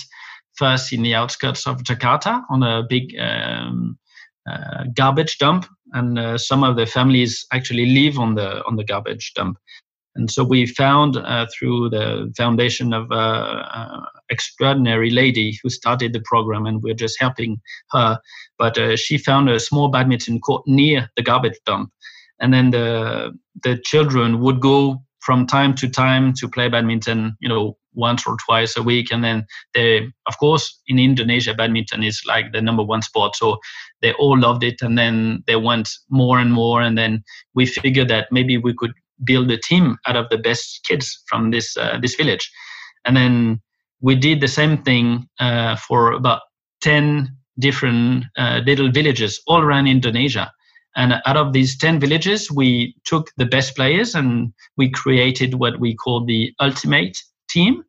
first 0.54 0.92
in 0.92 1.02
the 1.02 1.14
outskirts 1.14 1.66
of 1.66 1.82
Jakarta 1.82 2.42
on 2.50 2.62
a 2.62 2.84
big 2.88 3.14
um, 3.18 3.98
uh, 4.48 4.84
garbage 4.94 5.38
dump, 5.38 5.66
and 5.92 6.18
uh, 6.18 6.38
some 6.38 6.62
of 6.62 6.76
the 6.76 6.86
families 6.86 7.44
actually 7.52 7.86
live 7.86 8.18
on 8.18 8.36
the 8.36 8.64
on 8.64 8.76
the 8.76 8.84
garbage 8.84 9.32
dump. 9.34 9.58
And 10.14 10.30
so 10.30 10.44
we 10.44 10.66
found 10.66 11.16
uh, 11.16 11.46
through 11.52 11.90
the 11.90 12.32
foundation 12.36 12.92
of 12.92 13.10
extraordinary 14.30 15.10
lady 15.10 15.58
who 15.62 15.70
started 15.70 16.12
the 16.12 16.20
program, 16.20 16.66
and 16.66 16.82
we're 16.82 16.94
just 16.94 17.20
helping 17.20 17.60
her. 17.90 18.18
But 18.58 18.78
uh, 18.78 18.96
she 18.96 19.18
found 19.18 19.48
a 19.48 19.60
small 19.60 19.88
badminton 19.88 20.40
court 20.40 20.62
near 20.66 21.10
the 21.16 21.22
garbage 21.22 21.58
dump, 21.64 21.90
and 22.40 22.52
then 22.52 22.70
the 22.70 23.32
the 23.62 23.78
children 23.84 24.40
would 24.40 24.60
go 24.60 25.02
from 25.20 25.46
time 25.46 25.74
to 25.74 25.88
time 25.88 26.32
to 26.34 26.48
play 26.48 26.68
badminton. 26.68 27.36
You 27.40 27.48
know, 27.48 27.76
once 27.96 28.26
or 28.26 28.36
twice 28.44 28.76
a 28.76 28.82
week 28.82 29.10
and 29.10 29.24
then 29.24 29.44
they 29.74 30.06
of 30.26 30.38
course 30.38 30.80
in 30.86 30.98
indonesia 30.98 31.54
badminton 31.54 32.04
is 32.04 32.22
like 32.26 32.52
the 32.52 32.60
number 32.60 32.82
one 32.82 33.02
sport 33.02 33.34
so 33.34 33.58
they 34.02 34.12
all 34.12 34.38
loved 34.38 34.62
it 34.62 34.80
and 34.82 34.96
then 34.96 35.42
they 35.46 35.56
went 35.56 35.88
more 36.10 36.38
and 36.38 36.52
more 36.52 36.80
and 36.80 36.96
then 36.96 37.24
we 37.54 37.66
figured 37.66 38.08
that 38.08 38.28
maybe 38.30 38.56
we 38.58 38.74
could 38.74 38.92
build 39.24 39.50
a 39.50 39.58
team 39.58 39.96
out 40.06 40.16
of 40.16 40.28
the 40.28 40.38
best 40.38 40.84
kids 40.86 41.22
from 41.26 41.50
this 41.50 41.76
uh, 41.76 41.98
this 42.00 42.14
village 42.14 42.50
and 43.04 43.16
then 43.16 43.60
we 44.06 44.14
did 44.14 44.40
the 44.40 44.54
same 44.60 44.78
thing 44.84 45.28
uh, 45.40 45.74
for 45.74 46.12
about 46.12 46.42
10 46.82 47.28
different 47.58 48.24
uh, 48.38 48.60
little 48.64 48.88
villages 48.88 49.40
all 49.48 49.60
around 49.60 49.88
indonesia. 49.88 50.52
And 50.94 51.14
out 51.26 51.36
of 51.36 51.52
these 51.52 51.76
10 51.76 51.98
villages 51.98 52.48
we 52.48 52.94
took 53.04 53.32
the 53.36 53.46
best 53.46 53.74
players 53.74 54.14
and 54.14 54.52
we 54.76 54.90
created 54.90 55.54
what 55.54 55.80
we 55.80 55.96
call 55.96 56.24
the 56.24 56.52
ultimate 56.60 57.18
team. 57.50 57.82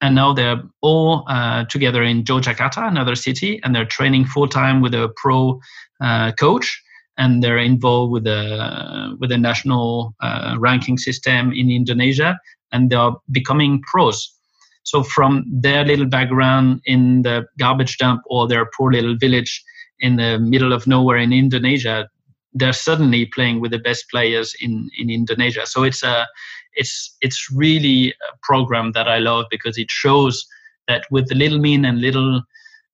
And 0.00 0.16
now 0.16 0.32
they're 0.32 0.60
all 0.80 1.24
uh, 1.28 1.64
together 1.66 2.02
in 2.02 2.24
Yogyakarta, 2.24 2.88
another 2.88 3.14
city, 3.14 3.60
and 3.62 3.72
they're 3.72 3.84
training 3.98 4.24
full 4.24 4.48
time 4.48 4.80
with 4.82 4.94
a 4.94 5.12
pro 5.14 5.60
uh, 6.00 6.32
coach, 6.32 6.82
and 7.18 7.40
they're 7.40 7.64
involved 7.72 8.10
with 8.10 8.24
the 8.24 9.16
with 9.20 9.30
the 9.30 9.38
national 9.38 10.12
uh, 10.20 10.56
ranking 10.58 10.98
system 10.98 11.52
in 11.52 11.70
Indonesia, 11.70 12.36
and 12.72 12.90
they're 12.90 13.12
becoming 13.30 13.80
pros. 13.82 14.18
So 14.84 15.02
from 15.02 15.44
their 15.50 15.84
little 15.84 16.06
background 16.06 16.80
in 16.84 17.22
the 17.22 17.46
garbage 17.58 17.98
dump 17.98 18.22
or 18.26 18.48
their 18.48 18.66
poor 18.76 18.92
little 18.92 19.16
village 19.16 19.62
in 20.00 20.16
the 20.16 20.38
middle 20.38 20.72
of 20.72 20.86
nowhere 20.86 21.18
in 21.18 21.32
Indonesia, 21.32 22.08
they're 22.52 22.72
suddenly 22.72 23.26
playing 23.26 23.60
with 23.60 23.70
the 23.70 23.78
best 23.78 24.10
players 24.10 24.54
in 24.60 24.90
in 24.98 25.08
Indonesia. 25.10 25.66
So 25.66 25.84
it's 25.84 26.02
a 26.02 26.26
it's 26.74 27.16
it's 27.20 27.50
really 27.50 28.10
a 28.10 28.36
program 28.42 28.92
that 28.92 29.08
I 29.08 29.18
love 29.18 29.46
because 29.50 29.78
it 29.78 29.90
shows 29.90 30.44
that 30.88 31.04
with 31.10 31.28
the 31.28 31.34
little 31.34 31.58
mean 31.58 31.84
and 31.84 32.00
little 32.00 32.42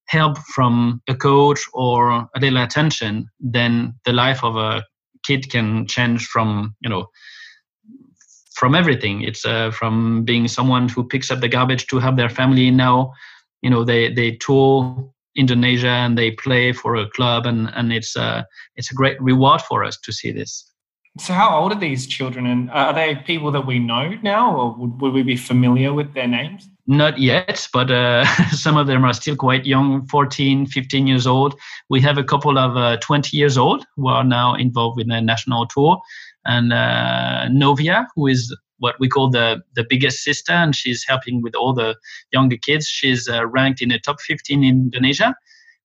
help 0.06 0.38
from 0.54 1.02
a 1.08 1.14
coach 1.14 1.60
or 1.72 2.10
a 2.10 2.40
little 2.40 2.62
attention, 2.62 3.28
then 3.40 3.94
the 4.04 4.12
life 4.12 4.42
of 4.42 4.56
a 4.56 4.84
kid 5.26 5.50
can 5.50 5.86
change 5.86 6.26
from 6.26 6.74
you 6.80 6.90
know 6.90 7.06
from 8.58 8.74
everything. 8.74 9.22
It's 9.22 9.44
uh, 9.44 9.70
from 9.70 10.24
being 10.24 10.48
someone 10.48 10.88
who 10.88 11.04
picks 11.04 11.30
up 11.30 11.40
the 11.40 11.48
garbage 11.48 11.86
to 11.86 11.98
help 11.98 12.16
their 12.16 12.28
family. 12.28 12.70
Now, 12.70 13.12
you 13.62 13.70
know, 13.70 13.84
they 13.84 14.12
they 14.12 14.32
tour 14.32 15.10
Indonesia 15.36 15.88
and 15.88 16.18
they 16.18 16.32
play 16.32 16.72
for 16.72 16.96
a 16.96 17.08
club, 17.10 17.46
and 17.46 17.70
and 17.74 17.92
it's 17.92 18.16
uh, 18.16 18.42
it's 18.76 18.90
a 18.90 18.94
great 18.94 19.20
reward 19.22 19.62
for 19.62 19.84
us 19.84 19.96
to 20.00 20.12
see 20.12 20.32
this. 20.32 20.64
So, 21.18 21.32
how 21.32 21.58
old 21.58 21.72
are 21.72 21.80
these 21.80 22.06
children, 22.06 22.46
and 22.46 22.70
are 22.70 22.92
they 22.92 23.16
people 23.16 23.50
that 23.52 23.66
we 23.66 23.78
know 23.78 24.14
now, 24.22 24.54
or 24.56 24.74
would, 24.78 25.00
would 25.00 25.12
we 25.12 25.22
be 25.22 25.36
familiar 25.36 25.92
with 25.92 26.14
their 26.14 26.28
names? 26.28 26.68
Not 26.86 27.18
yet, 27.18 27.68
but 27.72 27.90
uh, 27.90 28.24
some 28.50 28.76
of 28.76 28.86
them 28.86 29.04
are 29.04 29.12
still 29.12 29.36
quite 29.36 29.66
young 29.66 30.06
14, 30.06 30.66
15 30.66 31.06
years 31.06 31.26
old. 31.26 31.54
We 31.90 32.00
have 32.00 32.18
a 32.18 32.24
couple 32.24 32.56
of 32.56 32.76
uh, 32.76 32.96
20 32.98 33.36
years 33.36 33.58
old 33.58 33.84
who 33.96 34.08
are 34.08 34.24
now 34.24 34.54
involved 34.54 35.00
in 35.00 35.08
the 35.08 35.20
national 35.20 35.66
tour. 35.66 36.00
And 36.48 36.72
uh, 36.72 37.48
Novia, 37.50 38.08
who 38.16 38.26
is 38.26 38.54
what 38.78 38.98
we 38.98 39.08
call 39.08 39.30
the, 39.30 39.62
the 39.74 39.84
biggest 39.88 40.24
sister, 40.24 40.52
and 40.52 40.74
she's 40.74 41.04
helping 41.06 41.42
with 41.42 41.54
all 41.54 41.74
the 41.74 41.94
younger 42.32 42.56
kids. 42.56 42.86
She's 42.86 43.28
uh, 43.28 43.46
ranked 43.46 43.82
in 43.82 43.90
the 43.90 43.98
top 43.98 44.20
15 44.20 44.64
in 44.64 44.68
Indonesia, 44.68 45.36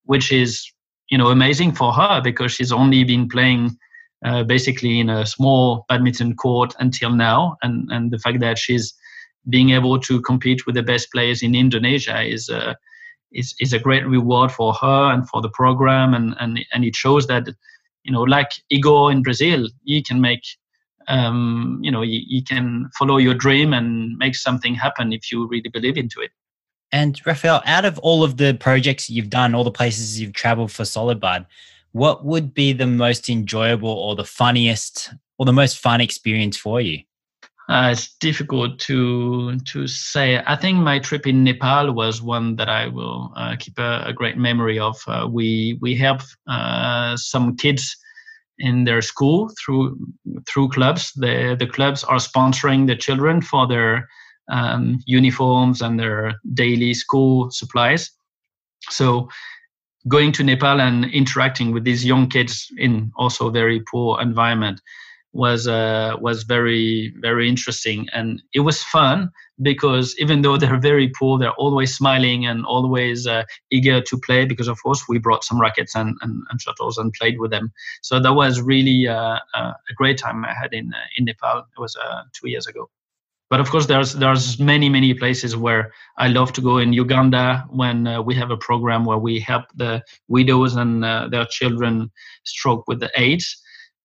which 0.05 0.32
is 0.32 0.66
you 1.09 1.18
know 1.18 1.28
amazing 1.28 1.74
for 1.74 1.91
her 1.93 2.22
because 2.24 2.53
she's 2.53 2.72
only 2.72 3.03
been 3.03 3.28
playing 3.28 3.78
uh, 4.26 4.43
basically 4.43 4.99
in 4.99 5.09
a 5.09 5.26
small 5.26 5.86
badminton 5.89 6.36
court 6.36 6.74
until 6.80 7.11
now, 7.11 7.57
and 7.61 7.91
and 7.91 8.11
the 8.11 8.20
fact 8.20 8.39
that 8.39 8.57
she's 8.57 8.93
being 9.49 9.72
able 9.72 9.99
to 9.99 10.22
compete 10.22 10.66
with 10.66 10.76
the 10.76 10.84
best 10.84 11.11
players 11.11 11.43
in 11.43 11.53
Indonesia 11.53 12.24
is 12.24 12.47
a 12.49 12.70
uh, 12.70 12.74
is, 13.34 13.55
is 13.59 13.74
a 13.74 13.80
great 13.80 14.05
reward 14.05 14.51
for 14.51 14.74
her 14.74 15.11
and 15.11 15.28
for 15.28 15.41
the 15.41 15.49
program, 15.49 16.14
and 16.14 16.36
and 16.39 16.59
and 16.72 16.86
it 16.86 16.95
shows 16.95 17.28
that 17.28 17.47
you 18.04 18.12
know 18.12 18.22
like 18.22 18.51
Igor 18.70 19.12
in 19.12 19.22
Brazil, 19.22 19.68
you 19.84 20.04
can 20.04 20.22
make 20.22 20.43
um, 21.08 21.80
you 21.82 21.91
know 21.91 22.01
you, 22.01 22.22
you 22.26 22.43
can 22.43 22.89
follow 22.97 23.18
your 23.18 23.34
dream 23.34 23.74
and 23.74 24.18
make 24.18 24.36
something 24.36 24.76
happen 24.76 25.14
if 25.14 25.32
you 25.32 25.47
really 25.47 25.70
believe 25.70 25.97
into 25.97 26.22
it. 26.22 26.32
And 26.91 27.20
Raphael, 27.26 27.64
out 27.66 27.86
of 27.86 27.97
all 27.99 28.24
of 28.24 28.38
the 28.38 28.54
projects 28.54 29.10
you've 29.10 29.32
done, 29.32 29.56
all 29.56 29.64
the 29.64 29.72
places 29.72 30.22
you've 30.22 30.34
traveled 30.34 30.72
for 30.72 30.84
Solibad, 30.84 31.47
what 31.91 32.24
would 32.24 32.54
be 32.54 32.72
the 32.72 32.86
most 32.86 33.30
enjoyable 33.30 33.89
or 33.89 34.16
the 34.16 34.24
funniest 34.24 35.12
or 35.39 35.45
the 35.45 35.54
most 35.54 35.80
fun 35.80 36.01
experience 36.01 36.56
for 36.56 36.80
you? 36.82 36.99
Uh, 37.70 37.89
it's 37.93 38.16
difficult 38.18 38.78
to 38.78 39.57
to 39.59 39.88
say. 39.88 40.43
I 40.45 40.55
think 40.57 40.80
my 40.80 40.99
trip 40.99 41.26
in 41.26 41.45
Nepal 41.45 41.93
was 41.93 42.22
one 42.22 42.57
that 42.57 42.68
I 42.68 42.88
will 42.88 43.32
uh, 43.38 43.55
keep 43.57 43.80
a, 43.80 44.03
a, 44.07 44.14
great 44.14 44.38
memory 44.38 44.80
of. 44.80 45.01
Uh, 45.07 45.28
we 45.32 45.78
we 45.82 45.95
helped 45.95 46.36
uh, 46.45 47.16
some 47.16 47.55
kids 47.55 47.95
in 48.59 48.84
their 48.84 49.01
school 49.01 49.49
through 49.57 49.97
through 50.45 50.70
clubs. 50.70 51.14
The 51.14 51.55
the 51.57 51.68
clubs 51.68 52.03
are 52.03 52.18
sponsoring 52.18 52.86
the 52.86 52.97
children 52.97 53.41
for 53.41 53.66
their 53.66 54.09
um, 54.49 54.99
uniforms 55.05 55.82
and 55.82 55.97
their 55.97 56.34
daily 56.53 56.93
school 56.93 57.49
supplies. 57.49 58.11
So 58.89 59.30
going 60.09 60.34
to 60.34 60.43
Nepal 60.43 60.82
and 60.82 61.05
interacting 61.05 61.72
with 61.72 61.86
these 61.86 62.03
young 62.03 62.28
kids 62.28 62.68
in 62.78 63.11
also 63.16 63.49
very 63.49 63.80
poor 63.80 64.20
environment 64.20 64.82
was 65.34 65.67
uh, 65.67 66.15
was 66.21 66.43
very 66.43 67.13
very 67.19 67.49
interesting. 67.49 68.07
And 68.13 68.41
it 68.53 68.61
was 68.61 68.84
fun 68.84 69.31
because 69.61 70.15
even 70.19 70.41
though 70.41 70.57
they're 70.57 70.79
very 70.79 71.09
poor 71.09 71.38
they're 71.38 71.51
always 71.53 71.95
smiling 71.95 72.45
and 72.45 72.65
always 72.65 73.27
uh, 73.27 73.43
eager 73.71 74.01
to 74.01 74.17
play 74.17 74.45
because 74.45 74.67
of 74.67 74.81
course 74.81 75.03
we 75.07 75.19
brought 75.19 75.43
some 75.43 75.59
rackets 75.59 75.95
and, 75.95 76.15
and, 76.21 76.41
and 76.49 76.61
shuttles 76.61 76.97
and 76.97 77.13
played 77.13 77.39
with 77.39 77.51
them. 77.51 77.71
So 78.01 78.19
that 78.19 78.34
was 78.34 78.61
really 78.61 79.07
uh, 79.07 79.39
uh 79.55 79.73
a 79.89 79.93
great 79.95 80.17
time 80.17 80.45
i 80.45 80.53
had 80.53 80.73
in 80.73 80.93
uh, 80.93 81.07
in 81.17 81.25
nepal. 81.25 81.59
It 81.59 81.81
was 81.81 81.95
uh, 81.95 82.21
two 82.34 82.49
years 82.49 82.67
ago. 82.67 82.89
But 83.49 83.59
of 83.59 83.69
course 83.71 83.88
there's 83.88 84.13
there's 84.13 84.59
many 84.59 84.88
many 84.88 85.13
places 85.15 85.55
where 85.55 85.93
i 86.17 86.27
love 86.27 86.53
to 86.53 86.61
go. 86.61 86.77
In 86.77 86.93
uganda 86.93 87.65
when 87.69 88.05
uh, 88.05 88.21
we 88.21 88.36
have 88.36 88.51
a 88.51 88.57
program 88.57 89.05
where 89.05 89.17
we 89.17 89.39
help 89.39 89.65
the 89.75 90.03
widows 90.27 90.75
and 90.75 91.03
uh, 91.03 91.27
their 91.27 91.45
children 91.45 92.11
stroke 92.43 92.88
with 92.88 92.99
the 92.99 93.11
aids. 93.15 93.57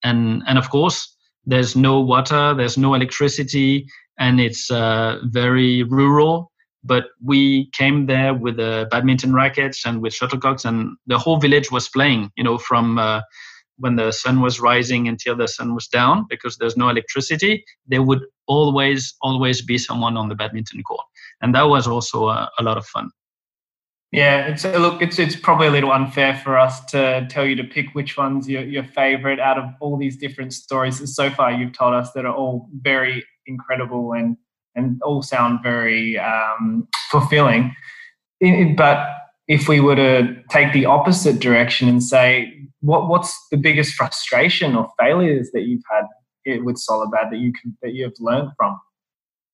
And 0.04 0.42
and 0.46 0.58
of 0.58 0.70
course 0.70 1.16
there's 1.48 1.74
no 1.74 2.00
water 2.00 2.54
there's 2.54 2.76
no 2.78 2.94
electricity 2.94 3.86
and 4.18 4.40
it's 4.40 4.70
uh, 4.70 5.18
very 5.24 5.84
rural. 5.84 6.50
But 6.84 7.06
we 7.22 7.70
came 7.72 8.06
there 8.06 8.34
with 8.34 8.56
the 8.56 8.86
badminton 8.90 9.34
rackets 9.34 9.84
and 9.84 10.00
with 10.00 10.12
shuttlecocks 10.12 10.64
and 10.64 10.96
the 11.06 11.18
whole 11.18 11.38
village 11.38 11.70
was 11.70 11.88
playing 11.88 12.30
you 12.36 12.44
know 12.44 12.58
from 12.58 12.98
uh, 12.98 13.20
when 13.78 13.96
the 13.96 14.12
sun 14.12 14.40
was 14.40 14.60
rising 14.60 15.08
until 15.08 15.36
the 15.36 15.48
sun 15.48 15.74
was 15.74 15.88
down 15.88 16.26
because 16.28 16.56
there's 16.56 16.76
no 16.76 16.88
electricity 16.88 17.64
there 17.86 18.02
would 18.02 18.22
always 18.46 19.14
always 19.22 19.60
be 19.62 19.78
someone 19.78 20.16
on 20.16 20.28
the 20.28 20.34
badminton 20.34 20.82
court. 20.82 21.06
And 21.40 21.54
that 21.54 21.68
was 21.74 21.86
also 21.86 22.28
a, 22.28 22.50
a 22.58 22.62
lot 22.62 22.78
of 22.78 22.86
fun 22.86 23.10
yeah 24.12 24.46
it's 24.46 24.64
look 24.64 25.02
it's 25.02 25.18
it's 25.18 25.36
probably 25.36 25.66
a 25.66 25.70
little 25.70 25.92
unfair 25.92 26.34
for 26.36 26.58
us 26.58 26.84
to 26.86 27.26
tell 27.30 27.44
you 27.44 27.54
to 27.54 27.64
pick 27.64 27.94
which 27.94 28.16
one's 28.16 28.48
your, 28.48 28.62
your 28.62 28.84
favorite 28.84 29.38
out 29.38 29.58
of 29.58 29.64
all 29.80 29.96
these 29.96 30.16
different 30.16 30.52
stories 30.52 30.98
that 30.98 31.08
so 31.08 31.30
far 31.30 31.52
you've 31.52 31.72
told 31.72 31.94
us 31.94 32.12
that 32.12 32.24
are 32.24 32.34
all 32.34 32.68
very 32.80 33.24
incredible 33.46 34.12
and 34.12 34.36
and 34.74 35.00
all 35.02 35.22
sound 35.22 35.60
very 35.62 36.18
um, 36.18 36.86
fulfilling 37.10 37.74
but 38.76 39.08
if 39.48 39.66
we 39.68 39.80
were 39.80 39.96
to 39.96 40.36
take 40.50 40.72
the 40.72 40.84
opposite 40.84 41.40
direction 41.40 41.88
and 41.88 42.02
say 42.02 42.54
what 42.80 43.08
what's 43.08 43.36
the 43.50 43.56
biggest 43.56 43.94
frustration 43.94 44.76
or 44.76 44.88
failures 44.98 45.50
that 45.52 45.62
you've 45.62 45.82
had 45.90 46.04
with 46.64 46.76
Solibad 46.76 47.30
that 47.30 47.38
you 47.38 47.52
can 47.52 47.76
that 47.82 47.94
you've 47.94 48.18
learned 48.20 48.50
from? 48.56 48.78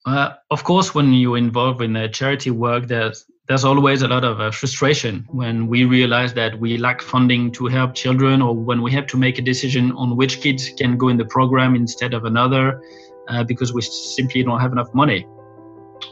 Uh, 0.06 0.34
of 0.50 0.64
course, 0.64 0.94
when 0.94 1.12
you're 1.14 1.38
involved 1.38 1.80
in 1.80 1.96
a 1.96 2.08
charity 2.08 2.50
work, 2.50 2.86
there's 2.88 3.24
there's 3.46 3.64
always 3.64 4.02
a 4.02 4.08
lot 4.08 4.24
of 4.24 4.40
uh, 4.40 4.50
frustration 4.50 5.26
when 5.28 5.66
we 5.66 5.84
realize 5.84 6.32
that 6.34 6.58
we 6.58 6.78
lack 6.78 7.02
funding 7.02 7.52
to 7.52 7.66
help 7.66 7.94
children, 7.94 8.40
or 8.40 8.54
when 8.54 8.80
we 8.80 8.90
have 8.92 9.06
to 9.08 9.16
make 9.18 9.38
a 9.38 9.42
decision 9.42 9.92
on 9.92 10.16
which 10.16 10.40
kids 10.40 10.70
can 10.70 10.96
go 10.96 11.08
in 11.08 11.18
the 11.18 11.26
program 11.26 11.74
instead 11.74 12.14
of 12.14 12.24
another, 12.24 12.80
uh, 13.28 13.44
because 13.44 13.74
we 13.74 13.82
simply 13.82 14.42
don't 14.42 14.60
have 14.60 14.72
enough 14.72 14.92
money, 14.94 15.26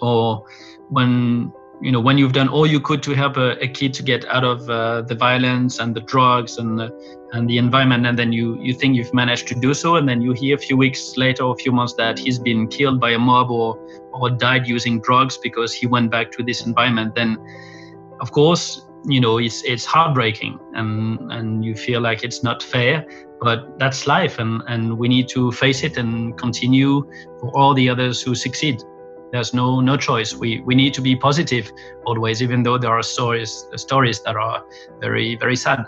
or 0.03 0.45
when 0.91 1.51
you 1.83 1.91
know 1.91 2.01
when 2.01 2.17
you've 2.17 2.33
done 2.33 2.49
all 2.49 2.65
you 2.65 2.79
could 2.79 3.03
to 3.03 3.13
help 3.13 3.37
a, 3.37 3.59
a 3.61 3.67
kid 3.67 3.93
to 3.93 4.03
get 4.03 4.25
out 4.27 4.45
of 4.45 4.71
uh, 4.71 5.03
the 5.03 5.15
violence 5.15 5.81
and 5.81 5.95
the 5.95 6.01
drugs 6.01 6.59
and 6.59 6.79
the, 6.79 6.89
and 7.33 7.51
the 7.51 7.59
environment 7.59 8.07
and 8.07 8.17
then 8.17 8.33
you 8.33 8.57
you 8.61 8.73
think 8.73 8.95
you've 8.95 9.13
managed 9.13 9.49
to 9.49 9.55
do 9.55 9.75
so 9.75 9.97
and 9.97 10.09
then 10.09 10.21
you 10.23 10.33
hear 10.33 10.55
a 10.55 10.59
few 10.59 10.77
weeks 10.77 11.17
later 11.17 11.43
or 11.43 11.53
a 11.53 11.57
few 11.57 11.73
months 11.73 11.95
that 11.95 12.19
he's 12.19 12.39
been 12.39 12.69
killed 12.69 13.01
by 13.01 13.11
a 13.11 13.19
mob 13.19 13.51
or 13.51 13.77
or 14.13 14.31
died 14.31 14.67
using 14.69 15.01
drugs 15.01 15.37
because 15.39 15.75
he 15.75 15.87
went 15.87 16.11
back 16.11 16.31
to 16.31 16.43
this 16.45 16.65
environment 16.67 17.15
then 17.17 17.37
of 18.21 18.31
course 18.31 18.87
you 19.07 19.21
know 19.21 19.39
it's 19.39 19.65
it's 19.65 19.85
heartbreaking 19.85 20.61
and 20.75 21.33
and 21.33 21.65
you 21.65 21.75
feel 21.75 22.01
like 22.01 22.23
it's 22.23 22.45
not 22.45 22.63
fair 22.63 23.05
but 23.41 23.77
that's 23.81 24.07
life 24.07 24.39
and 24.39 24.63
and 24.69 24.97
we 24.97 25.09
need 25.09 25.27
to 25.29 25.51
face 25.51 25.83
it 25.83 25.97
and 25.97 26.39
continue 26.39 27.03
for 27.41 27.51
all 27.59 27.75
the 27.75 27.89
others 27.89 28.23
who 28.23 28.37
succeed 28.37 28.81
there's 29.33 29.55
no 29.55 29.81
no 29.81 29.97
choice. 29.97 30.35
We 30.35 30.61
we 30.61 30.75
need 30.75 30.95
to 30.95 31.01
be 31.01 31.17
positive 31.17 31.73
always 32.07 32.43
even 32.43 32.63
though 32.63 32.79
there 32.79 32.93
are 32.93 33.03
stories 33.03 33.67
stories 33.77 34.23
that 34.23 34.37
are 34.37 34.65
very 35.01 35.37
very 35.37 35.57
sad. 35.57 35.87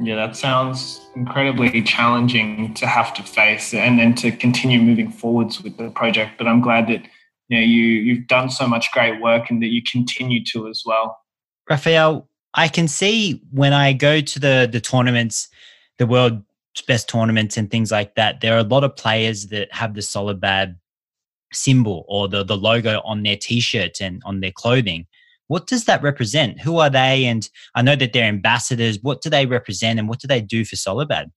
Yeah 0.00 0.16
that 0.16 0.36
sounds 0.36 1.08
incredibly 1.14 1.82
challenging 1.82 2.74
to 2.74 2.86
have 2.86 3.14
to 3.14 3.22
face 3.22 3.72
and 3.72 3.98
then 3.98 4.14
to 4.16 4.32
continue 4.32 4.82
moving 4.82 5.10
forwards 5.10 5.62
with 5.62 5.76
the 5.76 5.90
project 5.90 6.32
but 6.36 6.48
i'm 6.48 6.60
glad 6.60 6.88
that 6.88 7.02
you 7.48 7.56
know 7.56 7.64
you 7.64 7.84
you've 8.06 8.26
done 8.26 8.50
so 8.50 8.66
much 8.66 8.90
great 8.90 9.20
work 9.20 9.50
and 9.50 9.62
that 9.62 9.68
you 9.68 9.80
continue 9.82 10.42
to 10.44 10.68
as 10.68 10.82
well. 10.84 11.16
Raphael 11.70 12.28
i 12.54 12.66
can 12.66 12.88
see 12.88 13.40
when 13.52 13.72
i 13.72 13.92
go 13.92 14.20
to 14.20 14.40
the 14.40 14.68
the 14.70 14.80
tournaments 14.80 15.48
the 15.98 16.06
world's 16.06 16.42
best 16.88 17.08
tournaments 17.08 17.56
and 17.56 17.70
things 17.70 17.92
like 17.92 18.16
that 18.16 18.40
there 18.40 18.54
are 18.54 18.64
a 18.66 18.70
lot 18.74 18.82
of 18.82 18.96
players 18.96 19.46
that 19.46 19.72
have 19.72 19.94
the 19.94 20.00
Solibad 20.00 20.76
symbol 21.54 22.04
or 22.08 22.28
the, 22.28 22.44
the 22.44 22.56
logo 22.56 23.00
on 23.04 23.22
their 23.22 23.36
t 23.36 23.60
shirt 23.60 24.00
and 24.00 24.22
on 24.24 24.40
their 24.40 24.52
clothing 24.52 25.06
what 25.48 25.66
does 25.66 25.84
that 25.84 26.02
represent? 26.02 26.60
Who 26.60 26.78
are 26.78 26.90
they? 26.90 27.26
And 27.26 27.48
i 27.74 27.82
know 27.82 27.96
that 27.96 28.12
they're 28.12 28.24
ambassadors. 28.24 28.98
What 29.02 29.20
do 29.20 29.30
they 29.30 29.46
represent 29.46 29.98
and 29.98 30.08
what 30.08 30.20
do 30.20 30.28
they 30.28 30.40
do 30.40 30.64
for 30.64 30.76
Solibad? 30.76 31.30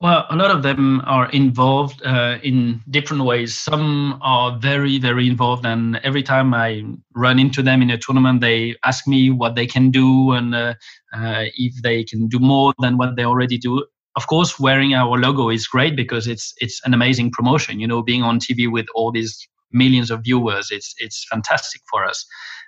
Well, 0.00 0.26
a 0.28 0.36
lot 0.36 0.50
of 0.50 0.62
them 0.64 1.00
are 1.04 1.30
involved 1.30 2.02
uh, 2.04 2.38
in 2.42 2.82
different 2.90 3.24
ways. 3.24 3.56
Some 3.56 4.18
are 4.20 4.58
very, 4.58 4.98
very 4.98 5.28
involved, 5.28 5.64
and 5.64 5.96
every 6.02 6.24
time 6.24 6.52
I 6.52 6.82
run 7.14 7.38
into 7.38 7.62
them 7.62 7.80
in 7.82 7.88
a 7.88 7.96
tournament, 7.96 8.40
they 8.40 8.74
ask 8.84 9.06
me 9.06 9.30
what 9.30 9.54
they 9.54 9.66
can 9.66 9.90
do 9.90 10.32
and 10.32 10.54
uh, 10.54 10.74
uh, 11.14 11.44
if 11.56 11.80
they 11.82 12.02
can 12.02 12.26
do 12.26 12.40
more 12.40 12.74
than 12.80 12.98
what 12.98 13.16
they 13.16 13.24
already 13.24 13.56
do 13.56 13.86
of 14.16 14.26
course 14.26 14.58
wearing 14.58 14.94
our 14.94 15.18
logo 15.18 15.48
is 15.48 15.66
great 15.66 15.96
because 15.96 16.26
it's 16.26 16.52
it's 16.58 16.80
an 16.84 16.94
amazing 16.94 17.30
promotion 17.30 17.80
you 17.80 17.86
know 17.86 18.02
being 18.02 18.22
on 18.22 18.38
tv 18.38 18.70
with 18.70 18.86
all 18.94 19.10
these 19.10 19.48
millions 19.72 20.10
of 20.10 20.22
viewers 20.22 20.70
it's 20.70 20.94
it's 20.98 21.26
fantastic 21.30 21.82
for 21.90 22.04
us. 22.04 22.24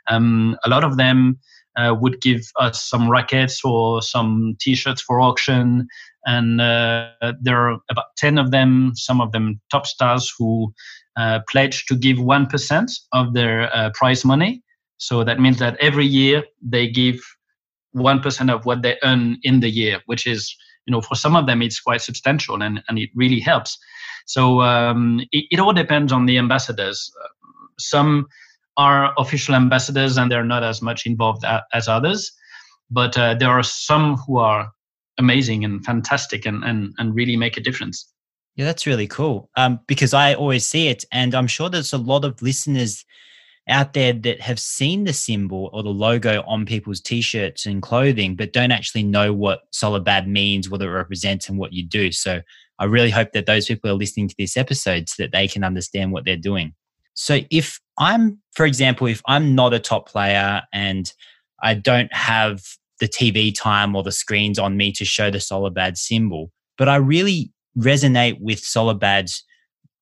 Um, 0.08 0.56
a 0.64 0.68
lot 0.68 0.84
of 0.84 0.96
them 0.96 1.38
uh, 1.76 1.94
would 1.98 2.20
give 2.20 2.42
us 2.60 2.82
some 2.88 3.10
rackets 3.10 3.60
or 3.64 4.02
some 4.02 4.56
t-shirts 4.60 5.02
for 5.02 5.20
auction 5.20 5.88
and 6.26 6.60
uh, 6.60 7.10
there 7.40 7.68
are 7.68 7.78
about 7.90 8.16
10 8.16 8.38
of 8.38 8.50
them 8.50 8.92
some 8.94 9.20
of 9.20 9.32
them 9.32 9.60
top 9.70 9.86
stars 9.86 10.32
who 10.38 10.72
uh, 11.16 11.40
pledge 11.48 11.86
to 11.86 11.96
give 11.96 12.18
1% 12.18 12.90
of 13.12 13.34
their 13.34 13.74
uh, 13.74 13.90
prize 13.94 14.24
money. 14.24 14.62
So 14.98 15.24
that 15.24 15.40
means 15.40 15.58
that 15.58 15.76
every 15.80 16.06
year 16.06 16.44
they 16.60 16.88
give 16.88 17.20
1% 17.96 18.52
of 18.52 18.66
what 18.66 18.82
they 18.82 18.96
earn 19.02 19.38
in 19.42 19.60
the 19.60 19.70
year 19.70 20.00
which 20.06 20.26
is 20.26 20.54
you 20.86 20.92
know 20.92 21.00
for 21.00 21.14
some 21.14 21.36
of 21.36 21.46
them 21.46 21.62
it's 21.62 21.80
quite 21.80 22.00
substantial 22.00 22.62
and, 22.62 22.82
and 22.88 22.98
it 22.98 23.10
really 23.14 23.40
helps. 23.40 23.78
So 24.26 24.62
um, 24.62 25.20
it, 25.32 25.44
it 25.50 25.60
all 25.60 25.72
depends 25.72 26.12
on 26.12 26.26
the 26.26 26.38
ambassadors. 26.38 27.10
Some 27.78 28.26
are 28.76 29.12
official 29.18 29.54
ambassadors 29.54 30.16
and 30.16 30.30
they're 30.30 30.44
not 30.44 30.64
as 30.64 30.82
much 30.82 31.06
involved 31.06 31.44
as 31.72 31.88
others 31.88 32.32
but 32.90 33.16
uh, 33.18 33.34
there 33.34 33.50
are 33.50 33.62
some 33.62 34.16
who 34.16 34.38
are 34.38 34.70
amazing 35.18 35.64
and 35.64 35.84
fantastic 35.84 36.46
and, 36.46 36.64
and, 36.64 36.92
and 36.98 37.14
really 37.14 37.36
make 37.36 37.56
a 37.56 37.60
difference. 37.60 38.10
Yeah 38.56 38.64
that's 38.64 38.86
really 38.86 39.08
cool. 39.08 39.50
Um, 39.56 39.80
because 39.86 40.14
i 40.14 40.34
always 40.34 40.64
see 40.64 40.88
it 40.88 41.04
and 41.12 41.34
i'm 41.34 41.46
sure 41.46 41.68
there's 41.68 41.92
a 41.92 41.98
lot 41.98 42.24
of 42.24 42.40
listeners 42.40 43.04
out 43.68 43.94
there 43.94 44.12
that 44.12 44.40
have 44.40 44.58
seen 44.58 45.04
the 45.04 45.12
symbol 45.12 45.70
or 45.72 45.82
the 45.82 45.88
logo 45.88 46.42
on 46.46 46.66
people's 46.66 47.00
t-shirts 47.00 47.64
and 47.64 47.82
clothing 47.82 48.36
but 48.36 48.52
don't 48.52 48.72
actually 48.72 49.02
know 49.02 49.32
what 49.32 49.60
Solibad 49.72 50.26
means 50.26 50.68
what 50.68 50.82
it 50.82 50.90
represents 50.90 51.48
and 51.48 51.58
what 51.58 51.72
you 51.72 51.86
do. 51.86 52.12
So 52.12 52.40
i 52.78 52.84
really 52.84 53.10
hope 53.10 53.32
that 53.32 53.46
those 53.46 53.66
people 53.66 53.90
are 53.90 53.94
listening 53.94 54.28
to 54.28 54.34
this 54.36 54.56
episode 54.56 55.08
so 55.08 55.22
that 55.22 55.32
they 55.32 55.48
can 55.48 55.64
understand 55.64 56.12
what 56.12 56.24
they're 56.24 56.36
doing. 56.36 56.74
So 57.14 57.40
if 57.50 57.80
i'm 57.98 58.38
for 58.54 58.66
example 58.66 59.06
if 59.06 59.22
i'm 59.28 59.54
not 59.54 59.72
a 59.72 59.78
top 59.78 60.08
player 60.08 60.62
and 60.72 61.12
i 61.62 61.72
don't 61.72 62.12
have 62.12 62.60
the 62.98 63.06
tv 63.06 63.54
time 63.56 63.94
or 63.94 64.02
the 64.02 64.12
screens 64.12 64.58
on 64.58 64.76
me 64.76 64.90
to 64.92 65.04
show 65.04 65.30
the 65.30 65.38
Solibad 65.38 65.96
symbol 65.96 66.50
but 66.76 66.88
i 66.88 66.96
really 66.96 67.52
resonate 67.78 68.40
with 68.40 68.60
Solibad's 68.60 69.44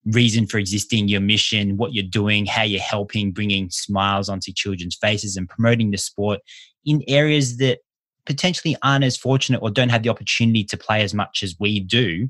reason 0.07 0.46
for 0.46 0.59
existing, 0.59 1.09
your 1.09 1.20
mission, 1.20 1.76
what 1.76 1.94
you're 1.94 2.05
doing, 2.05 2.46
how 2.46 2.62
you're 2.62 2.80
helping, 2.80 3.32
bringing 3.32 3.70
smiles 3.70 4.28
onto 4.28 4.53
children's 4.53 4.96
faces 4.96 5.36
and 5.36 5.48
promoting 5.48 5.90
the 5.90 5.98
sport 5.98 6.40
in 6.84 7.03
areas 7.07 7.59
that 7.59 7.78
potentially 8.26 8.76
aren't 8.82 9.05
as 9.05 9.16
fortunate 9.16 9.61
or 9.62 9.70
don't 9.70 9.88
have 9.88 10.03
the 10.03 10.09
opportunity 10.09 10.64
to 10.64 10.76
play 10.76 11.03
as 11.03 11.14
much 11.14 11.42
as 11.42 11.57
we 11.59 11.80
do. 11.80 12.28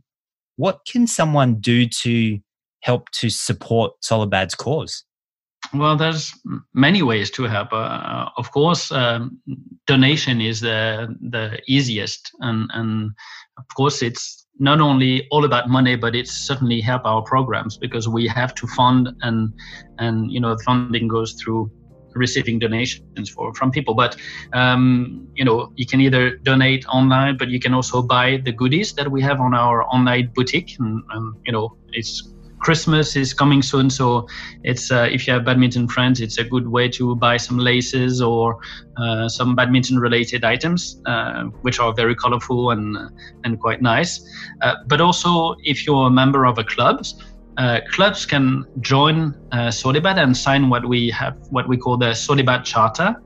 What 0.57 0.81
can 0.87 1.07
someone 1.07 1.57
do 1.61 1.89
to 1.89 2.39
help 2.81 3.11
to 3.13 3.31
support 3.31 3.93
Solibad's 4.03 4.55
cause? 4.55 5.05
Well, 5.73 5.97
there's 5.97 6.35
many 6.75 7.03
ways 7.03 7.31
to 7.33 7.45
help. 7.45 7.73
Uh, 7.73 8.29
of 8.37 8.51
course, 8.51 8.93
um, 8.93 9.39
donation 9.87 10.41
is 10.41 10.61
the 10.61 11.17
the 11.21 11.63
easiest, 11.67 12.31
and 12.41 12.69
and 12.75 13.13
of 13.57 13.65
course 13.75 14.03
it's 14.03 14.42
not 14.59 14.81
only 14.81 15.27
all 15.31 15.45
about 15.45 15.69
money, 15.69 15.97
but 15.97 16.15
it's 16.15 16.33
certainly 16.33 16.81
help 16.81 17.05
our 17.05 17.23
programs 17.23 17.77
because 17.77 18.09
we 18.09 18.27
have 18.29 18.55
to 18.57 18.67
fund 18.67 19.09
and 19.23 19.53
and 19.99 20.31
you 20.31 20.41
know 20.41 20.57
funding 20.65 21.09
goes 21.09 21.33
through 21.35 21.71
receiving 22.15 22.59
donations 22.59 23.31
for 23.31 23.55
from 23.55 23.71
people. 23.71 23.95
But 23.95 24.17
um, 24.53 25.29
you 25.35 25.45
know 25.45 25.73
you 25.77 25.87
can 25.87 26.01
either 26.01 26.37
donate 26.37 26.87
online, 26.87 27.37
but 27.37 27.49
you 27.49 27.61
can 27.61 27.75
also 27.75 28.03
buy 28.03 28.43
the 28.45 28.53
goodies 28.53 28.93
that 28.95 29.11
we 29.11 29.23
have 29.23 29.41
on 29.41 29.55
our 29.55 29.85
online 29.85 30.31
boutique, 30.35 30.77
and, 30.79 31.03
and 31.11 31.35
you 31.45 31.53
know 31.53 31.77
it's 31.93 32.32
Christmas 32.63 33.17
is 33.17 33.35
coming 33.35 33.61
soon, 33.61 33.91
so 33.91 34.27
it's 34.63 34.91
uh, 34.91 35.09
if 35.11 35.27
you 35.27 35.33
have 35.33 35.45
badminton 35.45 35.89
friends, 35.89 36.21
it's 36.21 36.39
a 36.39 36.45
good 36.45 36.69
way 36.69 36.89
to 36.91 37.17
buy 37.17 37.37
some 37.37 37.59
laces 37.59 38.23
or 38.23 38.59
uh, 38.97 39.29
some 39.29 39.57
badminton-related 39.57 40.45
items, 40.45 41.01
uh, 41.07 41.45
which 41.63 41.81
are 41.81 41.93
very 41.93 42.15
colorful 42.15 42.71
and 42.71 42.97
and 43.45 43.61
quite 43.61 43.83
nice. 43.83 44.25
Uh, 44.63 44.75
but 44.87 45.01
also, 45.01 45.57
if 45.65 45.87
you're 45.87 46.07
a 46.07 46.11
member 46.11 46.47
of 46.47 46.59
a 46.59 46.65
club, 46.65 47.05
uh, 47.59 47.81
clubs 47.91 48.25
can 48.25 48.65
join 48.81 49.35
uh, 49.51 49.69
Solibad 49.69 50.23
and 50.23 50.37
sign 50.37 50.71
what 50.71 50.87
we 50.87 51.11
have, 51.11 51.37
what 51.51 51.69
we 51.69 51.77
call 51.77 51.97
the 51.97 52.13
Solibad 52.15 52.65
Charter, 52.65 53.17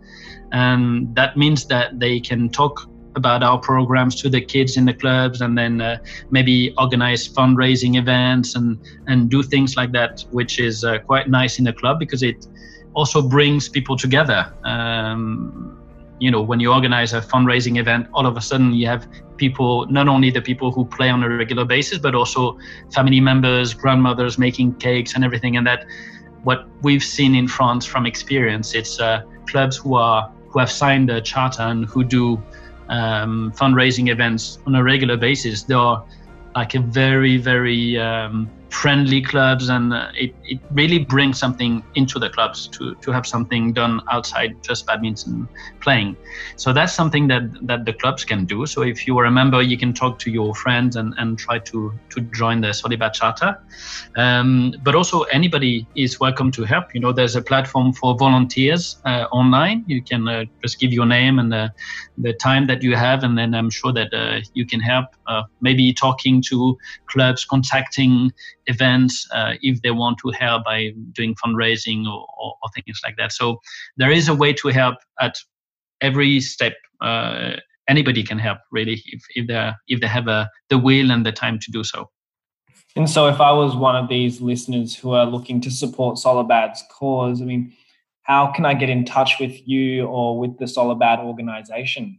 and 0.52 1.14
that 1.14 1.36
means 1.36 1.66
that 1.66 2.00
they 2.00 2.20
can 2.20 2.48
talk 2.48 2.88
about 3.16 3.42
our 3.42 3.58
programs 3.58 4.14
to 4.22 4.28
the 4.28 4.40
kids 4.40 4.76
in 4.76 4.84
the 4.84 4.94
clubs 4.94 5.40
and 5.40 5.56
then 5.56 5.80
uh, 5.80 5.98
maybe 6.30 6.74
organize 6.78 7.28
fundraising 7.28 7.96
events 7.98 8.54
and 8.54 8.78
and 9.06 9.30
do 9.30 9.42
things 9.42 9.76
like 9.76 9.92
that 9.92 10.24
which 10.30 10.58
is 10.60 10.84
uh, 10.84 10.98
quite 10.98 11.28
nice 11.28 11.58
in 11.58 11.64
the 11.64 11.72
club 11.72 11.98
because 11.98 12.22
it 12.22 12.46
also 12.94 13.20
brings 13.20 13.68
people 13.68 13.96
together. 13.96 14.52
Um, 14.64 15.72
you 16.18 16.30
know 16.30 16.40
when 16.40 16.60
you 16.60 16.72
organize 16.72 17.12
a 17.12 17.20
fundraising 17.20 17.78
event 17.78 18.06
all 18.14 18.26
of 18.26 18.38
a 18.38 18.40
sudden 18.40 18.72
you 18.72 18.86
have 18.86 19.06
people 19.36 19.86
not 19.86 20.08
only 20.08 20.30
the 20.30 20.40
people 20.40 20.72
who 20.72 20.82
play 20.84 21.10
on 21.10 21.22
a 21.22 21.28
regular 21.28 21.64
basis 21.64 21.98
but 21.98 22.14
also 22.14 22.58
family 22.90 23.20
members 23.20 23.74
grandmothers 23.74 24.38
making 24.38 24.74
cakes 24.76 25.14
and 25.14 25.24
everything. 25.24 25.56
And 25.58 25.66
that 25.66 25.84
what 26.42 26.68
we've 26.82 27.02
seen 27.02 27.34
in 27.34 27.48
france 27.48 27.84
from 27.84 28.06
experience 28.06 28.74
it's 28.74 29.00
uh, 29.00 29.22
clubs 29.46 29.76
who 29.76 29.94
are 29.94 30.32
who 30.48 30.60
have 30.60 30.70
signed 30.70 31.10
a 31.10 31.20
charter 31.20 31.62
and 31.62 31.84
who 31.84 32.02
do 32.02 32.42
um, 32.88 33.52
fundraising 33.56 34.10
events 34.10 34.58
on 34.66 34.74
a 34.74 34.82
regular 34.82 35.16
basis. 35.16 35.62
They 35.62 35.74
are 35.74 36.04
like 36.54 36.74
a 36.74 36.80
very, 36.80 37.36
very 37.36 37.98
um, 37.98 38.50
friendly 38.70 39.22
clubs 39.22 39.68
and 39.68 39.92
uh, 39.92 40.08
it, 40.14 40.34
it 40.44 40.60
really 40.72 40.98
brings 40.98 41.38
something 41.38 41.82
into 41.94 42.18
the 42.18 42.28
clubs 42.28 42.68
to, 42.68 42.94
to 42.96 43.10
have 43.10 43.26
something 43.26 43.72
done 43.72 44.00
outside 44.10 44.56
just 44.62 44.86
badminton 44.86 45.48
playing. 45.80 46.16
So 46.56 46.72
that's 46.72 46.92
something 46.92 47.28
that 47.28 47.66
that 47.66 47.84
the 47.84 47.92
clubs 47.92 48.24
can 48.24 48.44
do. 48.44 48.66
So 48.66 48.82
if 48.82 49.06
you 49.06 49.18
are 49.18 49.24
a 49.24 49.30
member 49.30 49.62
you 49.62 49.78
can 49.78 49.92
talk 49.94 50.18
to 50.20 50.30
your 50.30 50.54
friends 50.54 50.96
and, 50.96 51.14
and 51.18 51.38
try 51.38 51.58
to 51.60 51.92
to 52.10 52.20
join 52.20 52.60
the 52.60 52.68
Solibad 52.68 53.14
charter. 53.14 53.58
Um, 54.16 54.74
but 54.82 54.94
also 54.94 55.22
anybody 55.24 55.86
is 55.94 56.20
welcome 56.20 56.50
to 56.52 56.64
help. 56.64 56.94
You 56.94 57.00
know 57.00 57.12
there's 57.12 57.36
a 57.36 57.42
platform 57.42 57.92
for 57.92 58.16
volunteers 58.16 58.98
uh, 59.04 59.26
online. 59.32 59.84
You 59.86 60.02
can 60.02 60.28
uh, 60.28 60.44
just 60.62 60.78
give 60.78 60.92
your 60.92 61.06
name 61.06 61.38
and 61.38 61.52
the, 61.52 61.72
the 62.18 62.32
time 62.34 62.66
that 62.66 62.82
you 62.82 62.96
have 62.96 63.22
and 63.22 63.36
then 63.36 63.54
i'm 63.54 63.70
sure 63.70 63.92
that 63.92 64.12
uh, 64.12 64.40
you 64.54 64.66
can 64.66 64.80
help 64.80 65.06
uh, 65.26 65.42
maybe 65.60 65.92
talking 65.92 66.42
to 66.42 66.76
clubs 67.06 67.44
contacting 67.44 68.32
events 68.66 69.26
uh, 69.32 69.54
if 69.62 69.80
they 69.82 69.90
want 69.90 70.18
to 70.18 70.30
help 70.30 70.64
by 70.64 70.92
doing 71.12 71.34
fundraising 71.44 72.06
or, 72.06 72.26
or, 72.38 72.54
or, 72.62 72.70
things 72.74 73.00
like 73.04 73.16
that. 73.16 73.32
So 73.32 73.60
there 73.96 74.10
is 74.10 74.28
a 74.28 74.34
way 74.34 74.52
to 74.54 74.68
help 74.68 74.96
at 75.20 75.36
every 76.00 76.40
step. 76.40 76.74
Uh, 77.00 77.56
anybody 77.88 78.22
can 78.22 78.38
help 78.38 78.58
really 78.72 79.02
if, 79.06 79.22
if 79.34 79.46
they 79.46 79.72
if 79.88 80.00
they 80.00 80.06
have 80.06 80.28
a, 80.28 80.50
the 80.70 80.78
will 80.78 81.10
and 81.10 81.24
the 81.24 81.32
time 81.32 81.58
to 81.60 81.70
do 81.70 81.84
so. 81.84 82.10
And 82.96 83.10
so, 83.10 83.26
if 83.26 83.40
I 83.42 83.52
was 83.52 83.76
one 83.76 83.94
of 83.94 84.08
these 84.08 84.40
listeners 84.40 84.96
who 84.96 85.12
are 85.12 85.26
looking 85.26 85.60
to 85.60 85.70
support 85.70 86.16
Solibad's 86.16 86.82
cause, 86.90 87.42
I 87.42 87.44
mean, 87.44 87.74
how 88.22 88.50
can 88.52 88.64
I 88.64 88.72
get 88.72 88.88
in 88.88 89.04
touch 89.04 89.38
with 89.38 89.68
you 89.68 90.06
or 90.06 90.38
with 90.38 90.58
the 90.58 90.64
Solabad 90.64 91.18
organization? 91.18 92.18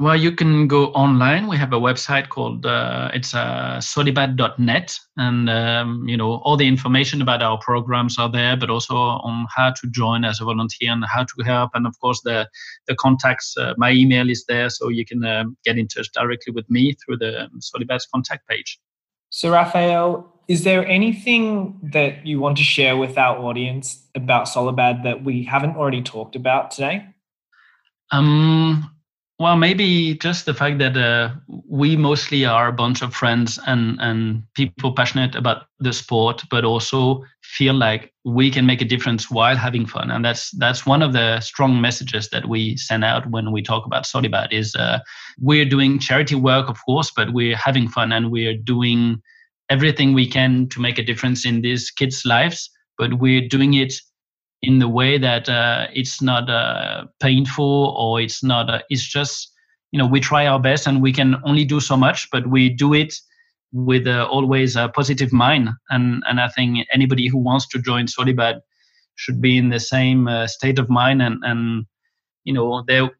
Well, 0.00 0.14
you 0.14 0.30
can 0.30 0.68
go 0.68 0.92
online. 0.92 1.48
We 1.48 1.56
have 1.56 1.72
a 1.72 1.80
website 1.80 2.28
called 2.28 2.64
uh, 2.64 3.10
it's 3.12 3.34
uh, 3.34 3.78
solibad.net, 3.78 4.96
and 5.16 5.50
um, 5.50 6.04
you 6.06 6.16
know 6.16 6.34
all 6.44 6.56
the 6.56 6.68
information 6.68 7.20
about 7.20 7.42
our 7.42 7.58
programs 7.58 8.16
are 8.16 8.30
there, 8.30 8.56
but 8.56 8.70
also 8.70 8.94
on 8.94 9.48
how 9.54 9.70
to 9.72 9.90
join 9.90 10.24
as 10.24 10.40
a 10.40 10.44
volunteer 10.44 10.92
and 10.92 11.04
how 11.04 11.24
to 11.24 11.42
help, 11.44 11.72
and 11.74 11.84
of 11.84 11.98
course 11.98 12.20
the 12.22 12.48
the 12.86 12.94
contacts. 12.94 13.56
Uh, 13.56 13.74
my 13.76 13.90
email 13.90 14.30
is 14.30 14.44
there, 14.46 14.70
so 14.70 14.88
you 14.88 15.04
can 15.04 15.24
um, 15.24 15.56
get 15.64 15.76
in 15.76 15.88
touch 15.88 16.12
directly 16.12 16.52
with 16.52 16.70
me 16.70 16.94
through 17.04 17.16
the 17.16 17.46
um, 17.46 17.58
Solibad's 17.58 18.06
contact 18.06 18.46
page. 18.46 18.78
So, 19.30 19.50
Raphael, 19.50 20.32
is 20.46 20.62
there 20.62 20.86
anything 20.86 21.76
that 21.92 22.24
you 22.24 22.38
want 22.38 22.56
to 22.58 22.62
share 22.62 22.96
with 22.96 23.18
our 23.18 23.36
audience 23.36 24.00
about 24.14 24.46
Solibad 24.46 25.02
that 25.02 25.24
we 25.24 25.42
haven't 25.42 25.76
already 25.76 26.02
talked 26.02 26.36
about 26.36 26.70
today? 26.70 27.04
Um, 28.12 28.94
well, 29.40 29.56
maybe 29.56 30.14
just 30.14 30.46
the 30.46 30.54
fact 30.54 30.78
that 30.78 30.96
uh, 30.96 31.30
we 31.68 31.96
mostly 31.96 32.44
are 32.44 32.66
a 32.66 32.72
bunch 32.72 33.02
of 33.02 33.14
friends 33.14 33.56
and, 33.68 33.96
and 34.00 34.42
people 34.54 34.92
passionate 34.92 35.36
about 35.36 35.66
the 35.78 35.92
sport, 35.92 36.42
but 36.50 36.64
also 36.64 37.22
feel 37.42 37.74
like 37.74 38.12
we 38.24 38.50
can 38.50 38.66
make 38.66 38.82
a 38.82 38.84
difference 38.84 39.30
while 39.30 39.54
having 39.56 39.86
fun. 39.86 40.10
And 40.10 40.24
that's 40.24 40.50
that's 40.58 40.84
one 40.84 41.02
of 41.02 41.12
the 41.12 41.38
strong 41.38 41.80
messages 41.80 42.30
that 42.30 42.48
we 42.48 42.76
send 42.76 43.04
out 43.04 43.30
when 43.30 43.52
we 43.52 43.62
talk 43.62 43.86
about 43.86 44.04
Solibad 44.04 44.52
is 44.52 44.74
uh, 44.74 44.98
we're 45.38 45.64
doing 45.64 46.00
charity 46.00 46.34
work, 46.34 46.68
of 46.68 46.84
course, 46.84 47.12
but 47.14 47.32
we're 47.32 47.56
having 47.56 47.88
fun 47.88 48.10
and 48.10 48.32
we're 48.32 48.56
doing 48.56 49.22
everything 49.70 50.14
we 50.14 50.26
can 50.26 50.68
to 50.70 50.80
make 50.80 50.98
a 50.98 51.04
difference 51.04 51.46
in 51.46 51.60
these 51.60 51.92
kids' 51.92 52.24
lives. 52.24 52.70
But 52.96 53.20
we're 53.20 53.46
doing 53.46 53.74
it 53.74 53.94
in 54.62 54.78
the 54.78 54.88
way 54.88 55.18
that 55.18 55.48
uh, 55.48 55.86
it's 55.92 56.20
not 56.20 56.50
uh, 56.50 57.04
painful 57.20 57.94
or 57.96 58.20
it's 58.20 58.42
not 58.42 58.68
uh, 58.68 58.80
it's 58.90 59.06
just 59.06 59.52
you 59.92 59.98
know 59.98 60.06
we 60.06 60.20
try 60.20 60.46
our 60.46 60.60
best 60.60 60.86
and 60.86 61.02
we 61.02 61.12
can 61.12 61.36
only 61.44 61.64
do 61.64 61.80
so 61.80 61.96
much 61.96 62.28
but 62.30 62.46
we 62.48 62.68
do 62.68 62.92
it 62.94 63.14
with 63.72 64.06
uh, 64.06 64.26
always 64.30 64.76
a 64.76 64.88
positive 64.88 65.32
mind. 65.32 65.68
And 65.90 66.22
and 66.28 66.40
i 66.40 66.48
think 66.48 66.86
anybody 66.92 67.28
who 67.28 67.38
wants 67.38 67.66
to 67.68 67.78
join 67.80 68.06
solibad 68.06 68.60
should 69.16 69.40
be 69.40 69.58
in 69.58 69.68
the 69.68 69.80
same 69.80 70.28
uh, 70.28 70.46
state 70.46 70.78
of 70.78 70.88
mind 70.88 71.22
and 71.22 71.38
and 71.42 71.86
you 72.44 72.52
know 72.52 72.84
there 72.86 73.10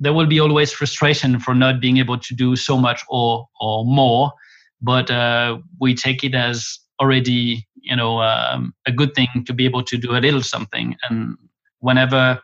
there 0.00 0.12
will 0.12 0.26
be 0.26 0.40
always 0.40 0.72
frustration 0.72 1.40
for 1.40 1.54
not 1.54 1.80
being 1.80 1.98
able 1.98 2.18
to 2.18 2.34
do 2.34 2.56
so 2.56 2.76
much 2.76 3.04
or 3.08 3.46
or 3.60 3.84
more 3.84 4.32
but 4.80 5.10
uh, 5.10 5.58
we 5.80 5.94
take 5.94 6.22
it 6.22 6.34
as 6.34 6.78
already 7.00 7.66
you 7.82 7.96
know 7.96 8.20
um, 8.20 8.74
a 8.86 8.92
good 8.92 9.14
thing 9.14 9.28
to 9.46 9.52
be 9.52 9.64
able 9.64 9.82
to 9.82 9.96
do 9.96 10.12
a 10.12 10.20
little 10.20 10.42
something. 10.42 10.96
And 11.08 11.36
whenever 11.80 12.40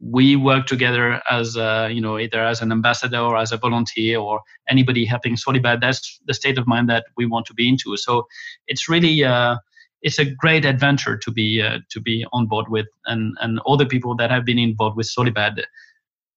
we 0.00 0.36
work 0.36 0.66
together 0.66 1.20
as 1.30 1.56
a, 1.56 1.90
you 1.90 2.00
know 2.00 2.18
either 2.18 2.44
as 2.44 2.62
an 2.62 2.72
ambassador 2.72 3.18
or 3.18 3.36
as 3.36 3.52
a 3.52 3.56
volunteer 3.56 4.18
or 4.18 4.40
anybody 4.68 5.04
helping 5.04 5.34
solibad 5.34 5.80
that's 5.80 6.20
the 6.26 6.34
state 6.34 6.56
of 6.56 6.66
mind 6.66 6.88
that 6.88 7.06
we 7.16 7.26
want 7.26 7.46
to 7.46 7.54
be 7.54 7.68
into. 7.68 7.96
So 7.96 8.26
it's 8.66 8.88
really 8.88 9.24
uh, 9.24 9.56
it's 10.02 10.18
a 10.18 10.24
great 10.24 10.64
adventure 10.64 11.16
to 11.16 11.30
be 11.30 11.62
uh, 11.62 11.78
to 11.90 12.00
be 12.00 12.24
on 12.32 12.46
board 12.46 12.68
with. 12.68 12.86
And 13.06 13.36
and 13.40 13.58
all 13.60 13.76
the 13.76 13.86
people 13.86 14.14
that 14.16 14.30
have 14.30 14.44
been 14.44 14.58
involved 14.58 14.96
with 14.96 15.06
solibad 15.06 15.62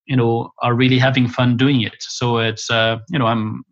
you 0.06 0.16
know 0.16 0.52
are 0.62 0.74
really 0.74 0.98
having 0.98 1.28
fun 1.28 1.58
doing 1.58 1.82
it. 1.82 1.96
So 2.00 2.38
it's 2.38 2.70
uh, 2.70 2.98
you 3.10 3.20
know 3.20 3.28
i'm 3.28 3.64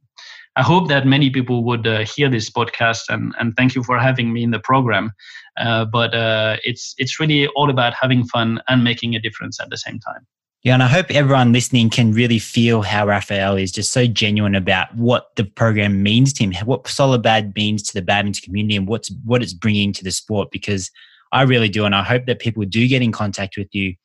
I 0.56 0.64
hope 0.64 0.89
that 0.89 1.06
many 1.06 1.30
people 1.30 1.64
would 1.64 1.88
uh, 1.88 2.06
hear 2.06 2.30
this 2.30 2.50
podcast 2.50 3.04
and, 3.10 3.34
and 3.39 3.56
thank 3.56 3.76
you 3.76 3.84
for 3.84 3.97
having 3.97 4.34
me 4.34 4.43
in 4.43 4.52
the 4.52 4.60
program. 4.60 5.12
Uh, 5.58 5.86
but 5.86 6.14
uh, 6.14 6.58
it's 6.64 6.95
it's 6.97 7.20
really 7.20 7.47
all 7.50 7.70
about 7.70 7.93
having 7.93 8.26
fun 8.26 8.62
and 8.68 8.84
making 8.84 9.16
a 9.16 9.20
difference 9.20 9.60
at 9.60 9.70
the 9.70 9.78
same 9.78 10.00
time. 10.00 10.26
Yeah, 10.64 10.74
and 10.74 10.84
I 10.84 10.88
hope 10.88 11.10
everyone 11.10 11.54
listening 11.54 11.89
can 11.89 12.12
really 12.12 12.39
feel 12.39 12.82
how 12.82 13.08
Raphael 13.08 13.56
is 13.56 13.72
just 13.72 13.93
so 13.93 14.06
genuine 14.06 14.56
about 14.56 14.93
what 14.93 15.28
the 15.38 15.45
program 15.45 16.04
means 16.04 16.34
to 16.34 16.43
him, 16.43 16.54
what 16.66 16.84
Solibad 16.84 17.56
means 17.56 17.82
to 17.84 17.93
the 17.93 18.02
badminton 18.02 18.43
community, 18.43 18.76
and 18.76 18.86
what's 18.86 19.10
what 19.24 19.41
it's 19.41 19.54
bringing 19.54 19.93
to 19.93 20.04
the 20.04 20.12
sport. 20.12 20.50
Because 20.52 20.91
I 21.32 21.43
really 21.43 21.70
do, 21.70 21.86
and 21.86 21.95
I 21.95 22.04
hope 22.04 22.26
that 22.26 22.39
people 22.39 22.66
do 22.66 22.86
get 22.89 23.02
in 23.02 23.14
contact 23.14 23.56
with 23.56 23.70
you 23.72 23.95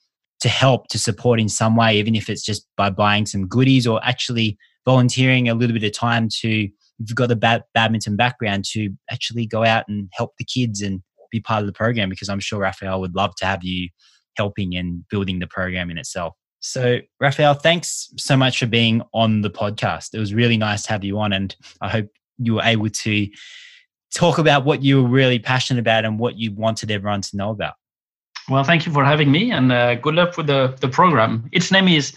to 0.41 0.49
help, 0.49 0.89
to 0.89 0.99
support 0.99 1.41
in 1.41 1.49
some 1.49 1.75
way, 1.75 1.99
even 1.99 2.15
if 2.15 2.29
it's 2.29 2.43
just 2.43 2.69
by 2.77 2.91
buying 2.91 3.27
some 3.27 3.49
goodies 3.49 3.87
or 3.87 3.99
actually 4.05 4.57
volunteering 4.85 5.49
a 5.49 5.55
little 5.55 5.75
bit 5.75 5.85
of 5.85 5.93
time 5.93 6.29
to 6.41 6.69
if 7.01 7.09
you've 7.09 7.17
got 7.17 7.29
the 7.29 7.37
bad, 7.37 7.65
badminton 7.75 8.17
background 8.17 8.65
to 8.65 8.91
actually 9.11 9.47
go 9.47 9.65
out 9.65 9.85
and 9.89 10.09
help 10.13 10.33
the 10.39 10.45
kids 10.45 10.81
and 10.81 11.03
be 11.31 11.41
part 11.41 11.61
of 11.61 11.67
the 11.67 11.73
program 11.73 12.09
because 12.09 12.29
I'm 12.29 12.41
sure 12.41 12.61
Raphael 12.61 13.01
would 13.01 13.17
love 13.17 13.35
to 13.37 13.47
have 13.47 13.65
you 13.65 13.89
helping 14.37 14.77
and 14.77 15.07
building 15.09 15.41
the 15.41 15.47
program 15.47 15.91
in 15.91 15.99
itself. 15.99 16.35
So, 16.61 17.01
Raphael, 17.21 17.55
thanks 17.55 18.11
so 18.17 18.37
much 18.37 18.59
for 18.59 18.67
being 18.67 19.03
on 19.13 19.43
the 19.43 19.51
podcast. 19.51 20.15
It 20.15 20.19
was 20.19 20.33
really 20.33 20.57
nice 20.57 20.85
to 20.85 20.93
have 20.93 21.05
you 21.05 21.19
on, 21.19 21.33
and 21.33 21.55
I 21.83 21.89
hope 21.91 22.07
you 22.39 22.55
were 22.55 22.63
able 22.63 22.89
to 22.89 23.29
talk 24.15 24.39
about 24.39 24.65
what 24.65 24.83
you 24.83 25.03
were 25.03 25.09
really 25.09 25.39
passionate 25.39 25.81
about 25.81 26.07
and 26.07 26.19
what 26.19 26.39
you 26.39 26.53
wanted 26.53 26.91
everyone 26.91 27.21
to 27.21 27.37
know 27.37 27.51
about. 27.51 27.75
Well, 28.49 28.65
thank 28.65 28.87
you 28.87 28.93
for 28.93 29.05
having 29.05 29.31
me, 29.31 29.51
and 29.51 29.73
uh, 29.73 29.97
good 29.97 30.15
luck 30.15 30.39
with 30.39 30.47
the 30.47 30.75
the 30.81 30.89
program. 30.89 31.49
Its 31.53 31.71
name 31.71 31.89
is 31.89 32.15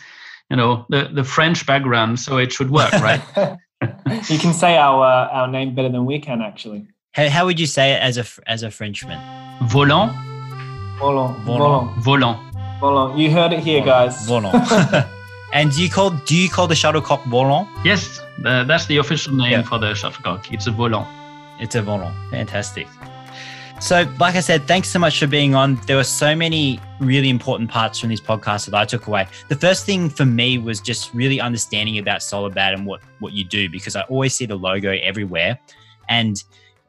you 0.50 0.58
know 0.58 0.86
the 0.90 1.10
the 1.14 1.24
French 1.24 1.66
background, 1.66 2.20
so 2.20 2.38
it 2.38 2.52
should 2.52 2.72
work, 2.72 2.92
right? 2.94 3.22
you 4.30 4.40
can 4.40 4.54
say 4.54 4.78
our 4.78 5.04
uh, 5.04 5.30
our 5.30 5.48
name 5.48 5.76
better 5.76 5.90
than 5.90 6.06
we 6.06 6.20
can, 6.20 6.42
actually. 6.42 6.88
How, 7.12 7.30
how 7.30 7.46
would 7.46 7.60
you 7.60 7.68
say 7.68 7.94
it 7.94 8.02
as 8.02 8.18
a 8.18 8.26
as 8.50 8.64
a 8.64 8.72
Frenchman? 8.72 9.20
Volant. 9.68 10.14
Volant. 11.00 11.38
Volant. 11.46 11.98
Volant. 12.00 12.40
Volant. 12.80 13.18
You 13.18 13.32
heard 13.32 13.54
it 13.54 13.60
here, 13.60 13.84
guys. 13.84 14.26
Volant. 14.28 14.54
and 15.54 15.72
do 15.72 15.84
you 15.84 15.90
call 15.90 16.12
do 16.12 16.36
you 16.36 16.50
call 16.50 16.68
the 16.68 16.76
shuttlecock 16.76 17.24
volant? 17.26 17.68
Yes, 17.84 18.22
the, 18.40 18.64
that's 18.68 18.86
the 18.88 18.98
official 18.98 19.34
name 19.36 19.52
yeah. 19.52 19.62
for 19.64 19.78
the 19.78 19.94
shuttlecock. 19.94 20.52
It's 20.52 20.68
a 20.68 20.72
volant. 20.72 21.08
It's 21.60 21.76
a 21.76 21.82
volant. 21.82 22.16
Fantastic. 22.32 22.88
So, 23.80 24.12
like 24.20 24.36
I 24.36 24.40
said, 24.40 24.68
thanks 24.68 24.90
so 24.90 24.98
much 24.98 25.20
for 25.20 25.28
being 25.28 25.54
on. 25.54 25.76
There 25.86 25.98
were 25.98 26.04
so 26.04 26.36
many 26.36 26.80
really 27.00 27.30
important 27.30 27.70
parts 27.70 28.00
from 28.00 28.10
this 28.10 28.20
podcast 28.20 28.66
that 28.66 28.74
I 28.74 28.86
took 28.86 29.06
away. 29.06 29.28
The 29.50 29.56
first 29.56 29.86
thing 29.86 30.10
for 30.10 30.26
me 30.26 30.58
was 30.58 30.82
just 30.82 31.14
really 31.14 31.40
understanding 31.40 32.00
about 32.00 32.22
Solibad 32.22 32.74
and 32.74 32.88
what 32.88 33.02
what 33.20 33.34
you 33.34 33.46
do 33.46 33.70
because 33.70 33.96
I 33.96 34.02
always 34.04 34.34
see 34.34 34.48
the 34.48 34.56
logo 34.56 34.92
everywhere, 34.92 35.60
and 36.10 36.44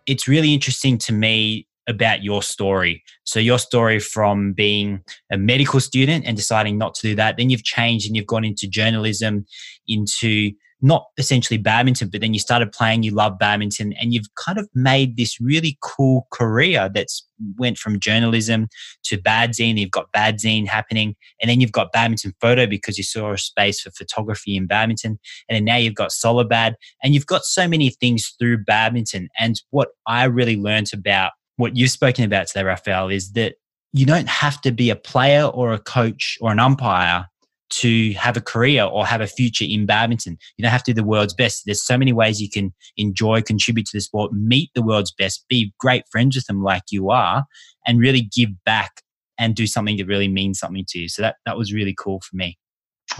it's 0.06 0.26
really 0.26 0.54
interesting 0.54 0.96
to 0.98 1.12
me 1.12 1.66
about 1.88 2.22
your 2.24 2.42
story. 2.42 3.04
So, 3.24 3.38
your 3.38 3.58
story 3.58 4.00
from 4.00 4.54
being 4.54 5.04
a 5.30 5.36
medical 5.36 5.80
student 5.80 6.24
and 6.26 6.38
deciding 6.38 6.78
not 6.78 6.94
to 6.96 7.02
do 7.02 7.14
that, 7.16 7.36
then 7.36 7.50
you've 7.50 7.64
changed 7.64 8.06
and 8.06 8.16
you've 8.16 8.26
gone 8.26 8.46
into 8.46 8.66
journalism, 8.66 9.44
into 9.86 10.52
not 10.80 11.06
essentially 11.16 11.58
badminton, 11.58 12.08
but 12.08 12.20
then 12.20 12.32
you 12.32 12.40
started 12.40 12.70
playing, 12.70 13.02
you 13.02 13.10
love 13.10 13.38
badminton, 13.38 13.92
and 13.94 14.14
you've 14.14 14.32
kind 14.36 14.58
of 14.58 14.68
made 14.74 15.16
this 15.16 15.40
really 15.40 15.76
cool 15.82 16.26
career 16.30 16.88
that's 16.92 17.26
went 17.56 17.78
from 17.78 17.98
journalism 17.98 18.68
to 19.04 19.16
badzine. 19.18 19.78
You've 19.78 19.90
got 19.90 20.12
badzine 20.12 20.66
happening, 20.66 21.16
and 21.40 21.50
then 21.50 21.60
you've 21.60 21.72
got 21.72 21.92
badminton 21.92 22.34
photo 22.40 22.66
because 22.66 22.96
you 22.96 23.04
saw 23.04 23.32
a 23.32 23.38
space 23.38 23.80
for 23.80 23.90
photography 23.90 24.56
in 24.56 24.66
badminton, 24.66 25.18
and 25.48 25.56
then 25.56 25.64
now 25.64 25.76
you've 25.76 25.94
got 25.94 26.10
Solibad, 26.10 26.74
and 27.02 27.14
you've 27.14 27.26
got 27.26 27.44
so 27.44 27.66
many 27.66 27.90
things 27.90 28.34
through 28.38 28.64
badminton. 28.64 29.28
And 29.38 29.60
what 29.70 29.88
I 30.06 30.24
really 30.24 30.56
learned 30.56 30.90
about 30.92 31.32
what 31.56 31.76
you've 31.76 31.90
spoken 31.90 32.24
about 32.24 32.46
today, 32.46 32.62
Raphael, 32.62 33.08
is 33.08 33.32
that 33.32 33.56
you 33.92 34.06
don't 34.06 34.28
have 34.28 34.60
to 34.60 34.70
be 34.70 34.90
a 34.90 34.96
player 34.96 35.44
or 35.44 35.72
a 35.72 35.78
coach 35.78 36.38
or 36.40 36.52
an 36.52 36.60
umpire 36.60 37.26
to 37.70 38.12
have 38.12 38.36
a 38.36 38.40
career 38.40 38.84
or 38.84 39.06
have 39.06 39.20
a 39.20 39.26
future 39.26 39.64
in 39.68 39.86
badminton. 39.86 40.38
You 40.56 40.62
don't 40.62 40.72
have 40.72 40.82
to 40.84 40.92
do 40.92 41.00
the 41.00 41.06
world's 41.06 41.34
best. 41.34 41.64
There's 41.66 41.82
so 41.82 41.98
many 41.98 42.12
ways 42.12 42.40
you 42.40 42.50
can 42.50 42.72
enjoy, 42.96 43.42
contribute 43.42 43.86
to 43.86 43.96
the 43.96 44.00
sport, 44.00 44.32
meet 44.32 44.70
the 44.74 44.82
world's 44.82 45.12
best, 45.12 45.44
be 45.48 45.72
great 45.78 46.04
friends 46.10 46.36
with 46.36 46.46
them 46.46 46.62
like 46.62 46.84
you 46.90 47.10
are, 47.10 47.44
and 47.86 47.98
really 47.98 48.22
give 48.22 48.50
back 48.64 49.02
and 49.38 49.54
do 49.54 49.66
something 49.66 49.96
that 49.96 50.06
really 50.06 50.28
means 50.28 50.58
something 50.58 50.84
to 50.88 50.98
you. 50.98 51.08
So 51.08 51.22
that 51.22 51.36
that 51.46 51.56
was 51.56 51.72
really 51.72 51.94
cool 51.96 52.20
for 52.20 52.36
me. 52.36 52.58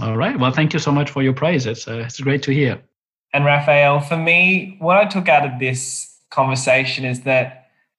All 0.00 0.16
right. 0.16 0.38
Well, 0.38 0.52
thank 0.52 0.72
you 0.72 0.78
so 0.78 0.92
much 0.92 1.10
for 1.10 1.22
your 1.22 1.32
praise. 1.32 1.66
It's 1.66 1.88
uh, 1.88 1.98
it's 1.98 2.20
great 2.20 2.42
to 2.44 2.52
hear. 2.52 2.82
And 3.32 3.44
Raphael, 3.44 4.00
for 4.00 4.16
me, 4.16 4.76
what 4.78 4.96
I 4.96 5.04
took 5.04 5.28
out 5.28 5.46
of 5.46 5.58
this 5.58 6.16
conversation 6.30 7.04
is 7.04 7.22
that 7.22 7.57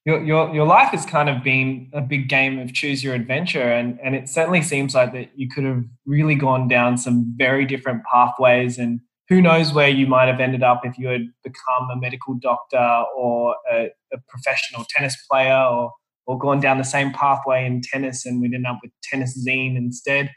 your, 0.10 0.24
your, 0.24 0.55
your 0.55 0.66
life 0.66 0.89
has 0.89 1.05
kind 1.05 1.30
of 1.30 1.43
been 1.43 1.89
a 1.93 2.01
big 2.01 2.30
game 2.30 2.57
of 2.57 2.74
choose 2.74 3.03
your 3.03 3.14
adventure. 3.14 3.62
And, 3.62 3.99
and 4.01 4.16
it 4.16 4.28
certainly 4.28 4.64
seems 4.64 4.95
like 4.95 5.14
that 5.14 5.30
you 5.36 5.47
could 5.47 5.64
have 5.64 5.84
really 6.05 6.36
gone 6.36 6.68
down 6.68 6.97
some 6.97 7.34
very 7.38 7.66
different 7.66 8.01
pathways 8.12 8.80
and 8.80 9.01
who 9.28 9.39
knows 9.39 9.72
where 9.72 9.89
you 9.89 10.07
might 10.07 10.28
have 10.28 10.39
ended 10.39 10.64
up 10.64 10.82
if 10.84 10.97
you 10.97 11.10
had 11.10 11.28
become 11.43 11.89
a 11.93 11.95
medical 11.95 12.34
doctor 12.41 13.03
or 13.16 13.55
a, 13.72 13.89
a 14.12 14.18
professional 14.28 14.84
tennis 14.89 15.16
player 15.30 15.64
or 15.64 15.91
or 16.26 16.38
gone 16.38 16.60
down 16.60 16.78
the 16.78 16.84
same 16.84 17.12
pathway 17.12 17.66
in 17.66 17.82
tennis 17.82 18.24
and 18.24 18.39
we'd 18.39 18.53
end 18.53 18.68
up 18.68 18.78
with 18.84 18.91
tennis 19.01 19.43
zine 19.43 19.76
instead. 19.76 20.30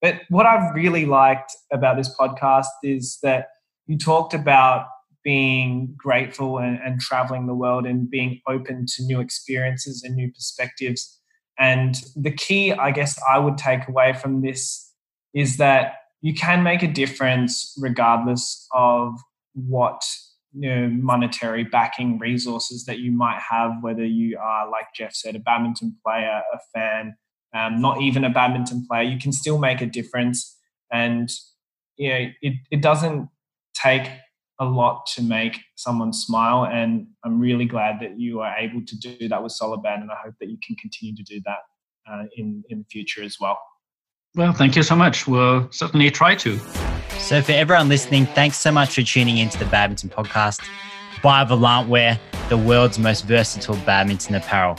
But 0.00 0.20
what 0.28 0.46
I've 0.46 0.72
really 0.72 1.04
liked 1.04 1.52
about 1.72 1.96
this 1.96 2.14
podcast 2.16 2.68
is 2.84 3.18
that 3.24 3.48
you 3.86 3.98
talked 3.98 4.34
about 4.34 4.86
being 5.24 5.94
grateful 5.96 6.58
and, 6.58 6.78
and 6.84 7.00
traveling 7.00 7.46
the 7.46 7.54
world 7.54 7.86
and 7.86 8.10
being 8.10 8.40
open 8.48 8.86
to 8.86 9.02
new 9.04 9.20
experiences 9.20 10.02
and 10.02 10.16
new 10.16 10.30
perspectives. 10.32 11.20
And 11.58 11.94
the 12.16 12.32
key, 12.32 12.72
I 12.72 12.90
guess, 12.90 13.18
I 13.30 13.38
would 13.38 13.58
take 13.58 13.88
away 13.88 14.14
from 14.14 14.42
this 14.42 14.90
is 15.34 15.58
that 15.58 15.94
you 16.20 16.34
can 16.34 16.62
make 16.62 16.82
a 16.82 16.88
difference 16.88 17.76
regardless 17.80 18.66
of 18.72 19.18
what 19.54 20.04
you 20.54 20.68
know, 20.68 20.88
monetary 20.88 21.64
backing 21.64 22.18
resources 22.18 22.84
that 22.84 22.98
you 22.98 23.10
might 23.10 23.40
have, 23.40 23.72
whether 23.80 24.04
you 24.04 24.38
are, 24.38 24.70
like 24.70 24.86
Jeff 24.94 25.14
said, 25.14 25.34
a 25.34 25.38
badminton 25.38 25.96
player, 26.04 26.42
a 26.52 26.58
fan, 26.74 27.16
um, 27.54 27.80
not 27.80 28.00
even 28.00 28.24
a 28.24 28.30
badminton 28.30 28.86
player, 28.86 29.02
you 29.02 29.18
can 29.18 29.32
still 29.32 29.58
make 29.58 29.80
a 29.80 29.86
difference. 29.86 30.58
And 30.92 31.30
you 31.96 32.08
know, 32.08 32.26
it, 32.42 32.54
it 32.70 32.82
doesn't 32.82 33.28
take 33.74 34.08
a 34.62 34.64
lot 34.64 35.06
to 35.14 35.22
make 35.22 35.58
someone 35.76 36.12
smile. 36.12 36.66
And 36.66 37.06
I'm 37.24 37.40
really 37.40 37.64
glad 37.64 38.00
that 38.00 38.18
you 38.18 38.40
are 38.40 38.56
able 38.56 38.82
to 38.86 38.98
do 38.98 39.28
that 39.28 39.42
with 39.42 39.52
Solibad, 39.52 40.00
and 40.00 40.10
I 40.10 40.16
hope 40.24 40.34
that 40.40 40.48
you 40.48 40.58
can 40.64 40.76
continue 40.76 41.14
to 41.16 41.22
do 41.22 41.40
that 41.44 41.58
uh, 42.10 42.24
in 42.36 42.62
in 42.68 42.78
the 42.78 42.84
future 42.90 43.22
as 43.22 43.36
well. 43.40 43.58
Well, 44.34 44.52
thank 44.52 44.76
you 44.76 44.82
so 44.82 44.96
much. 44.96 45.26
We'll 45.26 45.70
certainly 45.70 46.10
try 46.10 46.34
to. 46.36 46.58
So, 47.18 47.42
for 47.42 47.52
everyone 47.52 47.88
listening, 47.88 48.26
thanks 48.26 48.56
so 48.56 48.72
much 48.72 48.94
for 48.94 49.02
tuning 49.02 49.38
into 49.38 49.58
the 49.58 49.66
Badminton 49.66 50.08
Podcast 50.08 50.66
by 51.22 51.44
Volantwear, 51.44 52.18
the 52.48 52.58
world's 52.58 52.98
most 52.98 53.24
versatile 53.24 53.76
badminton 53.86 54.34
apparel. 54.34 54.76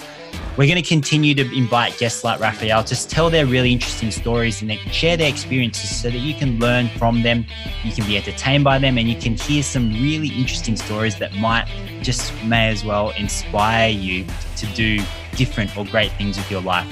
We're 0.57 0.67
going 0.67 0.81
to 0.81 0.87
continue 0.87 1.33
to 1.33 1.57
invite 1.57 1.97
guests 1.97 2.23
like 2.23 2.39
Raphael 2.39 2.83
to 2.83 3.07
tell 3.07 3.31
their 3.31 3.47
really 3.47 3.71
interesting 3.71 4.11
stories 4.11 4.61
and 4.61 4.69
they 4.69 4.77
can 4.77 4.91
share 4.91 5.17
their 5.17 5.29
experiences 5.29 5.99
so 5.99 6.11
that 6.11 6.19
you 6.19 6.35
can 6.35 6.59
learn 6.59 6.89
from 6.89 7.23
them, 7.23 7.45
you 7.83 7.91
can 7.91 8.05
be 8.05 8.17
entertained 8.17 8.63
by 8.63 8.77
them, 8.77 8.99
and 8.99 9.09
you 9.09 9.15
can 9.15 9.33
hear 9.33 9.63
some 9.63 9.91
really 9.93 10.27
interesting 10.27 10.75
stories 10.75 11.17
that 11.17 11.33
might 11.33 11.65
just 12.03 12.31
may 12.43 12.67
as 12.69 12.85
well 12.85 13.11
inspire 13.17 13.89
you 13.89 14.25
to 14.57 14.67
do 14.75 14.99
different 15.35 15.75
or 15.75 15.85
great 15.85 16.11
things 16.13 16.37
with 16.37 16.51
your 16.51 16.61
life 16.61 16.87